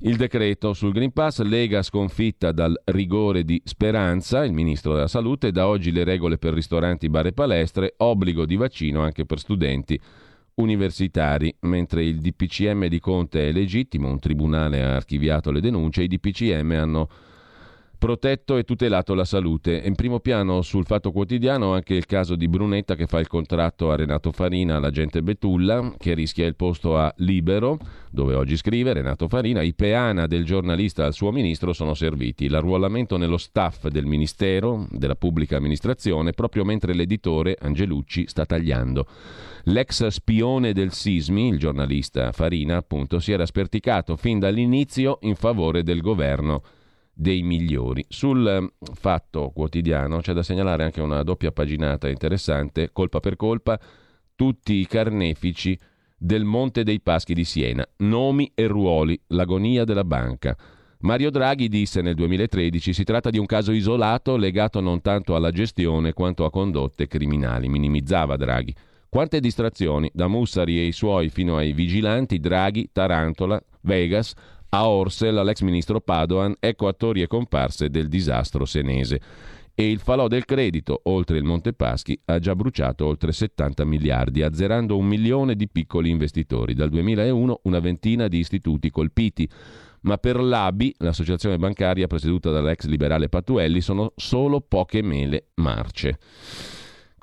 Il 0.00 0.16
decreto 0.16 0.72
sul 0.72 0.92
Green 0.92 1.12
Pass, 1.12 1.40
Lega 1.40 1.82
sconfitta 1.82 2.52
dal 2.52 2.78
rigore 2.84 3.44
di 3.44 3.60
Speranza, 3.64 4.44
il 4.44 4.52
ministro 4.52 4.94
della 4.94 5.08
Salute, 5.08 5.52
da 5.52 5.68
oggi 5.68 5.90
le 5.90 6.04
regole 6.04 6.38
per 6.38 6.52
ristoranti, 6.52 7.08
bar 7.08 7.26
e 7.26 7.32
palestre, 7.32 7.94
obbligo 7.98 8.44
di 8.44 8.56
vaccino 8.56 9.00
anche 9.02 9.24
per 9.24 9.38
studenti 9.38 9.98
universitari, 10.56 11.54
mentre 11.60 12.04
il 12.04 12.20
DPCM 12.20 12.86
di 12.86 13.00
Conte 13.00 13.48
è 13.48 13.52
legittimo, 13.52 14.08
un 14.08 14.18
tribunale 14.18 14.82
ha 14.82 14.96
archiviato 14.96 15.50
le 15.50 15.60
denunce, 15.60 16.02
i 16.02 16.08
DPCM 16.08 16.70
hanno 16.72 17.08
protetto 17.98 18.56
e 18.56 18.64
tutelato 18.64 19.14
la 19.14 19.24
salute. 19.24 19.82
In 19.84 19.94
primo 19.94 20.20
piano 20.20 20.62
sul 20.62 20.84
Fatto 20.84 21.12
Quotidiano 21.12 21.72
anche 21.72 21.94
il 21.94 22.06
caso 22.06 22.36
di 22.36 22.48
Brunetta 22.48 22.94
che 22.94 23.06
fa 23.06 23.18
il 23.18 23.26
contratto 23.26 23.90
a 23.90 23.96
Renato 23.96 24.32
Farina, 24.32 24.78
l'agente 24.78 25.22
Betulla, 25.22 25.94
che 25.98 26.14
rischia 26.14 26.46
il 26.46 26.56
posto 26.56 26.96
a 26.98 27.12
Libero, 27.18 27.78
dove 28.10 28.34
oggi 28.34 28.56
scrive 28.56 28.92
Renato 28.92 29.28
Farina, 29.28 29.62
i 29.62 29.74
peana 29.74 30.26
del 30.26 30.44
giornalista 30.44 31.04
al 31.04 31.14
suo 31.14 31.32
ministro 31.32 31.72
sono 31.72 31.94
serviti. 31.94 32.48
L'arruolamento 32.48 33.16
nello 33.16 33.38
staff 33.38 33.88
del 33.88 34.06
Ministero 34.06 34.86
della 34.90 35.16
Pubblica 35.16 35.56
Amministrazione 35.56 36.32
proprio 36.32 36.64
mentre 36.64 36.94
l'editore 36.94 37.56
Angelucci 37.58 38.26
sta 38.28 38.44
tagliando. 38.44 39.06
L'ex 39.64 40.06
spione 40.06 40.72
del 40.72 40.92
Sismi, 40.92 41.48
il 41.48 41.58
giornalista 41.58 42.30
Farina, 42.32 42.76
appunto, 42.76 43.18
si 43.18 43.32
era 43.32 43.46
sperticato 43.46 44.16
fin 44.16 44.38
dall'inizio 44.38 45.18
in 45.22 45.34
favore 45.34 45.82
del 45.82 46.00
governo 46.00 46.62
dei 47.18 47.42
migliori. 47.42 48.04
Sul 48.08 48.46
ehm, 48.46 48.70
fatto 48.92 49.50
quotidiano 49.54 50.20
c'è 50.20 50.34
da 50.34 50.42
segnalare 50.42 50.84
anche 50.84 51.00
una 51.00 51.22
doppia 51.22 51.50
paginata 51.50 52.10
interessante, 52.10 52.90
colpa 52.92 53.20
per 53.20 53.36
colpa, 53.36 53.80
tutti 54.34 54.74
i 54.74 54.86
carnefici 54.86 55.78
del 56.18 56.44
Monte 56.44 56.82
dei 56.82 57.00
Paschi 57.00 57.32
di 57.32 57.44
Siena, 57.44 57.86
nomi 57.98 58.52
e 58.54 58.66
ruoli, 58.66 59.18
l'agonia 59.28 59.84
della 59.84 60.04
banca. 60.04 60.54
Mario 61.00 61.30
Draghi 61.30 61.68
disse 61.68 62.02
nel 62.02 62.14
2013 62.14 62.92
si 62.92 63.04
tratta 63.04 63.30
di 63.30 63.38
un 63.38 63.46
caso 63.46 63.72
isolato 63.72 64.36
legato 64.36 64.80
non 64.80 65.00
tanto 65.00 65.34
alla 65.34 65.50
gestione 65.50 66.12
quanto 66.12 66.44
a 66.44 66.50
condotte 66.50 67.06
criminali, 67.06 67.68
minimizzava 67.68 68.36
Draghi. 68.36 68.74
Quante 69.08 69.40
distrazioni, 69.40 70.10
da 70.12 70.26
Mussari 70.26 70.78
e 70.78 70.84
i 70.84 70.92
suoi 70.92 71.30
fino 71.30 71.56
ai 71.56 71.72
vigilanti, 71.72 72.38
Draghi, 72.40 72.90
Tarantola, 72.92 73.58
Vegas, 73.82 74.34
a 74.70 74.88
Orsel, 74.88 75.36
all'ex 75.36 75.60
ministro 75.62 76.00
Padoan, 76.00 76.56
ecco 76.58 76.88
attori 76.88 77.22
e 77.22 77.26
comparse 77.26 77.90
del 77.90 78.08
disastro 78.08 78.64
senese. 78.64 79.20
E 79.78 79.90
il 79.90 79.98
falò 79.98 80.26
del 80.26 80.46
credito, 80.46 81.00
oltre 81.04 81.36
il 81.36 81.44
Montepaschi, 81.44 82.18
ha 82.24 82.38
già 82.38 82.56
bruciato 82.56 83.04
oltre 83.04 83.32
70 83.32 83.84
miliardi, 83.84 84.42
azzerando 84.42 84.96
un 84.96 85.04
milione 85.04 85.54
di 85.54 85.68
piccoli 85.68 86.08
investitori. 86.08 86.72
Dal 86.72 86.88
2001 86.88 87.60
una 87.64 87.80
ventina 87.80 88.26
di 88.26 88.38
istituti 88.38 88.90
colpiti. 88.90 89.46
Ma 90.02 90.16
per 90.16 90.40
l'ABI, 90.40 90.94
l'associazione 90.98 91.58
bancaria 91.58 92.06
presieduta 92.06 92.50
dall'ex 92.50 92.86
liberale 92.86 93.28
Patuelli, 93.28 93.82
sono 93.82 94.12
solo 94.16 94.62
poche 94.62 95.02
mele 95.02 95.48
marce. 95.56 96.18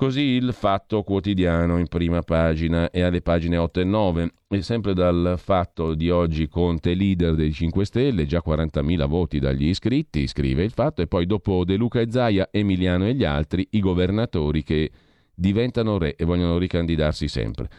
Così 0.03 0.21
il 0.21 0.51
fatto 0.51 1.01
quotidiano 1.01 1.77
in 1.77 1.87
prima 1.87 2.21
pagina 2.23 2.91
e 2.91 3.03
alle 3.03 3.21
pagine 3.21 3.55
8 3.55 3.79
e 3.79 3.83
9. 3.85 4.31
E 4.49 4.61
sempre 4.61 4.93
dal 4.93 5.35
fatto 5.37 5.93
di 5.93 6.09
oggi 6.09 6.49
Conte 6.49 6.93
leader 6.93 7.35
dei 7.35 7.53
5 7.53 7.85
Stelle, 7.85 8.25
già 8.25 8.43
40.000 8.45 9.07
voti 9.07 9.39
dagli 9.39 9.67
iscritti, 9.67 10.27
scrive 10.27 10.65
il 10.65 10.71
fatto, 10.71 11.01
e 11.01 11.07
poi 11.07 11.25
dopo 11.25 11.63
De 11.63 11.77
Luca 11.77 12.01
e 12.01 12.11
Zaia, 12.11 12.49
Emiliano 12.51 13.07
e 13.07 13.13
gli 13.13 13.23
altri, 13.23 13.65
i 13.71 13.79
governatori 13.79 14.61
che 14.61 14.91
diventano 15.33 15.97
re 15.97 16.17
e 16.17 16.25
vogliono 16.25 16.57
ricandidarsi 16.57 17.29
sempre. 17.29 17.69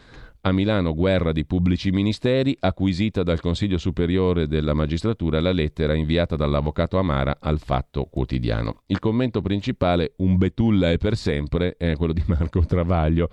A 0.47 0.51
Milano 0.51 0.93
guerra 0.93 1.31
di 1.31 1.43
pubblici 1.43 1.89
ministeri, 1.89 2.55
acquisita 2.59 3.23
dal 3.23 3.39
Consiglio 3.39 3.79
Superiore 3.79 4.45
della 4.45 4.75
Magistratura 4.75 5.41
la 5.41 5.51
lettera 5.51 5.95
inviata 5.95 6.35
dall'avvocato 6.35 6.99
Amara 6.99 7.37
al 7.39 7.57
Fatto 7.57 8.05
Quotidiano. 8.05 8.83
Il 8.85 8.99
commento 8.99 9.41
principale, 9.41 10.13
un 10.17 10.37
betulla 10.37 10.91
e 10.91 10.97
per 10.97 11.17
sempre, 11.17 11.77
è 11.77 11.95
quello 11.95 12.13
di 12.13 12.21
Marco 12.29 12.63
Travaglio. 12.63 13.31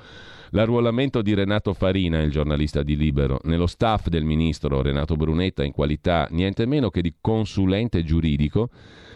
L'arruolamento 0.52 1.20
di 1.20 1.34
Renato 1.34 1.74
Farina, 1.74 2.22
il 2.22 2.30
giornalista 2.30 2.82
di 2.82 2.96
Libero, 2.96 3.40
nello 3.42 3.66
staff 3.66 4.08
del 4.08 4.24
ministro 4.24 4.80
Renato 4.80 5.14
Brunetta 5.14 5.62
in 5.62 5.72
qualità 5.72 6.26
niente 6.30 6.64
meno 6.64 6.88
che 6.88 7.02
di 7.02 7.16
consulente 7.20 8.04
giuridico, 8.04 8.70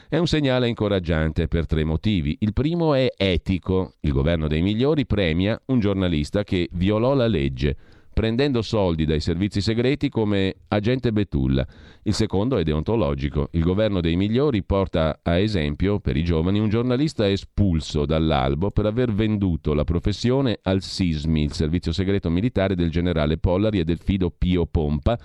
è 0.09 0.19
un 0.19 0.27
segnale 0.27 0.69
incoraggiante 0.69 1.49
per 1.49 1.67
tre 1.67 1.83
motivi. 1.83 2.37
Il 2.41 2.53
primo 2.53 2.95
è 2.95 3.09
etico. 3.17 3.95
Il 4.01 4.13
governo 4.13 4.47
dei 4.47 4.63
migliori 4.63 5.05
premia 5.05 5.61
un 5.67 5.81
giornalista 5.81 6.45
che 6.45 6.69
violò 6.73 7.15
la 7.15 7.27
legge, 7.27 7.77
prendendo 8.13 8.63
soldi 8.63 9.05
dai 9.05 9.19
servizi 9.19 9.61
segreti 9.61 10.09
come 10.09 10.55
agente 10.69 11.11
Betulla. 11.11 11.67
Il 12.05 12.15
secondo 12.15 12.57
è 12.57 12.63
deontologico. 12.63 13.49
Il 13.53 13.63
governo 13.63 14.01
dei 14.01 14.15
migliori 14.15 14.63
porta 14.63 15.19
a 15.23 15.39
esempio 15.39 15.99
per 15.99 16.17
i 16.17 16.23
giovani 16.23 16.61
un 16.61 16.69
giornalista 16.69 17.29
espulso 17.29 18.07
dall'albo 18.07 18.71
per 18.71 18.87
aver 18.87 19.13
venduto 19.13 19.75
la 19.75 19.85
professione 19.85 20.61
al 20.63 20.83
SISMI, 20.83 21.43
il 21.43 21.53
servizio 21.53 21.91
segreto 21.91 22.31
militare 22.31 22.77
del 22.77 22.91
generale 22.91 23.39
Pollari 23.39 23.81
e 23.81 23.85
del 23.85 23.99
fido 23.99 24.31
Pio 24.31 24.67
Pompa 24.67 25.19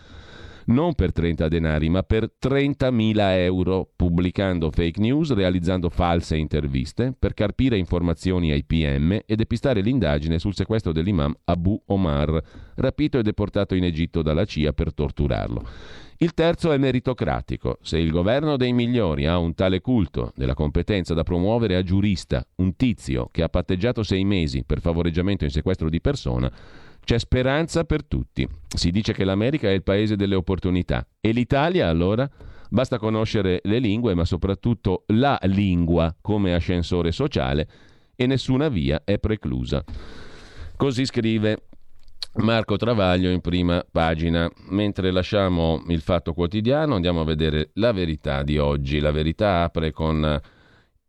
non 0.66 0.94
per 0.96 1.12
30 1.12 1.48
denari, 1.48 1.90
ma 1.90 2.04
per 2.04 2.32
30.000 2.42 3.18
euro, 3.38 3.90
pubblicando 3.96 4.72
fake 4.72 5.00
news, 5.00 5.34
realizzando 5.34 5.90
false 5.90 6.38
interviste, 6.38 7.14
per 7.18 7.34
carpire 7.34 7.78
informazioni 7.78 8.52
ai 8.52 8.64
PM 8.64 9.20
e 9.26 9.36
depistare 9.36 9.82
l'indagine 9.82 10.40
sul 10.40 10.56
sequestro 10.56 10.92
dell'imam 10.92 11.34
Abu 11.46 11.82
Omar, 11.88 12.42
rapito 12.76 13.18
e 13.18 13.24
deportato 13.24 13.76
in 13.76 13.84
Egitto 13.84 14.22
dalla 14.22 14.46
CIA 14.46 14.74
per 14.74 14.94
torturarlo. 14.94 15.64
Il 16.22 16.36
terzo 16.36 16.72
è 16.72 16.78
meritocratico. 16.78 17.80
Se 17.82 17.98
il 17.98 18.12
governo 18.12 18.56
dei 18.56 18.74
migliori 18.74 19.26
ha 19.26 19.40
un 19.40 19.56
tale 19.56 19.82
culto 19.82 20.34
della 20.36 20.54
competenza 20.54 21.16
da 21.16 21.24
promuovere 21.24 21.76
a 21.76 21.82
giurista 21.82 22.46
un 22.58 22.76
tizio 22.76 23.30
che 23.32 23.42
ha 23.42 23.50
patteggiato 23.50 24.04
sei 24.04 24.24
mesi 24.24 24.64
per 24.64 24.82
favoreggiamento 24.82 25.46
in 25.46 25.50
sequestro 25.50 25.90
di 25.90 26.00
persona, 26.00 26.52
c'è 27.04 27.18
speranza 27.18 27.84
per 27.84 28.06
tutti. 28.06 28.48
Si 28.68 28.92
dice 28.92 29.14
che 29.14 29.24
l'America 29.24 29.68
è 29.68 29.72
il 29.72 29.84
paese 29.84 30.16
delle 30.16 30.36
opportunità. 30.36 31.06
E 31.20 31.32
l'Italia 31.32 31.88
allora? 31.88 32.30
Basta 32.70 32.98
conoscere 32.98 33.60
le 33.64 33.80
lingue, 33.80 34.14
ma 34.14 34.24
soprattutto 34.24 35.04
la 35.08 35.38
lingua 35.44 36.16
come 36.22 36.54
ascensore 36.54 37.12
sociale 37.12 37.68
e 38.16 38.28
nessuna 38.28 38.70
via 38.70 39.02
è 39.04 39.18
preclusa. 39.18 39.84
Così 40.78 41.06
scrive 41.06 41.64
Marco 42.36 42.78
Travaglio 42.78 43.30
in 43.30 43.42
prima 43.42 43.86
pagina. 43.92 44.50
Mentre 44.70 45.12
lasciamo 45.12 45.84
il 45.88 46.02
fatto 46.02 46.34
quotidiano, 46.34 46.96
andiamo 46.96 47.22
a 47.22 47.26
vedere 47.26 47.72
la 47.74 47.92
verità 47.92 48.44
di 48.44 48.58
oggi. 48.58 49.00
La 49.00 49.12
verità 49.12 49.64
apre 49.64 49.92
con 49.92 50.40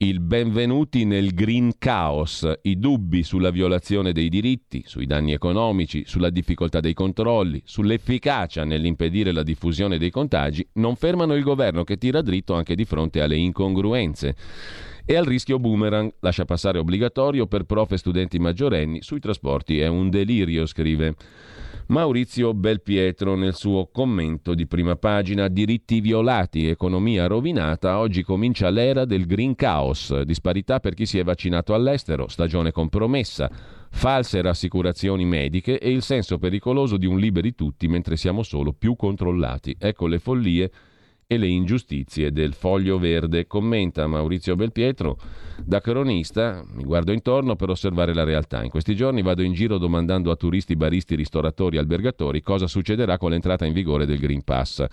il 0.04 0.18
benvenuti 0.18 1.04
nel 1.04 1.32
green 1.32 1.74
chaos, 1.78 2.50
i 2.62 2.76
dubbi 2.80 3.22
sulla 3.22 3.50
violazione 3.50 4.10
dei 4.12 4.28
diritti, 4.28 4.82
sui 4.84 5.06
danni 5.06 5.32
economici, 5.32 6.02
sulla 6.06 6.28
difficoltà 6.28 6.80
dei 6.80 6.92
controlli, 6.92 7.62
sull'efficacia 7.64 8.64
nell'impedire 8.64 9.30
la 9.30 9.44
diffusione 9.44 9.98
dei 9.98 10.10
contagi, 10.10 10.66
non 10.74 10.96
fermano 10.96 11.36
il 11.36 11.44
governo 11.44 11.84
che 11.84 11.98
tira 11.98 12.20
dritto 12.20 12.54
anche 12.54 12.74
di 12.74 12.84
fronte 12.84 13.20
alle 13.20 13.36
incongruenze. 13.36 14.34
E 15.04 15.14
al 15.14 15.24
rischio 15.24 15.60
boomerang 15.60 16.12
lascia 16.18 16.44
passare 16.44 16.80
obbligatorio 16.80 17.46
per 17.46 17.62
prof 17.62 17.92
e 17.92 17.96
studenti 17.96 18.40
maggiorenni 18.40 19.02
sui 19.02 19.20
trasporti. 19.20 19.78
È 19.78 19.86
un 19.86 20.10
delirio, 20.10 20.66
scrive. 20.66 21.14
Maurizio 21.92 22.54
Belpietro 22.54 23.36
nel 23.36 23.54
suo 23.54 23.90
commento 23.92 24.54
di 24.54 24.66
prima 24.66 24.96
pagina 24.96 25.48
Diritti 25.48 26.00
violati, 26.00 26.66
economia 26.66 27.26
rovinata, 27.26 27.98
oggi 27.98 28.22
comincia 28.22 28.70
l'era 28.70 29.04
del 29.04 29.26
green 29.26 29.54
chaos, 29.54 30.22
disparità 30.22 30.80
per 30.80 30.94
chi 30.94 31.04
si 31.04 31.18
è 31.18 31.22
vaccinato 31.22 31.74
all'estero, 31.74 32.28
stagione 32.28 32.72
compromessa, 32.72 33.50
false 33.90 34.40
rassicurazioni 34.40 35.26
mediche 35.26 35.78
e 35.78 35.90
il 35.90 36.00
senso 36.00 36.38
pericoloso 36.38 36.96
di 36.96 37.04
un 37.04 37.18
liberi 37.18 37.54
tutti 37.54 37.86
mentre 37.88 38.16
siamo 38.16 38.42
solo 38.42 38.72
più 38.72 38.96
controllati. 38.96 39.76
Ecco 39.78 40.06
le 40.06 40.18
follie 40.18 40.70
e 41.26 41.38
le 41.38 41.46
ingiustizie 41.46 42.32
del 42.32 42.52
foglio 42.52 42.98
verde, 42.98 43.46
commenta 43.46 44.06
Maurizio 44.06 44.56
Belpietro. 44.56 45.18
Da 45.64 45.80
cronista 45.80 46.64
mi 46.74 46.84
guardo 46.84 47.12
intorno 47.12 47.56
per 47.56 47.70
osservare 47.70 48.14
la 48.14 48.24
realtà. 48.24 48.62
In 48.62 48.70
questi 48.70 48.94
giorni 48.94 49.22
vado 49.22 49.42
in 49.42 49.52
giro 49.52 49.78
domandando 49.78 50.30
a 50.30 50.36
turisti, 50.36 50.76
baristi, 50.76 51.14
ristoratori, 51.14 51.78
albergatori 51.78 52.42
cosa 52.42 52.66
succederà 52.66 53.18
con 53.18 53.30
l'entrata 53.30 53.64
in 53.64 53.72
vigore 53.72 54.06
del 54.06 54.18
Green 54.18 54.42
Pass. 54.42 54.84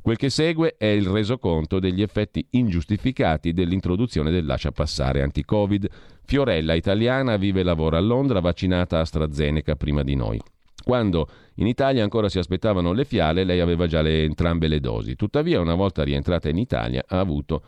Quel 0.00 0.16
che 0.16 0.30
segue 0.30 0.76
è 0.78 0.86
il 0.86 1.08
resoconto 1.08 1.80
degli 1.80 2.00
effetti 2.00 2.46
ingiustificati 2.50 3.52
dell'introduzione 3.52 4.30
del 4.30 4.46
lascia 4.46 4.70
passare 4.70 5.20
anti-Covid. 5.22 5.88
Fiorella, 6.24 6.74
italiana, 6.74 7.36
vive 7.36 7.60
e 7.60 7.64
lavora 7.64 7.98
a 7.98 8.00
Londra, 8.00 8.38
vaccinata 8.38 9.00
AstraZeneca 9.00 9.74
prima 9.74 10.04
di 10.04 10.14
noi. 10.14 10.40
Quando 10.86 11.28
in 11.54 11.66
Italia 11.66 12.04
ancora 12.04 12.28
si 12.28 12.38
aspettavano 12.38 12.92
le 12.92 13.04
fiale, 13.04 13.42
lei 13.42 13.58
aveva 13.58 13.88
già 13.88 14.02
le, 14.02 14.22
entrambe 14.22 14.68
le 14.68 14.78
dosi. 14.78 15.16
Tuttavia, 15.16 15.60
una 15.60 15.74
volta 15.74 16.04
rientrata 16.04 16.48
in 16.48 16.58
Italia, 16.58 17.04
ha 17.08 17.18
avuto 17.18 17.62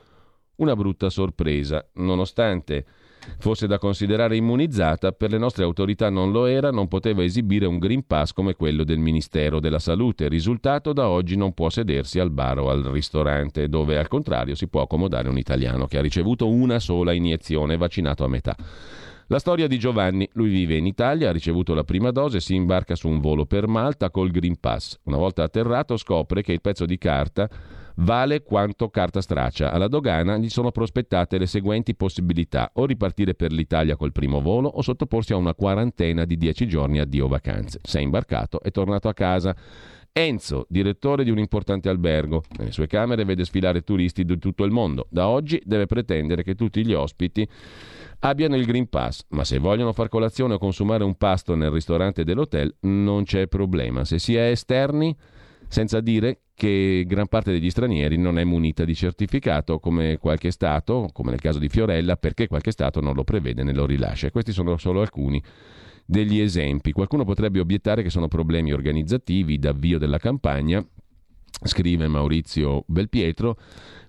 una 0.59 0.77
brutta 0.77 1.11
sorpresa. 1.11 1.85
Nonostante 1.95 2.87
fosse 3.41 3.67
da 3.67 3.79
considerare 3.79 4.37
immunizzata, 4.37 5.11
per 5.11 5.33
le 5.33 5.39
nostre 5.39 5.65
autorità 5.65 6.11
non 6.11 6.31
lo 6.31 6.47
era, 6.47 6.71
non 6.71 6.87
poteva 6.87 7.25
esibire 7.25 7.67
un 7.67 7.79
Green 7.79 8.07
Pass 8.07 8.33
come 8.33 8.55
quello 8.55 8.85
del 8.85 8.99
Ministero 8.99 9.59
della 9.59 9.81
Salute. 9.81 10.29
Risultato, 10.29 10.93
da 10.93 11.09
oggi 11.09 11.37
non 11.37 11.55
può 11.55 11.71
sedersi 11.71 12.21
al 12.21 12.31
bar 12.31 12.61
o 12.61 12.71
al 12.71 12.85
ristorante, 12.85 13.69
dove 13.69 13.99
al 13.99 14.07
contrario 14.07 14.55
si 14.55 14.69
può 14.69 14.83
accomodare 14.83 15.29
un 15.29 15.39
italiano 15.39 15.89
che 15.89 15.99
ha 15.99 16.03
ricevuto 16.03 16.49
una 16.49 16.79
sola 16.79 17.11
iniezione, 17.13 17.77
vaccinato 17.77 18.23
a 18.23 18.29
metà. 18.29 18.55
La 19.31 19.39
storia 19.39 19.67
di 19.67 19.79
Giovanni, 19.79 20.27
lui 20.33 20.49
vive 20.49 20.77
in 20.77 20.87
Italia, 20.87 21.29
ha 21.29 21.33
ricevuto 21.33 21.75
la 21.75 21.85
prima 21.85 22.11
dose, 22.11 22.41
si 22.41 22.55
imbarca 22.55 22.95
su 22.95 23.09
un 23.09 23.21
volo 23.21 23.45
per 23.45 23.67
Malta 23.67 24.09
col 24.09 24.31
Green 24.31 24.59
Pass. 24.59 24.99
Una 25.03 25.19
volta 25.19 25.43
atterrato 25.43 25.99
scopre 25.99 26.41
che 26.41 26.53
il 26.53 26.63
pezzo 26.63 26.87
di 26.87 26.97
carta 26.97 27.47
vale 27.97 28.43
quanto 28.43 28.89
carta 28.89 29.21
straccia. 29.21 29.71
Alla 29.71 29.87
dogana 29.89 30.39
gli 30.39 30.49
sono 30.49 30.71
prospettate 30.71 31.37
le 31.37 31.45
seguenti 31.45 31.95
possibilità: 31.95 32.71
o 32.73 32.87
ripartire 32.87 33.35
per 33.35 33.53
l'Italia 33.53 33.97
col 33.97 34.13
primo 34.13 34.41
volo 34.41 34.69
o 34.69 34.81
sottoporsi 34.81 35.35
a 35.35 35.37
una 35.37 35.55
quarantena 35.55 36.25
di 36.25 36.39
10 36.39 36.67
giorni 36.67 36.99
addio 36.99 37.29
vacanze. 37.29 37.81
Si 37.83 37.99
è 37.99 38.01
imbarcato 38.01 38.63
e 38.63 38.71
tornato 38.71 39.09
a 39.09 39.13
casa. 39.13 39.55
Enzo, 40.11 40.65
direttore 40.71 41.23
di 41.23 41.31
un 41.31 41.39
importante 41.39 41.89
albergo, 41.91 42.43
nelle 42.57 42.73
sue 42.73 42.87
camere 42.87 43.25
vede 43.25 43.45
sfilare 43.45 43.83
turisti 43.83 44.25
di 44.25 44.39
tutto 44.39 44.65
il 44.65 44.73
mondo. 44.73 45.07
Da 45.11 45.29
oggi 45.29 45.63
deve 45.65 45.87
pretendere 45.87 46.43
che 46.43 46.55
tutti 46.55 46.85
gli 46.85 46.95
ospiti 46.95 47.47
abbiano 48.21 48.57
il 48.57 48.65
Green 48.65 48.89
Pass, 48.89 49.25
ma 49.31 49.45
se 49.45 49.59
vogliono 49.59 49.93
far 49.93 50.09
colazione 50.09 50.55
o 50.55 50.59
consumare 50.59 51.05
un 51.05 51.17
pasto 51.17 51.55
nel 51.55 51.71
ristorante 51.71 52.25
dell'hotel 52.25 52.75
non 52.81 53.25
c'è 53.25 53.47
problema. 53.47 54.05
Se 54.05 54.19
si 54.19 54.35
è 54.35 54.51
esterni, 54.51 55.17
senza 55.69 56.01
dire 56.01 56.41
che 56.55 57.05
gran 57.07 57.29
parte 57.29 57.53
degli 57.53 57.71
stranieri 57.71 58.17
non 58.17 58.39
è 58.39 58.45
munita 58.45 58.85
di 58.85 58.95
certificato 58.95 59.79
come 59.79 60.19
qualche 60.19 60.51
Stato, 60.51 61.09
come 61.13 61.31
nel 61.31 61.41
caso 61.41 61.59
di 61.59 61.69
Fiorella, 61.69 62.17
perché 62.17 62.49
qualche 62.49 62.73
Stato 62.73 63.01
non 63.01 63.15
lo 63.15 63.23
prevede 63.23 63.63
né 63.63 63.73
lo 63.73 63.87
rilascia. 63.87 64.31
Questi 64.31 64.53
sono 64.53 64.77
solo 64.77 65.01
alcuni 65.01 65.41
degli 66.05 66.41
esempi. 66.41 66.91
Qualcuno 66.91 67.25
potrebbe 67.25 67.61
obiettare 67.61 68.03
che 68.03 68.11
sono 68.11 68.27
problemi 68.29 68.73
organizzativi 68.73 69.59
d'avvio 69.59 69.99
della 69.99 70.19
campagna, 70.19 70.85
scrive 71.63 72.09
Maurizio 72.09 72.85
Belpietro, 72.87 73.57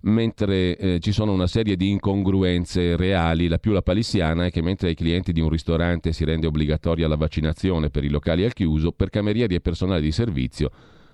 mentre 0.01 0.77
eh, 0.77 0.99
ci 0.99 1.11
sono 1.11 1.33
una 1.33 1.47
serie 1.47 1.75
di 1.75 1.89
incongruenze 1.89 2.95
reali. 2.95 3.47
La 3.47 3.57
più 3.57 3.71
lapalissiana 3.71 4.45
è 4.45 4.51
che 4.51 4.61
mentre 4.61 4.89
ai 4.89 4.95
clienti 4.95 5.31
di 5.31 5.41
un 5.41 5.49
ristorante 5.49 6.13
si 6.13 6.23
rende 6.23 6.47
obbligatoria 6.47 7.07
la 7.07 7.15
vaccinazione 7.15 7.89
per 7.89 8.03
i 8.03 8.09
locali 8.09 8.43
al 8.43 8.53
chiuso, 8.53 8.91
per 8.91 9.09
camerieri 9.09 9.55
e 9.55 9.61
personale 9.61 10.01
di 10.01 10.11
servizio 10.11 10.71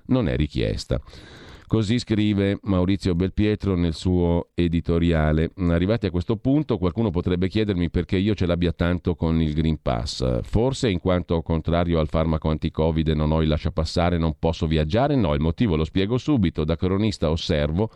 non 0.08 0.28
è 0.28 0.36
richiesta. 0.36 1.00
Così 1.68 1.98
scrive 1.98 2.60
Maurizio 2.64 3.16
Belpietro 3.16 3.76
nel 3.76 3.96
suo 3.96 4.50
editoriale. 4.54 5.52
Arrivati 5.58 6.06
a 6.06 6.12
questo 6.12 6.36
punto, 6.38 6.78
qualcuno 6.78 7.10
potrebbe 7.10 7.48
chiedermi 7.48 7.90
perché 7.90 8.18
io 8.18 8.36
ce 8.36 8.46
l'abbia 8.46 8.72
tanto 8.72 9.16
con 9.16 9.42
il 9.42 9.54
Green 9.54 9.82
Pass. 9.82 10.42
Forse 10.44 10.90
in 10.90 11.00
quanto 11.00 11.42
contrario 11.42 12.00
al 12.00 12.08
farmaco 12.08 12.50
anti-Covid 12.50 13.08
non 13.10 13.32
ho 13.32 13.42
il 13.42 13.48
lasciapassare, 13.48 14.20
non 14.20 14.36
posso 14.38 14.68
viaggiare? 14.68 15.16
No, 15.16 15.34
il 15.34 15.42
motivo 15.42 15.76
lo 15.76 15.86
spiego 15.86 16.20
subito. 16.20 16.64
Da 16.64 16.76
cronista 16.76 17.32
osservo 17.32 17.90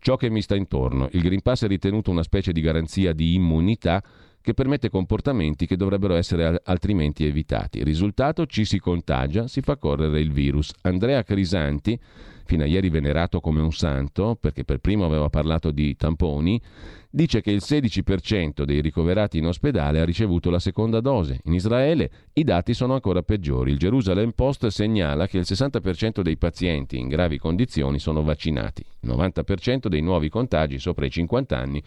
ciò 0.00 0.16
che 0.16 0.30
mi 0.30 0.40
sta 0.40 0.54
intorno. 0.54 1.08
Il 1.10 1.22
Green 1.22 1.42
Pass 1.42 1.64
è 1.64 1.66
ritenuto 1.66 2.12
una 2.12 2.22
specie 2.22 2.52
di 2.52 2.60
garanzia 2.60 3.12
di 3.12 3.34
immunità 3.34 4.00
che 4.48 4.54
permette 4.54 4.88
comportamenti 4.88 5.66
che 5.66 5.76
dovrebbero 5.76 6.14
essere 6.14 6.62
altrimenti 6.64 7.26
evitati. 7.26 7.84
Risultato 7.84 8.46
ci 8.46 8.64
si 8.64 8.78
contagia, 8.78 9.46
si 9.46 9.60
fa 9.60 9.76
correre 9.76 10.20
il 10.20 10.32
virus. 10.32 10.72
Andrea 10.82 11.22
Crisanti, 11.22 12.00
fino 12.46 12.62
a 12.62 12.66
ieri 12.66 12.88
venerato 12.88 13.40
come 13.40 13.60
un 13.60 13.72
santo, 13.72 14.38
perché 14.40 14.64
per 14.64 14.78
primo 14.78 15.04
aveva 15.04 15.28
parlato 15.28 15.70
di 15.70 15.94
tamponi, 15.96 16.58
dice 17.10 17.42
che 17.42 17.50
il 17.50 17.60
16% 17.62 18.62
dei 18.62 18.80
ricoverati 18.80 19.36
in 19.36 19.44
ospedale 19.44 20.00
ha 20.00 20.06
ricevuto 20.06 20.48
la 20.48 20.60
seconda 20.60 21.00
dose. 21.00 21.40
In 21.44 21.52
Israele 21.52 22.10
i 22.32 22.42
dati 22.42 22.72
sono 22.72 22.94
ancora 22.94 23.20
peggiori. 23.20 23.72
Il 23.72 23.76
Jerusalem 23.76 24.30
Post 24.30 24.68
segnala 24.68 25.26
che 25.26 25.36
il 25.36 25.44
60% 25.46 26.22
dei 26.22 26.38
pazienti 26.38 26.96
in 26.96 27.08
gravi 27.08 27.36
condizioni 27.36 27.98
sono 27.98 28.22
vaccinati, 28.22 28.82
il 29.00 29.10
90% 29.10 29.88
dei 29.88 30.00
nuovi 30.00 30.30
contagi 30.30 30.78
sopra 30.78 31.04
i 31.04 31.10
50 31.10 31.54
anni 31.54 31.82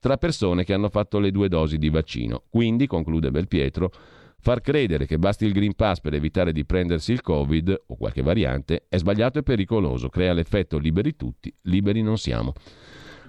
tra 0.00 0.16
persone 0.16 0.64
che 0.64 0.72
hanno 0.72 0.88
fatto 0.88 1.18
le 1.18 1.30
due 1.30 1.48
dosi 1.48 1.78
di 1.78 1.90
vaccino. 1.90 2.44
Quindi, 2.48 2.86
conclude 2.86 3.30
Belpietro, 3.30 3.90
far 4.40 4.60
credere 4.60 5.06
che 5.06 5.18
basti 5.18 5.44
il 5.44 5.52
Green 5.52 5.74
Pass 5.74 6.00
per 6.00 6.14
evitare 6.14 6.52
di 6.52 6.64
prendersi 6.64 7.12
il 7.12 7.20
Covid 7.20 7.82
o 7.86 7.96
qualche 7.96 8.22
variante 8.22 8.86
è 8.88 8.96
sbagliato 8.96 9.38
e 9.38 9.42
pericoloso, 9.42 10.08
crea 10.08 10.32
l'effetto 10.32 10.78
liberi 10.78 11.16
tutti, 11.16 11.52
liberi 11.62 12.02
non 12.02 12.18
siamo. 12.18 12.52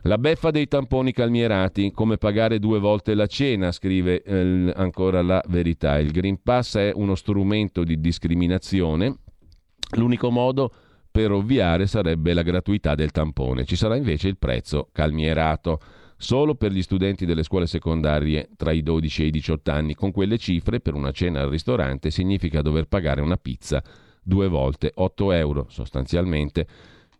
La 0.03 0.17
beffa 0.17 0.49
dei 0.49 0.67
tamponi 0.67 1.11
calmierati, 1.11 1.91
come 1.91 2.17
pagare 2.17 2.57
due 2.57 2.80
volte 2.80 3.13
la 3.15 3.28
cena, 3.28 3.72
scrive 3.74 4.22
eh, 4.22 4.72
ancora 4.74 5.22
la 5.22 5.43
verità. 5.47 5.99
Il 5.99 6.11
Green 6.11 6.41
Pass 6.41 6.78
è 6.78 6.91
uno 6.93 7.15
strumento 7.15 7.84
di 7.84 7.99
discriminazione. 7.99 9.17
L'unico 9.97 10.30
modo 10.30 10.72
per 11.11 11.32
ovviare 11.32 11.86
sarebbe 11.86 12.34
la 12.34 12.43
gratuità 12.43 12.95
del 12.95 13.11
tampone. 13.11 13.65
Ci 13.65 13.76
sarà 13.76 13.97
invece 13.97 14.30
il 14.30 14.38
prezzo 14.38 14.88
calmierato 14.93 15.80
solo 16.22 16.53
per 16.53 16.74
gli 16.74 16.82
studenti 16.82 17.26
delle 17.26 17.43
scuole 17.43 17.65
secondarie 17.65 18.49
tra 18.57 18.72
i 18.72 18.84
12 18.84 19.24
e 19.24 19.26
i 19.28 19.32
18 19.32 19.72
anni. 19.72 19.95
Con 19.95 20.11
quelle 20.11 20.38
cifre, 20.38 20.82
per 20.82 20.93
una 20.93 21.11
cena 21.11 21.41
al 21.41 21.49
ristorante 21.49 22.11
significa 22.11 22.61
dover 22.61 22.86
pagare 22.86 23.22
una 23.22 23.38
pizza 23.38 23.82
due 24.22 24.49
volte 24.49 24.91
8 24.93 25.32
euro 25.32 25.65
sostanzialmente 25.70 26.67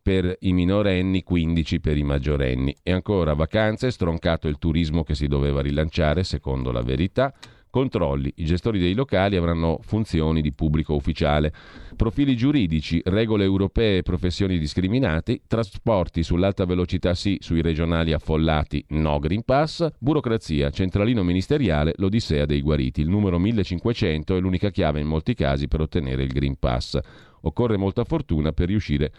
per 0.01 0.35
i 0.41 0.51
minorenni, 0.51 1.23
15 1.23 1.79
per 1.79 1.97
i 1.97 2.03
maggiorenni. 2.03 2.75
E 2.83 2.91
ancora 2.91 3.33
vacanze, 3.33 3.89
stroncato 3.89 4.47
il 4.49 4.57
turismo 4.57 5.03
che 5.03 5.15
si 5.15 5.27
doveva 5.27 5.61
rilanciare, 5.61 6.23
secondo 6.23 6.71
la 6.71 6.81
verità. 6.81 7.33
Controlli. 7.70 8.32
I 8.38 8.45
gestori 8.45 8.80
dei 8.80 8.93
locali 8.93 9.36
avranno 9.36 9.80
funzioni 9.82 10.41
di 10.41 10.53
pubblico 10.53 10.95
ufficiale. 10.95 11.53
Profili 11.95 12.36
giuridici, 12.36 13.01
regole 13.05 13.43
europee 13.43 13.97
e 13.97 14.03
professioni 14.03 14.57
discriminate, 14.57 15.41
trasporti 15.47 16.24
sull'alta 16.24 16.65
velocità 16.65 17.13
sì, 17.13 17.38
sui 17.39 17.61
regionali 17.61 18.13
affollati 18.13 18.84
no 18.89 19.20
Green 19.20 19.43
Pass, 19.43 19.88
burocrazia, 19.99 20.70
centralino 20.70 21.24
ministeriale, 21.24 21.93
l'odissea 21.97 22.45
dei 22.45 22.61
guariti. 22.61 23.01
Il 23.01 23.09
numero 23.09 23.38
1500 23.38 24.36
è 24.36 24.39
l'unica 24.39 24.70
chiave 24.70 24.99
in 24.99 25.07
molti 25.07 25.34
casi 25.34 25.67
per 25.67 25.82
ottenere 25.82 26.24
il 26.24 26.32
Green 26.32 26.57
Pass. 26.57 26.97
Occorre 27.41 27.78
molta 27.78 28.03
fortuna 28.03 28.51
per 28.51 28.67
riuscire 28.67 29.11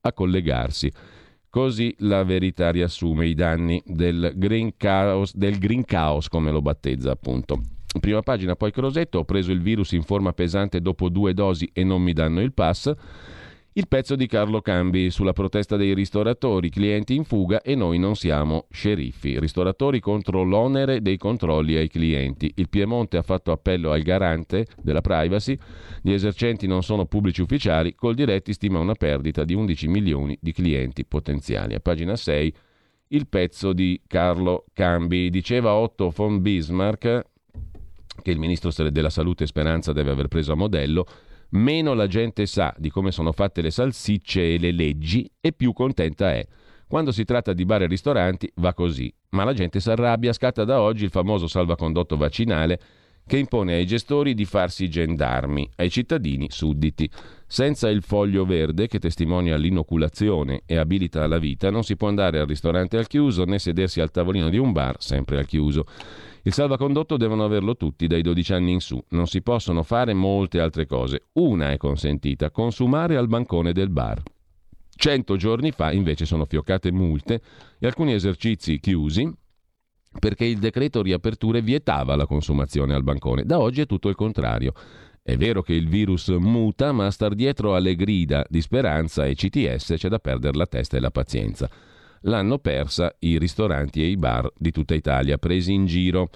a 0.00 0.12
collegarsi. 0.12 0.90
Così 1.48 1.94
la 2.00 2.22
verità 2.22 2.70
riassume 2.70 3.26
i 3.26 3.34
danni 3.34 3.82
del 3.86 4.32
green 4.36 4.76
chaos, 4.76 5.34
del 5.34 5.58
green 5.58 5.84
chaos 5.84 6.28
come 6.28 6.50
lo 6.50 6.60
battezza 6.60 7.10
appunto. 7.10 7.60
Prima 8.00 8.22
pagina, 8.22 8.56
poi 8.56 8.72
Crosetto, 8.72 9.18
ho 9.18 9.24
preso 9.24 9.52
il 9.52 9.60
virus 9.60 9.92
in 9.92 10.02
forma 10.02 10.32
pesante 10.32 10.80
dopo 10.80 11.08
due 11.08 11.34
dosi 11.34 11.68
e 11.72 11.84
non 11.84 12.02
mi 12.02 12.12
danno 12.12 12.40
il 12.40 12.52
pass. 12.52 12.92
Il 13.76 13.88
pezzo 13.88 14.16
di 14.16 14.26
Carlo 14.26 14.62
Cambi 14.62 15.10
sulla 15.10 15.34
protesta 15.34 15.76
dei 15.76 15.92
ristoratori, 15.92 16.70
clienti 16.70 17.14
in 17.14 17.24
fuga 17.24 17.60
e 17.60 17.74
noi 17.74 17.98
non 17.98 18.16
siamo 18.16 18.68
sceriffi. 18.70 19.38
Ristoratori 19.38 20.00
contro 20.00 20.44
l'onere 20.44 21.02
dei 21.02 21.18
controlli 21.18 21.76
ai 21.76 21.88
clienti. 21.88 22.50
Il 22.54 22.70
Piemonte 22.70 23.18
ha 23.18 23.22
fatto 23.22 23.52
appello 23.52 23.90
al 23.92 24.00
garante 24.00 24.64
della 24.80 25.02
privacy. 25.02 25.58
Gli 26.00 26.12
esercenti 26.12 26.66
non 26.66 26.82
sono 26.82 27.04
pubblici 27.04 27.42
ufficiali. 27.42 27.94
Col 27.94 28.14
diretti 28.14 28.54
stima 28.54 28.78
una 28.78 28.94
perdita 28.94 29.44
di 29.44 29.52
11 29.52 29.88
milioni 29.88 30.38
di 30.40 30.52
clienti 30.52 31.04
potenziali. 31.04 31.74
A 31.74 31.80
pagina 31.80 32.16
6 32.16 32.54
il 33.08 33.28
pezzo 33.28 33.74
di 33.74 34.00
Carlo 34.06 34.64
Cambi. 34.72 35.28
Diceva 35.28 35.74
Otto 35.74 36.08
von 36.08 36.40
Bismarck, 36.40 37.22
che 38.22 38.30
il 38.30 38.38
ministro 38.38 38.70
della 38.90 39.10
Salute 39.10 39.46
Speranza 39.46 39.92
deve 39.92 40.10
aver 40.10 40.28
preso 40.28 40.52
a 40.52 40.56
modello, 40.56 41.06
meno 41.50 41.94
la 41.94 42.06
gente 42.06 42.46
sa 42.46 42.74
di 42.76 42.90
come 42.90 43.10
sono 43.10 43.32
fatte 43.32 43.62
le 43.62 43.70
salsicce 43.70 44.54
e 44.54 44.58
le 44.58 44.72
leggi 44.72 45.30
e 45.40 45.52
più 45.52 45.72
contenta 45.72 46.32
è. 46.32 46.46
Quando 46.88 47.10
si 47.10 47.24
tratta 47.24 47.52
di 47.52 47.64
bar 47.64 47.82
e 47.82 47.86
ristoranti 47.86 48.50
va 48.56 48.72
così, 48.72 49.12
ma 49.30 49.44
la 49.44 49.52
gente 49.52 49.80
si 49.80 49.90
arrabbia, 49.90 50.32
scatta 50.32 50.64
da 50.64 50.80
oggi 50.80 51.04
il 51.04 51.10
famoso 51.10 51.48
salvacondotto 51.48 52.16
vaccinale 52.16 52.80
che 53.26 53.38
impone 53.38 53.74
ai 53.74 53.86
gestori 53.86 54.34
di 54.34 54.44
farsi 54.44 54.88
gendarmi, 54.88 55.68
ai 55.76 55.90
cittadini 55.90 56.46
sudditi. 56.48 57.10
Senza 57.44 57.88
il 57.88 58.02
foglio 58.02 58.44
verde 58.44 58.86
che 58.86 59.00
testimonia 59.00 59.56
l'inoculazione 59.56 60.62
e 60.64 60.76
abilita 60.76 61.24
alla 61.24 61.38
vita, 61.38 61.70
non 61.70 61.82
si 61.82 61.96
può 61.96 62.06
andare 62.06 62.38
al 62.38 62.46
ristorante 62.46 62.96
al 62.96 63.08
chiuso 63.08 63.44
né 63.44 63.58
sedersi 63.58 64.00
al 64.00 64.12
tavolino 64.12 64.48
di 64.48 64.58
un 64.58 64.70
bar 64.70 64.96
sempre 65.00 65.38
al 65.38 65.46
chiuso. 65.46 65.86
Il 66.46 66.52
salvacondotto 66.52 67.16
devono 67.16 67.42
averlo 67.42 67.76
tutti 67.76 68.06
dai 68.06 68.22
12 68.22 68.52
anni 68.52 68.70
in 68.70 68.80
su. 68.80 69.02
Non 69.08 69.26
si 69.26 69.42
possono 69.42 69.82
fare 69.82 70.14
molte 70.14 70.60
altre 70.60 70.86
cose. 70.86 71.22
Una 71.32 71.72
è 71.72 71.76
consentita, 71.76 72.52
consumare 72.52 73.16
al 73.16 73.26
bancone 73.26 73.72
del 73.72 73.90
bar. 73.90 74.22
Cento 74.94 75.34
giorni 75.34 75.72
fa 75.72 75.90
invece 75.90 76.24
sono 76.24 76.44
fioccate 76.44 76.92
multe 76.92 77.42
e 77.80 77.86
alcuni 77.88 78.12
esercizi 78.12 78.78
chiusi 78.78 79.28
perché 80.20 80.44
il 80.44 80.58
decreto 80.58 81.02
riaperture 81.02 81.62
vietava 81.62 82.14
la 82.14 82.26
consumazione 82.26 82.94
al 82.94 83.02
bancone. 83.02 83.42
Da 83.42 83.58
oggi 83.58 83.80
è 83.80 83.86
tutto 83.86 84.08
il 84.08 84.14
contrario. 84.14 84.72
È 85.20 85.36
vero 85.36 85.62
che 85.62 85.72
il 85.72 85.88
virus 85.88 86.28
muta, 86.28 86.92
ma 86.92 87.06
a 87.06 87.10
star 87.10 87.34
dietro 87.34 87.74
alle 87.74 87.96
grida 87.96 88.46
di 88.48 88.60
speranza 88.60 89.26
e 89.26 89.34
CTS 89.34 89.94
c'è 89.96 90.08
da 90.08 90.20
perdere 90.20 90.56
la 90.56 90.66
testa 90.66 90.96
e 90.96 91.00
la 91.00 91.10
pazienza. 91.10 91.68
L'hanno 92.26 92.58
persa 92.58 93.14
i 93.20 93.38
ristoranti 93.38 94.02
e 94.02 94.06
i 94.06 94.16
bar 94.16 94.50
di 94.56 94.70
tutta 94.70 94.94
Italia, 94.94 95.38
presi 95.38 95.72
in 95.72 95.86
giro. 95.86 96.30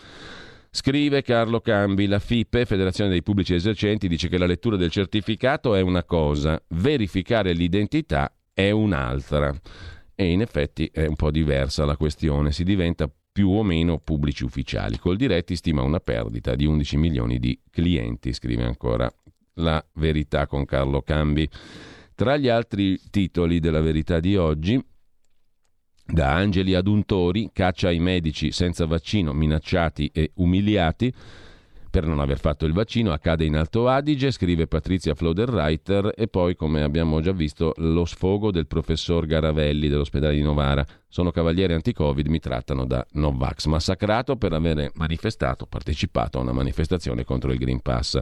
Scrive 0.71 1.23
Carlo 1.23 1.61
Cambi, 1.61 2.07
la 2.07 2.21
FIPE, 2.21 2.65
Federazione 2.65 3.11
dei 3.11 3.25
Pubblici 3.25 3.55
Esercenti, 3.55 4.07
dice 4.07 4.29
che 4.29 4.39
la 4.39 4.47
lettura 4.47 4.77
del 4.77 4.91
certificato 4.91 5.75
è 5.75 5.81
una 5.81 6.05
cosa, 6.05 6.63
verificare 6.69 7.53
l'identità 7.53 8.33
è 8.53 8.71
un'altra. 8.71 9.53
E 10.15 10.31
in 10.31 10.43
effetti 10.43 10.89
è 10.93 11.07
un 11.07 11.17
po' 11.17 11.33
diversa 11.33 11.85
la 11.85 11.97
questione, 11.97 12.53
si 12.53 12.63
diventa 12.63 13.11
più 13.33 13.49
o 13.51 13.65
meno 13.65 13.99
pubblici 13.99 14.45
ufficiali. 14.45 14.99
Col 14.99 15.17
diretti 15.17 15.57
stima 15.57 15.83
una 15.83 15.99
perdita 15.99 16.55
di 16.55 16.67
11 16.67 16.97
milioni 16.99 17.39
di 17.41 17.59
clienti, 17.69 18.33
scrive 18.33 18.63
ancora 18.63 19.13
la 19.55 19.85
verità 19.95 20.47
con 20.47 20.65
Carlo 20.65 21.03
Cambi. 21.03 21.49
Tra 22.15 22.37
gli 22.37 22.49
altri 22.49 23.01
titoli 23.11 23.59
della 23.59 23.81
verità 23.81 24.21
di 24.21 24.37
oggi, 24.37 24.81
da 26.13 26.35
Angeli 26.35 26.75
ad 26.75 26.87
Untori, 26.87 27.51
caccia 27.53 27.89
ai 27.89 27.99
medici 27.99 28.53
senza 28.53 28.87
vaccino 28.87 29.33
minacciati 29.33 30.11
e 30.13 30.33
umiliati, 30.35 31.13
per 31.91 32.07
non 32.07 32.21
aver 32.21 32.39
fatto 32.39 32.65
il 32.67 32.73
vaccino 32.73 33.13
accade 33.13 33.45
in 33.45 33.57
Alto 33.57 33.89
Adige, 33.89 34.31
scrive 34.31 34.69
Patrizia 34.69 35.15
Floderreiter 35.15 36.13
e 36.17 36.29
poi, 36.29 36.55
come 36.55 36.83
abbiamo 36.83 37.21
già 37.21 37.33
visto, 37.33 37.75
lo 37.79 38.05
sfogo 38.05 38.53
del 38.53 38.69
professor 38.69 39.27
Garavelli 39.27 39.89
dell'ospedale 39.89 40.35
di 40.35 40.43
Novara. 40.43 40.87
Sono 41.09 41.33
cavaliere 41.33 41.75
anti-Covid, 41.75 42.29
mi 42.29 42.39
trattano 42.39 42.87
da 42.87 43.05
Novax, 43.15 43.67
massacrato 43.67 44.37
per 44.37 44.53
avere 44.53 44.93
manifestato, 44.95 45.67
partecipato 45.67 46.39
a 46.39 46.43
una 46.43 46.53
manifestazione 46.53 47.25
contro 47.25 47.51
il 47.51 47.59
Green 47.59 47.81
Pass. 47.81 48.21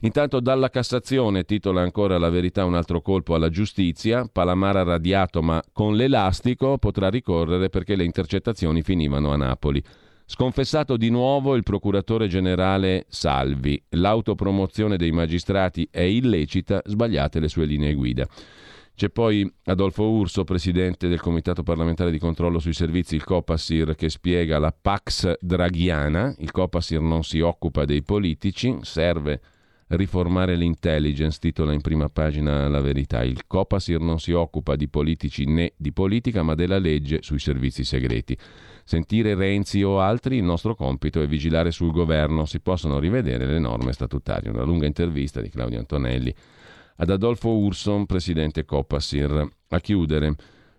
Intanto 0.00 0.38
dalla 0.40 0.68
Cassazione 0.68 1.44
titola 1.44 1.80
ancora 1.80 2.18
la 2.18 2.28
verità 2.28 2.66
un 2.66 2.74
altro 2.74 3.00
colpo 3.00 3.34
alla 3.34 3.48
giustizia, 3.48 4.28
Palamara 4.30 4.82
radiato 4.82 5.40
ma 5.40 5.62
con 5.72 5.96
l'elastico 5.96 6.76
potrà 6.76 7.08
ricorrere 7.08 7.70
perché 7.70 7.96
le 7.96 8.04
intercettazioni 8.04 8.82
finivano 8.82 9.32
a 9.32 9.36
Napoli. 9.36 9.82
Sconfessato 10.30 10.98
di 10.98 11.08
nuovo 11.08 11.56
il 11.56 11.62
procuratore 11.62 12.28
generale 12.28 13.06
Salvi. 13.08 13.82
L'autopromozione 13.92 14.98
dei 14.98 15.10
magistrati 15.10 15.88
è 15.90 16.02
illecita, 16.02 16.82
sbagliate 16.84 17.40
le 17.40 17.48
sue 17.48 17.64
linee 17.64 17.94
guida. 17.94 18.28
C'è 18.94 19.08
poi 19.08 19.50
Adolfo 19.64 20.06
Urso, 20.06 20.44
presidente 20.44 21.08
del 21.08 21.18
Comitato 21.18 21.62
parlamentare 21.62 22.10
di 22.10 22.18
controllo 22.18 22.58
sui 22.58 22.74
servizi, 22.74 23.14
il 23.14 23.24
Copasir, 23.24 23.94
che 23.94 24.10
spiega 24.10 24.58
la 24.58 24.70
Pax 24.78 25.38
Draghiana. 25.40 26.34
Il 26.40 26.50
Copasir 26.50 27.00
non 27.00 27.24
si 27.24 27.40
occupa 27.40 27.86
dei 27.86 28.02
politici, 28.02 28.76
serve 28.82 29.40
riformare 29.86 30.56
l'intelligence, 30.56 31.38
titola 31.40 31.72
in 31.72 31.80
prima 31.80 32.10
pagina 32.10 32.68
la 32.68 32.82
verità. 32.82 33.24
Il 33.24 33.46
Copasir 33.46 33.98
non 33.98 34.20
si 34.20 34.32
occupa 34.32 34.76
di 34.76 34.88
politici 34.88 35.46
né 35.46 35.72
di 35.74 35.90
politica, 35.90 36.42
ma 36.42 36.54
della 36.54 36.78
legge 36.78 37.22
sui 37.22 37.38
servizi 37.38 37.82
segreti 37.82 38.36
sentire 38.88 39.34
Renzi 39.34 39.82
o 39.82 40.00
altri, 40.00 40.38
il 40.38 40.44
nostro 40.44 40.74
compito 40.74 41.20
è 41.20 41.26
vigilare 41.26 41.70
sul 41.70 41.92
governo, 41.92 42.46
si 42.46 42.58
possono 42.58 42.98
rivedere 42.98 43.44
le 43.44 43.58
norme 43.58 43.92
statutarie. 43.92 44.48
Una 44.48 44.62
lunga 44.62 44.86
intervista 44.86 45.42
di 45.42 45.50
Claudio 45.50 45.78
Antonelli 45.78 46.34
ad 46.96 47.10
Adolfo 47.10 47.50
Urson, 47.50 48.06
presidente 48.06 48.64
Copasir. 48.64 49.46
A 49.68 49.80
chiudere, 49.80 50.34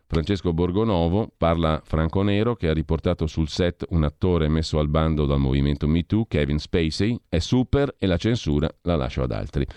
Francesco 0.08 0.54
Borgonovo 0.54 1.32
parla 1.38 1.84
Franco 1.86 2.24
Nero 2.24 2.56
che 2.56 2.68
ha 2.68 2.74
riportato 2.74 3.28
sul 3.28 3.48
set 3.48 3.86
un 3.90 4.04
attore 4.04 4.48
messo 4.48 4.80
al 4.80 4.88
bando 4.88 5.28
dal 5.28 5.38
movimento 5.38 5.88
MeToo, 5.88 6.26
Kevin 6.26 6.58
Spacey, 6.58 7.16
è 7.30 7.38
super 7.38 7.94
e 8.00 8.08
la 8.08 8.18
censura 8.18 8.68
la 8.82 8.96
lascio 8.96 9.22
ad 9.22 9.32
altri. 9.32 9.68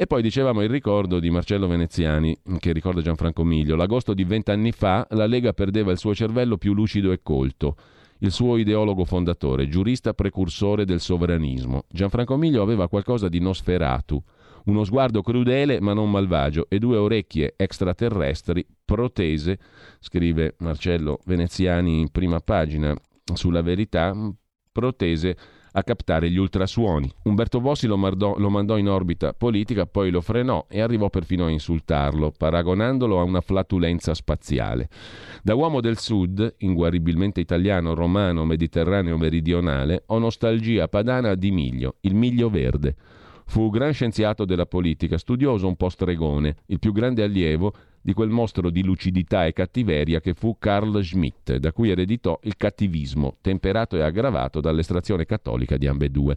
E 0.00 0.06
poi 0.06 0.22
dicevamo 0.22 0.62
il 0.62 0.70
ricordo 0.70 1.20
di 1.20 1.28
Marcello 1.28 1.66
Veneziani, 1.66 2.34
che 2.58 2.72
ricorda 2.72 3.02
Gianfranco 3.02 3.44
Miglio. 3.44 3.76
L'agosto 3.76 4.14
di 4.14 4.24
vent'anni 4.24 4.72
fa 4.72 5.06
la 5.10 5.26
Lega 5.26 5.52
perdeva 5.52 5.92
il 5.92 5.98
suo 5.98 6.14
cervello 6.14 6.56
più 6.56 6.72
lucido 6.72 7.12
e 7.12 7.20
colto, 7.22 7.76
il 8.20 8.30
suo 8.30 8.56
ideologo 8.56 9.04
fondatore, 9.04 9.68
giurista 9.68 10.14
precursore 10.14 10.86
del 10.86 11.00
sovranismo. 11.00 11.84
Gianfranco 11.86 12.38
Miglio 12.38 12.62
aveva 12.62 12.88
qualcosa 12.88 13.28
di 13.28 13.40
nosferatu, 13.40 14.18
uno 14.64 14.84
sguardo 14.84 15.20
crudele 15.20 15.82
ma 15.82 15.92
non 15.92 16.10
malvagio 16.10 16.64
e 16.70 16.78
due 16.78 16.96
orecchie 16.96 17.52
extraterrestri 17.54 18.66
protese, 18.82 19.58
scrive 19.98 20.54
Marcello 20.60 21.18
Veneziani 21.26 22.00
in 22.00 22.08
prima 22.08 22.40
pagina 22.40 22.96
sulla 23.34 23.60
verità, 23.60 24.16
protese 24.72 25.36
a 25.72 25.82
captare 25.82 26.30
gli 26.30 26.36
ultrasuoni. 26.36 27.10
Umberto 27.24 27.60
Bossi 27.60 27.86
lo, 27.86 27.96
mardò, 27.96 28.36
lo, 28.38 28.50
mandò 28.50 28.76
in 28.76 28.88
orbita 28.88 29.32
politica, 29.32 29.86
poi 29.86 30.10
lo 30.10 30.20
frenò 30.20 30.66
e 30.68 30.80
arrivò 30.80 31.10
perfino 31.10 31.46
a 31.46 31.50
insultarlo, 31.50 32.32
paragonandolo 32.36 33.20
a 33.20 33.22
una 33.22 33.40
flatulenza 33.40 34.14
spaziale. 34.14 34.88
Da 35.42 35.54
uomo 35.54 35.80
del 35.80 35.98
sud, 35.98 36.54
inguaribilmente 36.58 37.40
italiano, 37.40 37.94
romano, 37.94 38.44
mediterraneo 38.44 39.16
meridionale, 39.16 40.04
ho 40.06 40.18
nostalgia 40.18 40.88
padana 40.88 41.34
di 41.34 41.50
Miglio, 41.50 41.96
il 42.00 42.14
Miglio 42.14 42.50
verde. 42.50 42.96
Fu 43.50 43.68
gran 43.68 43.92
scienziato 43.92 44.44
della 44.44 44.64
politica, 44.64 45.18
studioso 45.18 45.66
un 45.66 45.74
po' 45.74 45.88
stregone, 45.88 46.58
il 46.66 46.78
più 46.78 46.92
grande 46.92 47.24
allievo 47.24 47.74
di 48.00 48.12
quel 48.12 48.28
mostro 48.28 48.70
di 48.70 48.84
lucidità 48.84 49.44
e 49.44 49.52
cattiveria 49.52 50.20
che 50.20 50.34
fu 50.34 50.54
Carl 50.56 51.02
Schmitt, 51.02 51.56
da 51.56 51.72
cui 51.72 51.90
ereditò 51.90 52.38
il 52.44 52.56
cattivismo, 52.56 53.38
temperato 53.40 53.96
e 53.96 54.02
aggravato 54.02 54.60
dall'estrazione 54.60 55.26
cattolica 55.26 55.76
di 55.76 55.88
ambedue. 55.88 56.36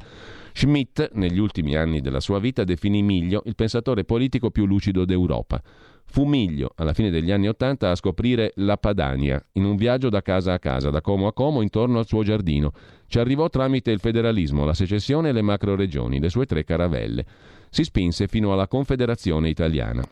Schmitt, 0.53 1.11
negli 1.13 1.37
ultimi 1.37 1.75
anni 1.75 2.01
della 2.01 2.19
sua 2.19 2.39
vita, 2.39 2.63
definì 2.63 3.03
Miglio 3.03 3.43
il 3.45 3.53
pensatore 3.53 4.05
politico 4.05 4.49
più 4.49 4.65
lucido 4.65 5.05
d'Europa. 5.05 5.61
Fu 6.05 6.25
Miglio, 6.25 6.73
alla 6.75 6.93
fine 6.93 7.09
degli 7.09 7.31
anni 7.31 7.47
Ottanta, 7.47 7.89
a 7.89 7.95
scoprire 7.95 8.53
la 8.57 8.77
Padania, 8.77 9.43
in 9.53 9.65
un 9.65 9.75
viaggio 9.75 10.09
da 10.09 10.21
casa 10.21 10.53
a 10.53 10.59
casa, 10.59 10.89
da 10.89 11.01
Como 11.01 11.27
a 11.27 11.33
Como, 11.33 11.61
intorno 11.61 11.97
al 11.97 12.07
suo 12.07 12.23
giardino. 12.23 12.71
Ci 13.07 13.17
arrivò 13.17 13.49
tramite 13.49 13.91
il 13.91 13.99
federalismo, 13.99 14.65
la 14.65 14.73
secessione 14.73 15.29
e 15.29 15.31
le 15.31 15.41
macroregioni, 15.41 16.19
le 16.19 16.29
sue 16.29 16.45
tre 16.45 16.63
caravelle. 16.63 17.25
Si 17.69 17.83
spinse 17.83 18.27
fino 18.27 18.53
alla 18.53 18.67
Confederazione 18.67 19.49
italiana. 19.49 20.03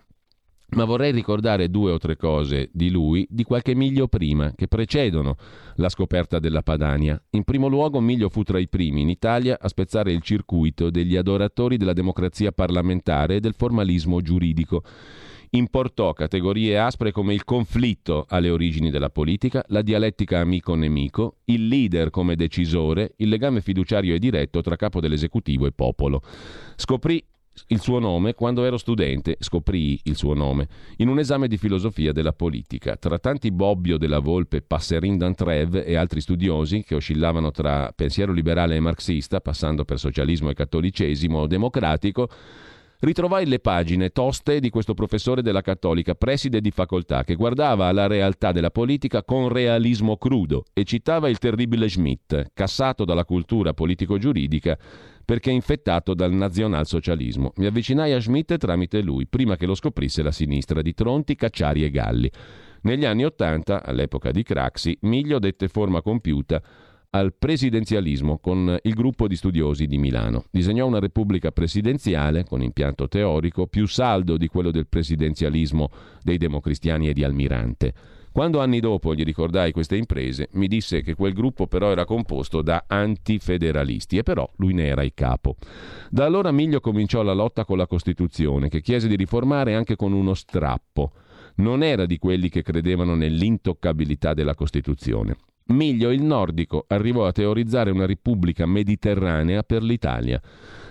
Ma 0.74 0.86
vorrei 0.86 1.12
ricordare 1.12 1.70
due 1.70 1.92
o 1.92 1.98
tre 1.98 2.16
cose 2.16 2.70
di 2.72 2.90
lui 2.90 3.28
di 3.30 3.44
qualche 3.44 3.76
miglio 3.76 4.08
prima, 4.08 4.54
che 4.56 4.70
precedono 4.70 5.36
la 5.76 5.90
scoperta 5.90 6.40
della 6.40 6.62
Padania. 6.62 7.22
In 7.32 7.44
primo 7.44 7.68
luogo, 7.68 8.00
Miglio 8.00 8.30
fu 8.30 8.44
tra 8.44 8.58
i 8.58 8.70
primi 8.70 9.02
in 9.02 9.10
Italia 9.10 9.58
a 9.60 9.68
spezzare 9.68 10.14
il 10.14 10.22
circuito 10.22 10.90
degli 10.90 11.18
adoratori 11.18 11.76
della 11.76 11.92
democrazia 11.92 12.54
parlamentare 12.54 13.36
e 13.36 13.40
del 13.42 13.54
formalismo 13.54 14.22
giuridico. 14.22 14.82
Importò 15.54 16.14
categorie 16.14 16.80
aspre 16.80 17.12
come 17.12 17.34
il 17.34 17.44
conflitto 17.44 18.26
alle 18.30 18.50
origini 18.50 18.90
della 18.90 19.10
politica, 19.10 19.62
la 19.68 19.82
dialettica 19.82 20.40
amico-nemico, 20.40 21.40
il 21.46 21.68
leader 21.68 22.10
come 22.10 22.38
decisore, 22.38 23.16
il 23.18 23.28
legame 23.28 23.60
fiduciario 23.60 24.16
e 24.16 24.20
diretto 24.20 24.62
tra 24.62 24.78
capo 24.78 25.02
dell'esecutivo 25.02 25.66
e 25.66 25.74
popolo. 25.74 26.22
Scoprì 26.78 27.22
il 27.68 27.82
suo 27.82 28.00
nome 28.00 28.34
quando 28.34 28.64
ero 28.64 28.78
studente, 28.78 29.36
scoprii 29.40 30.00
il 30.04 30.16
suo 30.16 30.34
nome, 30.34 30.70
in 30.98 31.10
un 31.10 31.20
esame 31.20 31.50
di 31.50 31.58
filosofia 31.58 32.14
della 32.14 32.32
politica. 32.32 32.96
Tra 32.96 33.20
tanti 33.20 33.52
Bobbio 33.52 33.98
della 33.98 34.20
Volpe, 34.20 34.62
Passerin 34.62 35.18
d'Antreve 35.18 35.84
e 35.84 35.96
altri 35.96 36.22
studiosi 36.22 36.82
che 36.84 36.96
oscillavano 36.96 37.52
tra 37.52 37.92
pensiero 37.94 38.32
liberale 38.32 38.78
e 38.78 38.80
marxista, 38.80 39.42
passando 39.42 39.84
per 39.84 40.00
socialismo 40.00 40.50
e 40.50 40.54
cattolicesimo 40.54 41.46
democratico, 41.46 42.30
ritrovai 43.02 43.46
le 43.46 43.60
pagine 43.60 44.10
toste 44.10 44.60
di 44.60 44.70
questo 44.70 44.94
professore 44.94 45.42
della 45.42 45.62
Cattolica, 45.62 46.16
preside 46.16 46.62
di 46.62 46.72
facoltà, 46.72 47.24
che 47.24 47.36
guardava 47.36 47.88
alla 47.88 48.08
realtà 48.08 48.52
della 48.52 48.72
politica 48.72 49.24
con 49.24 49.50
realismo 49.50 50.18
crudo 50.18 50.66
e 50.74 50.84
citava 50.84 51.30
il 51.30 51.38
terribile 51.38 51.90
Schmitt, 51.90 52.52
cassato 52.54 53.04
dalla 53.06 53.26
cultura 53.26 53.74
politico-giuridica 53.74 54.78
perché 55.24 55.52
infettato 55.52 56.14
dal 56.14 56.32
nazionalsocialismo. 56.32 57.54
Mi 57.56 57.66
avvicinai 57.66 58.12
a 58.14 58.20
Schmidt 58.20 58.58
tramite 58.58 59.02
lui, 59.02 59.28
prima 59.28 59.56
che 59.56 59.66
lo 59.66 59.76
scoprisse 59.76 60.24
la 60.24 60.32
sinistra 60.32 60.82
di 60.82 60.94
Tronti, 60.94 61.36
Cacciari 61.36 61.84
e 61.84 61.90
Galli. 61.90 62.30
Negli 62.82 63.06
anni 63.06 63.24
Ottanta, 63.24 63.84
all'epoca 63.84 64.32
di 64.32 64.44
Craxi, 64.44 64.98
Miglio 65.02 65.40
dette 65.40 65.68
forma 65.68 66.02
compiuta 66.02 66.62
al 67.14 67.34
presidenzialismo 67.38 68.38
con 68.38 68.78
il 68.84 68.94
gruppo 68.94 69.28
di 69.28 69.36
studiosi 69.36 69.86
di 69.86 69.98
Milano. 69.98 70.46
Disegnò 70.50 70.88
una 70.88 71.00
repubblica 71.00 71.52
presidenziale 71.52 72.46
con 72.46 72.62
impianto 72.62 73.08
teorico 73.08 73.68
più 73.68 73.86
saldo 73.86 74.38
di 74.38 74.48
quello 74.48 74.72
del 74.72 74.88
presidenzialismo 74.88 75.90
dei 76.22 76.38
democristiani 76.38 77.10
e 77.10 77.14
di 77.14 77.24
Almirante. 77.24 77.94
Quando 78.32 78.62
anni 78.62 78.80
dopo 78.80 79.14
gli 79.14 79.24
ricordai 79.24 79.74
queste 79.74 79.98
imprese, 79.98 80.48
mi 80.54 80.68
disse 80.68 81.02
che 81.02 81.16
quel 81.16 81.34
gruppo 81.34 81.68
però 81.68 81.92
era 81.92 82.06
composto 82.06 82.62
da 82.62 82.86
antifederalisti 82.88 84.18
e 84.18 84.24
però 84.24 84.50
lui 84.56 84.74
ne 84.74 84.86
era 84.86 85.04
il 85.04 85.12
capo. 85.14 85.58
Da 86.10 86.24
allora 86.24 86.52
Miglio 86.52 86.80
cominciò 86.80 87.24
la 87.24 87.34
lotta 87.34 87.66
con 87.66 87.76
la 87.78 87.88
Costituzione, 87.88 88.70
che 88.70 88.80
chiese 88.80 89.10
di 89.10 89.18
riformare 89.18 89.76
anche 89.76 89.98
con 89.98 90.14
uno 90.14 90.34
strappo. 90.34 91.12
Non 91.56 91.84
era 91.84 92.06
di 92.06 92.18
quelli 92.18 92.48
che 92.48 92.62
credevano 92.62 93.16
nell'intoccabilità 93.16 94.34
della 94.34 94.56
Costituzione. 94.56 95.36
Miglio 95.72 96.12
il 96.12 96.22
nordico 96.22 96.86
arrivò 96.88 97.26
a 97.26 97.32
teorizzare 97.32 97.92
una 97.92 98.06
repubblica 98.06 98.66
mediterranea 98.66 99.64
per 99.64 99.84
l'Italia. 99.84 100.42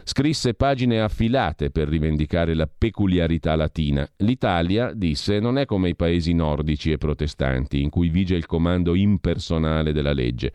Scrisse 0.02 0.54
pagine 0.54 1.00
affilate 1.00 1.70
per 1.70 1.86
rivendicare 1.86 2.54
la 2.54 2.66
peculiarità 2.66 3.54
latina. 3.54 4.08
L'Italia, 4.18 4.92
disse, 4.92 5.38
non 5.38 5.58
è 5.58 5.66
come 5.66 5.90
i 5.90 5.96
paesi 5.96 6.32
nordici 6.32 6.90
e 6.90 6.98
protestanti, 6.98 7.82
in 7.82 7.90
cui 7.90 8.08
vige 8.08 8.34
il 8.34 8.46
comando 8.46 8.94
impersonale 8.94 9.92
della 9.92 10.12
legge, 10.12 10.52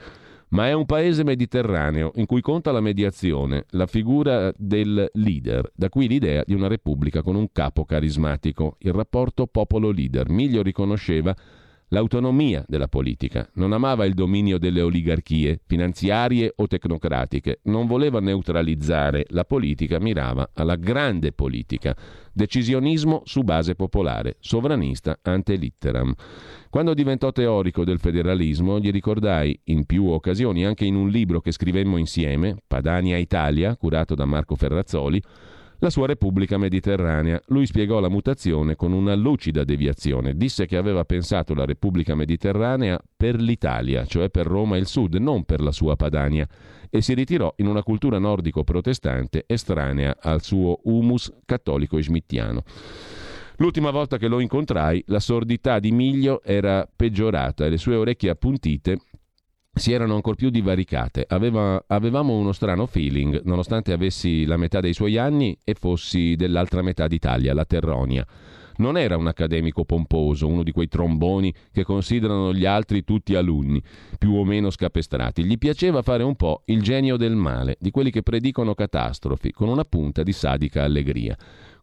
ma 0.50 0.68
è 0.68 0.74
un 0.74 0.86
paese 0.86 1.24
mediterraneo 1.24 2.12
in 2.16 2.26
cui 2.26 2.42
conta 2.42 2.72
la 2.72 2.82
mediazione, 2.82 3.66
la 3.72 3.88
figura 3.88 4.52
del 4.58 5.10
leader. 5.14 5.72
Da 5.76 5.90
qui 5.90 6.08
l'idea 6.08 6.44
di 6.46 6.54
una 6.54 6.68
repubblica 6.68 7.22
con 7.22 7.36
un 7.36 7.52
capo 7.52 7.86
carismatico, 7.86 8.78
il 8.80 8.94
rapporto 8.94 9.48
popolo-leader. 9.48 10.30
Miglio 10.30 10.62
riconosceva 10.62 11.36
l'autonomia 11.90 12.64
della 12.68 12.88
politica, 12.88 13.50
non 13.54 13.74
amava 13.74 14.06
il 14.06 14.14
dominio 14.14 14.58
delle 14.58 14.82
oligarchie 14.82 15.60
finanziarie 15.66 16.52
o 16.56 16.68
tecnocratiche, 16.68 17.60
non 17.64 17.86
voleva 17.86 18.20
neutralizzare 18.20 19.26
la 19.30 19.46
politica, 19.46 20.00
mirava 20.00 20.50
alla 20.54 20.76
grande 20.76 21.32
politica, 21.32 21.96
decisionismo 22.34 23.22
su 23.26 23.44
base 23.44 23.76
popolare, 23.76 24.38
sovranista 24.40 25.20
ante 25.22 25.56
litteram. 25.56 26.14
Quando 26.70 26.94
diventò 26.94 27.32
teorico 27.32 27.86
del 27.86 28.00
federalismo, 28.00 28.80
gli 28.80 28.92
ricordai 28.92 29.58
in 29.66 29.86
più 29.86 30.08
occasioni, 30.08 30.66
anche 30.66 30.86
in 30.86 30.96
un 30.96 31.10
libro 31.10 31.40
che 31.40 31.52
scrivemmo 31.52 31.98
insieme, 31.98 32.58
Padania 32.68 33.18
Italia, 33.18 33.78
curato 33.78 34.16
da 34.16 34.26
Marco 34.26 34.56
Ferrazzoli, 34.56 35.22
la 35.80 35.90
sua 35.90 36.08
Repubblica 36.08 36.58
Mediterranea. 36.58 37.42
Lui 37.48 37.66
spiegò 37.66 38.00
la 38.00 38.10
mutazione 38.10 38.76
con 38.76 38.92
una 38.92 39.16
lucida 39.16 39.64
deviazione. 39.64 40.36
Disse 40.36 40.66
che 40.66 40.78
aveva 40.78 41.04
pensato 41.06 41.54
la 41.54 41.66
Repubblica 41.66 42.16
Mediterranea 42.16 43.00
per 43.16 43.40
l'Italia, 43.40 44.06
cioè 44.06 44.30
per 44.30 44.46
Roma 44.46 44.76
e 44.76 44.80
il 44.80 44.88
Sud, 44.88 45.16
non 45.16 45.44
per 45.44 45.62
la 45.62 45.72
sua 45.72 45.96
Padania, 45.96 46.48
e 46.90 47.02
si 47.02 47.14
ritirò 47.14 47.54
in 47.58 47.68
una 47.68 47.84
cultura 47.84 48.20
nordico-protestante 48.20 49.44
estranea 49.48 50.18
al 50.20 50.42
suo 50.42 50.80
humus 50.84 51.34
cattolico 51.46 51.98
e. 51.98 52.64
L'ultima 53.58 53.90
volta 53.90 54.18
che 54.18 54.28
lo 54.28 54.42
incontrai, 54.42 55.02
la 55.08 55.20
sordità 55.20 55.80
di 55.80 55.92
Miglio 55.92 56.42
era 56.44 56.88
peggiorata 56.94 57.66
e 57.66 57.70
le 57.70 57.78
sue 57.78 57.96
orecchie 57.96 58.30
appuntite 58.30 59.00
si 59.76 59.92
erano 59.92 60.16
ancor 60.16 60.36
più 60.36 60.50
divaricate. 60.50 61.26
Aveva, 61.28 61.84
avevamo 61.88 62.38
uno 62.38 62.54
strano 62.54 62.86
feeling, 62.86 63.42
nonostante 63.44 63.92
avessi 63.92 64.46
la 64.46 64.58
metà 64.58 64.80
dei 64.80 64.94
suoi 64.94 65.18
anni 65.18 65.58
e 65.64 65.76
fossi 65.76 66.36
dell'altra 66.36 66.82
metà 66.82 67.08
d'Italia, 67.08 67.54
la 67.54 67.66
Terronia. 67.66 68.26
Non 68.78 68.98
era 68.98 69.16
un 69.16 69.28
accademico 69.28 69.86
pomposo, 69.86 70.48
uno 70.48 70.64
di 70.64 70.72
quei 70.72 70.88
tromboni 70.88 71.54
che 71.72 71.84
considerano 71.84 72.54
gli 72.54 72.66
altri 72.66 73.04
tutti 73.04 73.36
alunni, 73.36 73.82
più 74.18 74.34
o 74.34 74.44
meno 74.44 74.70
scapestrati. 74.70 75.46
Gli 75.46 75.58
piaceva 75.58 76.02
fare 76.02 76.24
un 76.24 76.36
po' 76.36 76.64
il 76.66 76.82
genio 76.82 77.16
del 77.16 77.36
male, 77.36 77.78
di 77.80 77.92
quelli 77.92 78.12
che 78.12 78.22
predicono 78.22 78.74
catastrofi, 78.74 79.52
con 79.52 79.70
una 79.70 79.86
punta 79.86 80.24
di 80.24 80.34
sadica 80.34 80.84
allegria. 80.84 81.38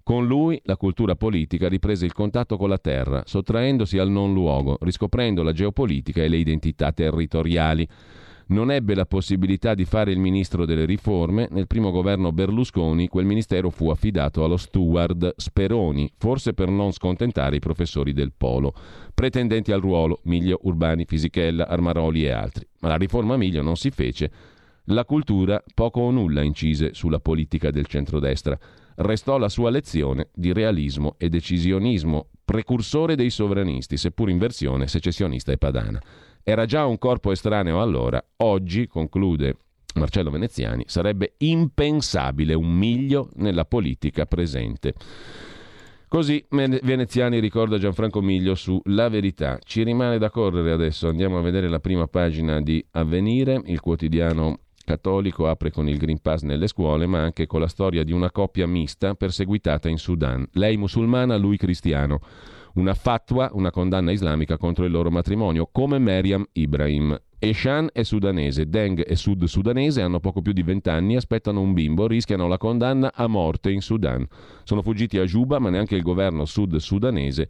Con 0.05 0.27
lui 0.27 0.61
la 0.65 0.77
cultura 0.77 1.15
politica 1.15 1.69
riprese 1.69 2.05
il 2.05 2.13
contatto 2.13 2.57
con 2.57 2.69
la 2.69 2.79
terra, 2.79 3.23
sottraendosi 3.25 3.99
al 3.99 4.11
non 4.11 4.33
luogo, 4.33 4.77
riscoprendo 4.81 5.45
la 5.45 5.53
geopolitica 5.53 6.25
e 6.25 6.29
le 6.29 6.39
identità 6.39 6.91
territoriali. 6.91 7.87
Non 8.49 8.73
ebbe 8.73 8.97
la 8.97 9.07
possibilità 9.07 9.75
di 9.75 9.85
fare 9.85 10.11
il 10.11 10.19
ministro 10.19 10.65
delle 10.67 10.87
riforme. 10.87 11.47
Nel 11.53 11.69
primo 11.69 11.93
governo 11.93 12.33
Berlusconi 12.33 13.07
quel 13.07 13.25
ministero 13.25 13.71
fu 13.71 13.91
affidato 13.91 14.43
allo 14.43 14.57
steward 14.57 15.35
Speroni, 15.37 16.11
forse 16.19 16.53
per 16.53 16.69
non 16.69 16.91
scontentare 16.91 17.57
i 17.57 17.61
professori 17.61 18.13
del 18.13 18.33
Polo, 18.37 18.75
pretendenti 19.15 19.71
al 19.71 19.81
ruolo 19.81 20.19
Miglio, 20.25 20.59
Urbani, 20.63 21.05
Fisichella, 21.05 21.69
Armaroli 21.69 22.25
e 22.25 22.31
altri. 22.31 22.67
Ma 22.81 22.89
la 22.89 22.97
riforma 22.97 23.37
Miglio 23.37 23.63
non 23.63 23.77
si 23.77 23.91
fece. 23.91 24.31
La 24.87 25.05
cultura 25.05 25.63
poco 25.75 26.01
o 26.01 26.11
nulla 26.11 26.43
incise 26.43 26.93
sulla 26.93 27.21
politica 27.21 27.71
del 27.71 27.87
centrodestra 27.87 28.59
restò 28.97 29.39
la 29.39 29.49
sua 29.49 29.71
lezione 29.71 30.29
di 30.35 30.53
realismo 30.53 31.15
e 31.19 31.29
decisionismo, 31.29 32.29
precursore 32.45 33.15
dei 33.17 33.31
sovranisti, 33.31 33.97
seppur 33.97 34.31
in 34.31 34.39
versione 34.39 34.87
secessionista 34.87 35.53
e 35.53 35.59
padana. 35.59 36.01
Era 36.43 36.65
già 36.65 36.87
un 36.87 36.99
corpo 36.99 37.31
estraneo 37.31 37.81
allora, 37.81 38.23
oggi, 38.39 38.87
conclude 38.87 39.57
Marcello 39.95 40.31
Veneziani, 40.31 40.85
sarebbe 40.87 41.35
impensabile 41.39 42.55
un 42.55 42.73
miglio 42.73 43.29
nella 43.35 43.65
politica 43.65 44.27
presente. 44.27 44.95
Così 46.09 46.45
Veneziani 46.51 47.39
ricorda 47.39 47.79
Gianfranco 47.79 48.21
Miglio 48.21 48.55
su 48.55 48.79
La 48.85 49.09
Verità. 49.09 49.59
Ci 49.65 49.83
rimane 49.83 50.19
da 50.19 50.29
correre 50.29 50.71
adesso, 50.71 51.09
andiamo 51.09 51.39
a 51.39 51.41
vedere 51.41 51.69
la 51.69 51.81
prima 51.81 52.07
pagina 52.07 52.61
di 52.61 52.85
Avvenire, 52.91 53.63
il 53.65 53.81
quotidiano 53.81 54.59
cattolico 54.85 55.49
apre 55.49 55.71
con 55.71 55.89
il 55.89 55.99
Green 55.99 56.21
Pass 56.21 56.43
nelle 56.43 56.67
scuole, 56.67 57.07
ma 57.07 57.21
anche 57.21 57.47
con 57.47 57.61
la 57.61 57.69
storia 57.69 58.05
di 58.05 58.13
una 58.13 58.31
coppia 58.31 58.67
mista 58.67 59.15
perseguitata 59.15 59.89
in 59.89 59.99
Sudan. 59.99 60.47
Lei 60.53 60.77
musulmana, 60.77 61.37
lui 61.37 61.57
cristiano. 61.57 62.21
Una 62.75 62.95
fatwa, 62.95 63.51
una 63.53 63.71
condanna 63.71 64.13
islamica 64.13 64.57
contro 64.57 64.85
il 64.85 64.91
loro 64.91 65.11
matrimonio, 65.11 65.69
come 65.71 65.99
Meriam 65.99 66.45
Ibrahim. 66.53 67.19
Eshan 67.39 67.89
è 67.93 68.03
sudanese, 68.05 68.69
Deng 68.69 69.03
è 69.03 69.15
sud-sudanese, 69.15 70.01
hanno 70.01 70.21
poco 70.21 70.43
più 70.43 70.53
di 70.53 70.63
vent'anni, 70.63 71.17
aspettano 71.17 71.61
un 71.61 71.73
bimbo, 71.73 72.07
rischiano 72.07 72.47
la 72.47 72.57
condanna 72.57 73.13
a 73.13 73.27
morte 73.27 73.71
in 73.71 73.83
Sudan. 73.83 74.27
Sono 74.63 74.81
fuggiti 74.81 75.19
a 75.19 75.25
Juba, 75.25 75.59
ma 75.59 75.69
neanche 75.69 75.97
il 75.97 76.03
governo 76.03 76.45
sud-sudanese 76.45 77.49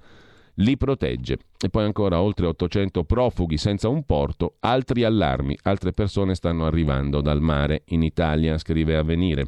li 0.56 0.76
protegge. 0.76 1.38
E 1.60 1.68
poi 1.68 1.84
ancora 1.84 2.20
oltre 2.20 2.46
800 2.46 3.04
profughi 3.04 3.56
senza 3.56 3.88
un 3.88 4.04
porto, 4.04 4.56
altri 4.60 5.04
allarmi, 5.04 5.56
altre 5.62 5.92
persone 5.92 6.34
stanno 6.34 6.66
arrivando 6.66 7.20
dal 7.20 7.40
mare 7.40 7.82
in 7.86 8.02
Italia, 8.02 8.58
scrive 8.58 8.96
Avvenire. 8.96 9.46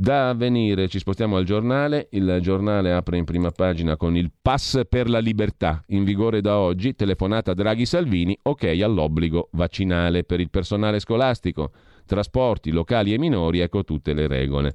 Da 0.00 0.30
avvenire 0.30 0.88
ci 0.88 0.98
spostiamo 0.98 1.36
al 1.36 1.44
giornale, 1.44 2.08
il 2.12 2.38
giornale 2.40 2.90
apre 2.90 3.18
in 3.18 3.24
prima 3.24 3.50
pagina 3.50 3.98
con 3.98 4.16
il 4.16 4.30
pass 4.40 4.80
per 4.88 5.10
la 5.10 5.18
libertà, 5.18 5.82
in 5.88 6.04
vigore 6.04 6.40
da 6.40 6.56
oggi, 6.56 6.94
telefonata 6.94 7.52
Draghi 7.52 7.84
Salvini, 7.84 8.38
ok 8.40 8.80
all'obbligo 8.82 9.50
vaccinale 9.52 10.24
per 10.24 10.40
il 10.40 10.48
personale 10.48 11.00
scolastico, 11.00 11.72
trasporti 12.06 12.70
locali 12.70 13.12
e 13.12 13.18
minori, 13.18 13.60
ecco 13.60 13.84
tutte 13.84 14.14
le 14.14 14.26
regole. 14.26 14.74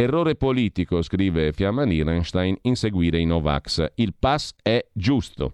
Errore 0.00 0.34
politico, 0.34 1.02
scrive 1.02 1.52
Fiamma 1.52 1.84
Nierenstein, 1.84 2.56
inseguire 2.62 3.18
i 3.18 3.26
Novax. 3.26 3.84
Il 3.96 4.14
pass 4.18 4.54
è 4.62 4.82
giusto. 4.94 5.52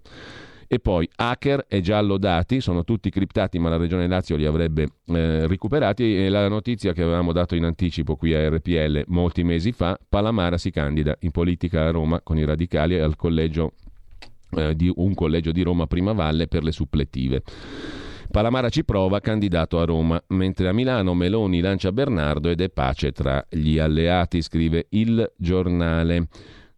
E 0.69 0.79
poi 0.79 1.05
hacker 1.17 1.65
e 1.67 1.81
giallo 1.81 2.17
dati, 2.17 2.61
sono 2.61 2.85
tutti 2.85 3.09
criptati 3.09 3.59
ma 3.59 3.67
la 3.67 3.75
Regione 3.75 4.07
Lazio 4.07 4.37
li 4.37 4.45
avrebbe 4.45 4.87
eh, 5.07 5.47
recuperati 5.47 6.15
e 6.23 6.29
la 6.29 6.47
notizia 6.47 6.93
che 6.93 7.01
avevamo 7.01 7.33
dato 7.33 7.55
in 7.55 7.65
anticipo 7.65 8.15
qui 8.15 8.33
a 8.33 8.47
RPL 8.47 9.03
molti 9.07 9.43
mesi 9.43 9.73
fa, 9.73 9.99
Palamara 10.07 10.57
si 10.57 10.71
candida 10.71 11.17
in 11.21 11.31
politica 11.31 11.85
a 11.85 11.91
Roma 11.91 12.21
con 12.21 12.37
i 12.37 12.45
radicali 12.45 12.97
al 12.97 13.17
collegio, 13.17 13.73
eh, 14.51 14.77
di 14.77 14.89
un 14.95 15.13
collegio 15.13 15.51
di 15.51 15.61
Roma 15.61 15.87
Prima 15.87 16.13
Valle 16.13 16.47
per 16.47 16.63
le 16.63 16.71
supplettive. 16.71 17.43
Palamara 18.29 18.69
ci 18.69 18.83
prova, 18.83 19.19
candidato 19.19 19.79
a 19.79 19.85
Roma, 19.85 20.21
mentre 20.27 20.67
a 20.67 20.73
Milano 20.73 21.13
Meloni 21.13 21.61
lancia 21.61 21.91
Bernardo 21.91 22.49
ed 22.49 22.61
è 22.61 22.69
pace 22.69 23.11
tra 23.11 23.43
gli 23.49 23.79
alleati, 23.79 24.41
scrive 24.41 24.87
il 24.89 25.31
giornale. 25.37 26.27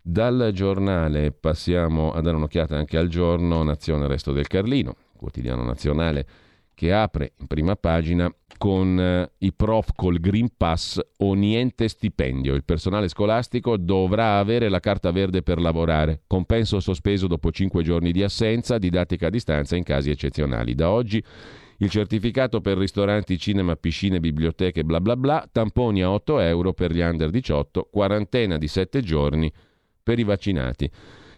Dal 0.01 0.51
giornale 0.53 1.31
passiamo 1.31 2.11
a 2.11 2.21
dare 2.21 2.37
un'occhiata 2.37 2.77
anche 2.77 2.97
al 2.97 3.07
giorno 3.07 3.63
Nazione 3.63 4.07
Resto 4.07 4.31
del 4.31 4.47
Carlino, 4.47 4.95
quotidiano 5.17 5.63
nazionale 5.63 6.25
che 6.79 6.93
apre 6.93 7.33
in 7.39 7.47
prima 7.47 7.75
pagina 7.75 8.33
con 8.57 8.97
eh, 8.97 9.29
i 9.39 9.51
prof 9.51 9.89
col 9.97 10.17
Green 10.17 10.47
Pass 10.55 10.97
o 11.17 11.33
niente 11.33 11.89
stipendio. 11.89 12.55
Il 12.55 12.63
personale 12.63 13.09
scolastico 13.09 13.75
dovrà 13.75 14.39
avere 14.39 14.69
la 14.69 14.79
carta 14.79 15.11
verde 15.11 15.41
per 15.41 15.59
lavorare, 15.59 16.21
compenso 16.25 16.79
sospeso 16.79 17.27
dopo 17.27 17.51
5 17.51 17.83
giorni 17.83 18.13
di 18.13 18.23
assenza, 18.23 18.77
didattica 18.77 19.27
a 19.27 19.29
distanza 19.29 19.75
in 19.75 19.83
casi 19.83 20.09
eccezionali. 20.09 20.73
Da 20.73 20.89
oggi 20.89 21.21
il 21.79 21.89
certificato 21.89 22.61
per 22.61 22.77
ristoranti, 22.77 23.37
cinema, 23.37 23.75
piscine, 23.75 24.21
biblioteche, 24.21 24.85
bla 24.85 25.01
bla 25.01 25.17
bla, 25.17 25.49
tamponi 25.51 26.01
a 26.01 26.09
8 26.11 26.39
euro 26.39 26.71
per 26.71 26.93
gli 26.93 27.01
under 27.01 27.29
18, 27.29 27.89
quarantena 27.91 28.57
di 28.57 28.69
7 28.69 29.01
giorni 29.01 29.51
per 30.01 30.17
i 30.17 30.23
vaccinati. 30.23 30.89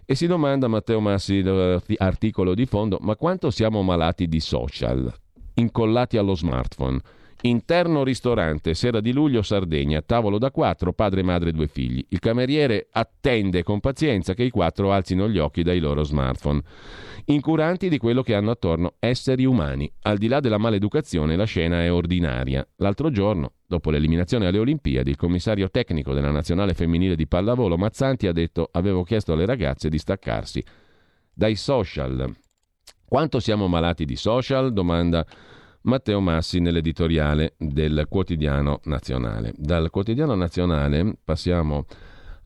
E 0.06 0.14
si 0.14 0.28
domanda 0.28 0.68
Matteo 0.68 1.00
Massi, 1.00 1.44
articolo 1.98 2.54
di 2.54 2.68
fondo, 2.68 3.00
ma 3.02 3.16
quanto 3.16 3.50
siamo 3.50 3.82
malati 3.82 4.28
di 4.28 4.40
social? 4.40 5.12
Incollati 5.56 6.18
allo 6.18 6.36
smartphone. 6.36 7.00
Interno 7.44 8.04
ristorante, 8.04 8.76
sera 8.76 9.00
di 9.02 9.12
luglio, 9.12 9.42
Sardegna, 9.42 10.04
tavolo 10.04 10.38
da 10.38 10.52
quattro, 10.52 10.94
padre, 10.94 11.24
madre, 11.24 11.52
due 11.52 11.66
figli. 11.66 12.06
Il 12.10 12.20
cameriere 12.20 12.88
attende 12.92 13.64
con 13.64 13.80
pazienza 13.80 14.36
che 14.36 14.44
i 14.44 14.52
quattro 14.52 14.92
alzino 14.92 15.28
gli 15.28 15.40
occhi 15.40 15.64
dai 15.64 15.80
loro 15.80 16.04
smartphone. 16.04 16.62
Incuranti 17.26 17.90
di 17.90 17.98
quello 17.98 18.22
che 18.22 18.36
hanno 18.36 18.52
attorno 18.52 18.94
esseri 19.00 19.46
umani. 19.46 19.92
Al 20.02 20.20
di 20.20 20.28
là 20.28 20.40
della 20.40 20.60
maleducazione, 20.60 21.36
la 21.36 21.46
scena 21.46 21.82
è 21.82 21.92
ordinaria. 21.92 22.68
L'altro 22.76 23.10
giorno, 23.10 23.54
dopo 23.66 23.90
l'eliminazione 23.90 24.46
alle 24.46 24.60
Olimpiadi, 24.60 25.10
il 25.10 25.16
commissario 25.16 25.72
tecnico 25.72 26.14
della 26.14 26.30
nazionale 26.30 26.76
femminile 26.76 27.16
di 27.16 27.28
pallavolo, 27.28 27.76
Mazzanti, 27.76 28.28
ha 28.28 28.34
detto: 28.34 28.70
Avevo 28.72 29.02
chiesto 29.02 29.34
alle 29.34 29.48
ragazze 29.48 29.90
di 29.90 29.98
staccarsi 29.98 30.64
dai 31.34 31.56
social. 31.56 32.32
Quanto 33.12 33.42
siamo 33.42 33.68
malati 33.68 34.06
di 34.06 34.16
social? 34.16 34.72
Domanda 34.72 35.26
Matteo 35.82 36.22
Massi 36.22 36.62
nell'editoriale 36.62 37.56
del 37.58 38.06
quotidiano 38.08 38.80
nazionale. 38.86 39.52
Dal 39.58 39.90
quotidiano 39.90 40.34
nazionale 40.34 41.18
passiamo 41.22 41.88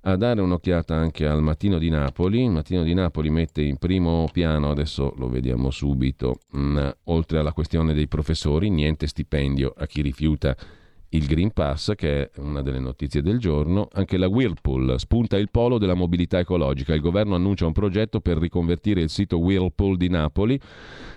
a 0.02 0.16
dare 0.16 0.42
un'occhiata 0.42 0.96
anche 0.96 1.28
al 1.28 1.44
Mattino 1.44 1.78
di 1.78 1.90
Napoli. 1.90 2.46
Il 2.46 2.50
Mattino 2.50 2.82
di 2.82 2.96
Napoli 2.96 3.30
mette 3.30 3.62
in 3.62 3.78
primo 3.78 4.28
piano, 4.34 4.72
adesso 4.72 5.14
lo 5.18 5.30
vediamo 5.30 5.70
subito, 5.70 6.40
mh, 6.54 6.60
mm, 6.60 6.90
oltre 7.04 7.38
alla 7.38 7.54
questione 7.54 7.94
dei 7.94 8.08
professori, 8.08 8.72
niente 8.72 9.06
stipendio 9.06 9.72
a 9.78 9.86
chi 9.86 10.02
rifiuta 10.02 10.58
il 11.10 11.26
Green 11.28 11.52
Pass, 11.52 11.94
che 11.96 12.24
è 12.24 12.40
una 12.40 12.62
delle 12.62 12.80
notizie 12.80 13.22
del 13.22 13.40
giorno, 13.40 13.88
anche 13.94 14.18
la 14.18 14.28
Whirlpool 14.28 15.00
spunta 15.00 15.38
il 15.38 15.50
polo 15.50 15.78
della 15.78 15.94
mobilità 15.94 16.40
ecologica. 16.40 16.94
Il 16.94 17.02
governo 17.02 17.36
annuncia 17.36 17.66
un 17.66 17.72
progetto 17.72 18.20
per 18.20 18.38
riconvertire 18.38 19.02
il 19.02 19.10
sito 19.10 19.38
Whirlpool 19.38 19.98
di 19.98 20.10
Napoli. 20.10 20.60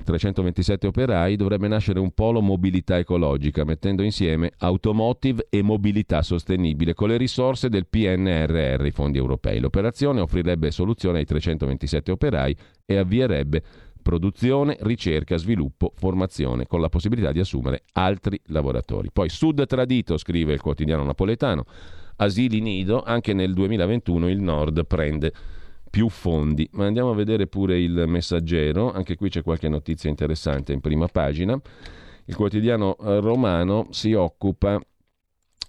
327 0.04 0.86
operai 0.86 1.36
dovrebbe 1.36 1.68
nascere 1.68 1.98
un 1.98 2.12
polo 2.12 2.40
mobilità 2.40 2.98
ecologica, 2.98 3.64
mettendo 3.64 4.02
insieme 4.02 4.52
automotive 4.58 5.46
e 5.50 5.62
mobilità 5.62 6.22
sostenibile 6.22 6.94
con 6.94 7.08
le 7.08 7.16
risorse 7.16 7.68
del 7.68 7.86
PNRR, 7.86 8.86
i 8.86 8.90
fondi 8.90 9.18
europei. 9.18 9.58
L'operazione 9.58 10.20
offrirebbe 10.20 10.70
soluzione 10.70 11.18
ai 11.18 11.24
327 11.24 12.12
operai 12.12 12.56
e 12.84 12.96
avvierebbe 12.96 13.62
produzione, 14.08 14.78
ricerca, 14.80 15.36
sviluppo, 15.36 15.92
formazione, 15.94 16.66
con 16.66 16.80
la 16.80 16.88
possibilità 16.88 17.30
di 17.30 17.40
assumere 17.40 17.82
altri 17.92 18.40
lavoratori. 18.46 19.10
Poi 19.12 19.28
Sud 19.28 19.66
tradito, 19.66 20.16
scrive 20.16 20.54
il 20.54 20.62
quotidiano 20.62 21.04
napoletano, 21.04 21.66
asili 22.16 22.62
nido, 22.62 23.02
anche 23.02 23.34
nel 23.34 23.52
2021 23.52 24.30
il 24.30 24.40
Nord 24.40 24.86
prende 24.86 25.30
più 25.90 26.08
fondi. 26.08 26.66
Ma 26.72 26.86
andiamo 26.86 27.10
a 27.10 27.14
vedere 27.14 27.48
pure 27.48 27.78
il 27.78 28.04
messaggero, 28.06 28.90
anche 28.90 29.14
qui 29.14 29.28
c'è 29.28 29.42
qualche 29.42 29.68
notizia 29.68 30.08
interessante 30.08 30.72
in 30.72 30.80
prima 30.80 31.06
pagina. 31.06 31.60
Il 32.24 32.34
quotidiano 32.34 32.96
romano 32.98 33.88
si 33.90 34.14
occupa 34.14 34.80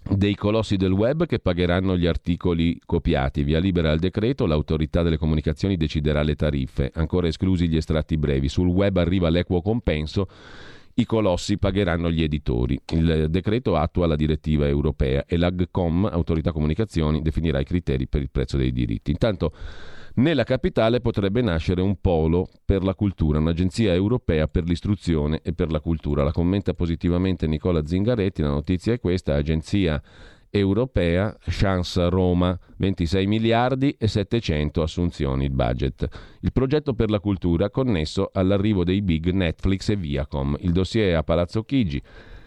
dei 0.02 0.34
colossi 0.34 0.76
del 0.76 0.92
web 0.92 1.26
che 1.26 1.38
pagheranno 1.38 1.96
gli 1.96 2.06
articoli 2.06 2.80
copiati. 2.84 3.42
Via 3.42 3.58
libera 3.58 3.90
al 3.90 3.98
decreto, 3.98 4.46
l'autorità 4.46 5.02
delle 5.02 5.18
comunicazioni 5.18 5.76
deciderà 5.76 6.22
le 6.22 6.34
tariffe, 6.34 6.90
ancora 6.94 7.28
esclusi 7.28 7.68
gli 7.68 7.76
estratti 7.76 8.16
brevi. 8.16 8.48
Sul 8.48 8.68
web 8.68 8.96
arriva 8.96 9.28
l'equo 9.28 9.62
compenso, 9.62 10.28
i 10.94 11.04
colossi 11.04 11.58
pagheranno 11.58 12.10
gli 12.10 12.22
editori. 12.22 12.80
Il 12.92 13.26
decreto 13.30 13.76
attua 13.76 14.06
la 14.06 14.16
direttiva 14.16 14.66
europea 14.66 15.24
e 15.26 15.36
l'AGCOM, 15.36 16.08
autorità 16.10 16.52
comunicazioni, 16.52 17.22
definirà 17.22 17.60
i 17.60 17.64
criteri 17.64 18.06
per 18.06 18.22
il 18.22 18.30
prezzo 18.30 18.56
dei 18.56 18.72
diritti. 18.72 19.10
Intanto 19.10 19.52
nella 20.14 20.44
capitale 20.44 21.00
potrebbe 21.00 21.40
nascere 21.40 21.80
un 21.80 22.00
polo 22.00 22.48
per 22.64 22.82
la 22.82 22.94
cultura, 22.94 23.38
un'agenzia 23.38 23.92
europea 23.92 24.48
per 24.48 24.64
l'istruzione 24.64 25.40
e 25.42 25.52
per 25.52 25.70
la 25.70 25.80
cultura. 25.80 26.24
La 26.24 26.32
commenta 26.32 26.74
positivamente 26.74 27.46
Nicola 27.46 27.86
Zingaretti, 27.86 28.42
la 28.42 28.48
notizia 28.48 28.92
è 28.92 29.00
questa, 29.00 29.34
agenzia 29.34 30.02
europea, 30.50 31.36
Chance 31.40 32.08
Roma, 32.08 32.58
26 32.76 33.26
miliardi 33.26 33.94
e 33.96 34.08
700 34.08 34.82
assunzioni 34.82 35.44
il 35.44 35.52
budget. 35.52 36.08
Il 36.40 36.52
progetto 36.52 36.92
per 36.94 37.08
la 37.08 37.20
cultura 37.20 37.70
connesso 37.70 38.30
all'arrivo 38.32 38.82
dei 38.82 39.00
big 39.00 39.30
Netflix 39.30 39.88
e 39.90 39.96
Viacom. 39.96 40.56
Il 40.60 40.72
dossier 40.72 41.12
è 41.12 41.14
a 41.14 41.22
Palazzo 41.22 41.62
Chigi 41.62 42.02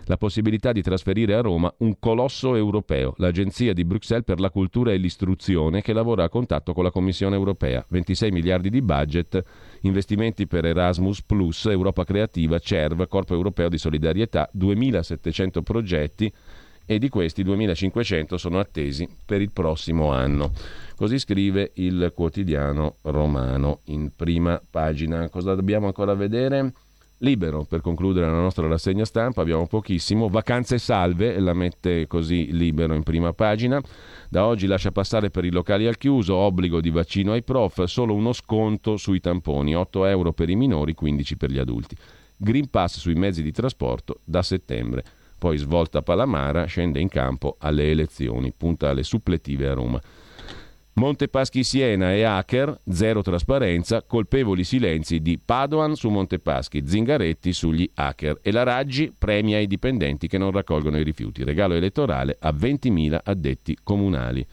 la 0.05 0.17
possibilità 0.17 0.71
di 0.71 0.81
trasferire 0.81 1.33
a 1.35 1.41
Roma 1.41 1.73
un 1.77 1.97
colosso 1.99 2.55
europeo, 2.55 3.13
l'Agenzia 3.17 3.73
di 3.73 3.85
Bruxelles 3.85 4.25
per 4.25 4.39
la 4.39 4.49
cultura 4.49 4.91
e 4.91 4.97
l'istruzione 4.97 5.81
che 5.81 5.93
lavora 5.93 6.23
a 6.23 6.29
contatto 6.29 6.73
con 6.73 6.83
la 6.83 6.91
Commissione 6.91 7.35
europea. 7.35 7.83
26 7.87 8.31
miliardi 8.31 8.69
di 8.69 8.81
budget, 8.81 9.41
investimenti 9.81 10.47
per 10.47 10.65
Erasmus 10.65 11.23
Europa 11.65 12.03
Creativa, 12.03 12.59
CERV, 12.59 13.07
Corpo 13.07 13.33
Europeo 13.33 13.69
di 13.69 13.77
Solidarietà, 13.77 14.49
2700 14.51 15.61
progetti 15.61 16.31
e 16.85 16.99
di 16.99 17.09
questi 17.09 17.43
2500 17.43 18.37
sono 18.37 18.59
attesi 18.59 19.07
per 19.25 19.41
il 19.41 19.51
prossimo 19.51 20.11
anno. 20.11 20.51
Così 20.95 21.17
scrive 21.17 21.71
il 21.75 22.11
quotidiano 22.13 22.95
romano 23.03 23.79
in 23.85 24.11
prima 24.15 24.61
pagina. 24.69 25.29
Cosa 25.29 25.55
dobbiamo 25.55 25.87
ancora 25.87 26.13
vedere? 26.13 26.73
Libero, 27.23 27.63
per 27.63 27.79
concludere 27.79 28.25
la 28.25 28.37
nostra 28.37 28.67
rassegna 28.67 29.05
stampa, 29.05 29.41
abbiamo 29.41 29.65
pochissimo. 29.65 30.27
Vacanze 30.27 30.77
salve, 30.77 31.39
la 31.39 31.53
mette 31.53 32.05
così 32.05 32.51
libero 32.51 32.95
in 32.95 33.03
prima 33.03 33.31
pagina. 33.31 33.81
Da 34.29 34.45
oggi 34.45 34.67
lascia 34.67 34.91
passare 34.91 35.29
per 35.29 35.45
i 35.45 35.49
locali 35.49 35.87
al 35.87 35.97
chiuso, 35.97 36.35
obbligo 36.35 36.81
di 36.81 36.89
vaccino 36.89 37.31
ai 37.31 37.41
prof, 37.41 37.83
solo 37.85 38.13
uno 38.13 38.33
sconto 38.33 38.97
sui 38.97 39.21
tamponi, 39.21 39.73
8 39.73 40.05
euro 40.05 40.33
per 40.33 40.49
i 40.49 40.57
minori, 40.57 40.93
15 40.93 41.37
per 41.37 41.49
gli 41.49 41.59
adulti. 41.59 41.95
Green 42.35 42.69
Pass 42.69 42.97
sui 42.97 43.15
mezzi 43.15 43.41
di 43.41 43.53
trasporto 43.53 44.19
da 44.25 44.41
settembre. 44.41 45.05
Poi 45.39 45.55
svolta 45.55 46.01
Palamara, 46.01 46.65
scende 46.65 46.99
in 46.99 47.07
campo 47.07 47.55
alle 47.59 47.89
elezioni, 47.89 48.51
punta 48.51 48.89
alle 48.89 49.03
suppletive 49.03 49.69
a 49.69 49.73
Roma. 49.73 50.01
Montepaschi 50.95 51.63
Siena 51.63 52.13
e 52.13 52.23
hacker, 52.23 52.81
zero 52.87 53.23
trasparenza, 53.23 54.03
colpevoli 54.03 54.63
silenzi 54.63 55.21
di 55.21 55.39
Padoan 55.43 55.95
su 55.95 56.09
Montepaschi, 56.09 56.83
Zingaretti 56.85 57.51
sugli 57.51 57.89
hacker 57.95 58.37
e 58.43 58.51
la 58.51 58.61
Raggi 58.61 59.11
premia 59.17 59.57
i 59.57 59.65
dipendenti 59.65 60.27
che 60.27 60.37
non 60.37 60.51
raccolgono 60.51 60.99
i 60.99 61.03
rifiuti. 61.03 61.43
Regalo 61.43 61.73
elettorale 61.73 62.37
a 62.39 62.51
20.000 62.51 63.19
addetti 63.23 63.75
comunali. 63.81 64.45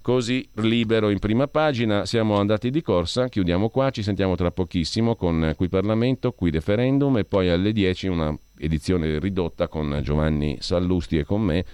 Così 0.00 0.46
libero 0.54 1.10
in 1.10 1.18
prima 1.18 1.48
pagina, 1.48 2.06
siamo 2.06 2.38
andati 2.38 2.70
di 2.70 2.80
corsa, 2.80 3.28
chiudiamo 3.28 3.68
qua, 3.68 3.90
ci 3.90 4.02
sentiamo 4.02 4.36
tra 4.36 4.50
pochissimo 4.50 5.16
con 5.16 5.52
Qui 5.54 5.68
Parlamento, 5.68 6.32
Qui 6.32 6.50
Referendum 6.50 7.18
e 7.18 7.24
poi 7.24 7.50
alle 7.50 7.72
10 7.72 8.08
una 8.08 8.34
edizione 8.58 9.18
ridotta 9.18 9.68
con 9.68 10.00
Giovanni 10.02 10.56
Sallusti 10.60 11.18
e 11.18 11.24
con 11.24 11.42
me 11.42 11.64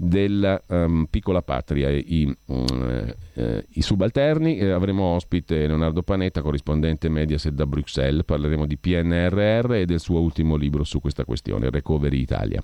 della 0.00 0.62
um, 0.68 1.06
piccola 1.10 1.42
patria, 1.42 1.90
i, 1.90 2.32
um, 2.46 3.14
eh, 3.34 3.66
i 3.70 3.82
subalterni. 3.82 4.56
Eh, 4.56 4.70
avremo 4.70 5.02
ospite 5.02 5.66
Leonardo 5.66 6.02
Panetta, 6.02 6.40
corrispondente 6.40 7.08
Mediaset 7.08 7.52
da 7.52 7.66
Bruxelles. 7.66 8.24
Parleremo 8.24 8.64
di 8.64 8.76
PNRR 8.76 9.72
e 9.72 9.86
del 9.86 9.98
suo 9.98 10.20
ultimo 10.20 10.54
libro 10.54 10.84
su 10.84 11.00
questa 11.00 11.24
questione, 11.24 11.68
Recovery 11.68 12.20
Italia. 12.20 12.62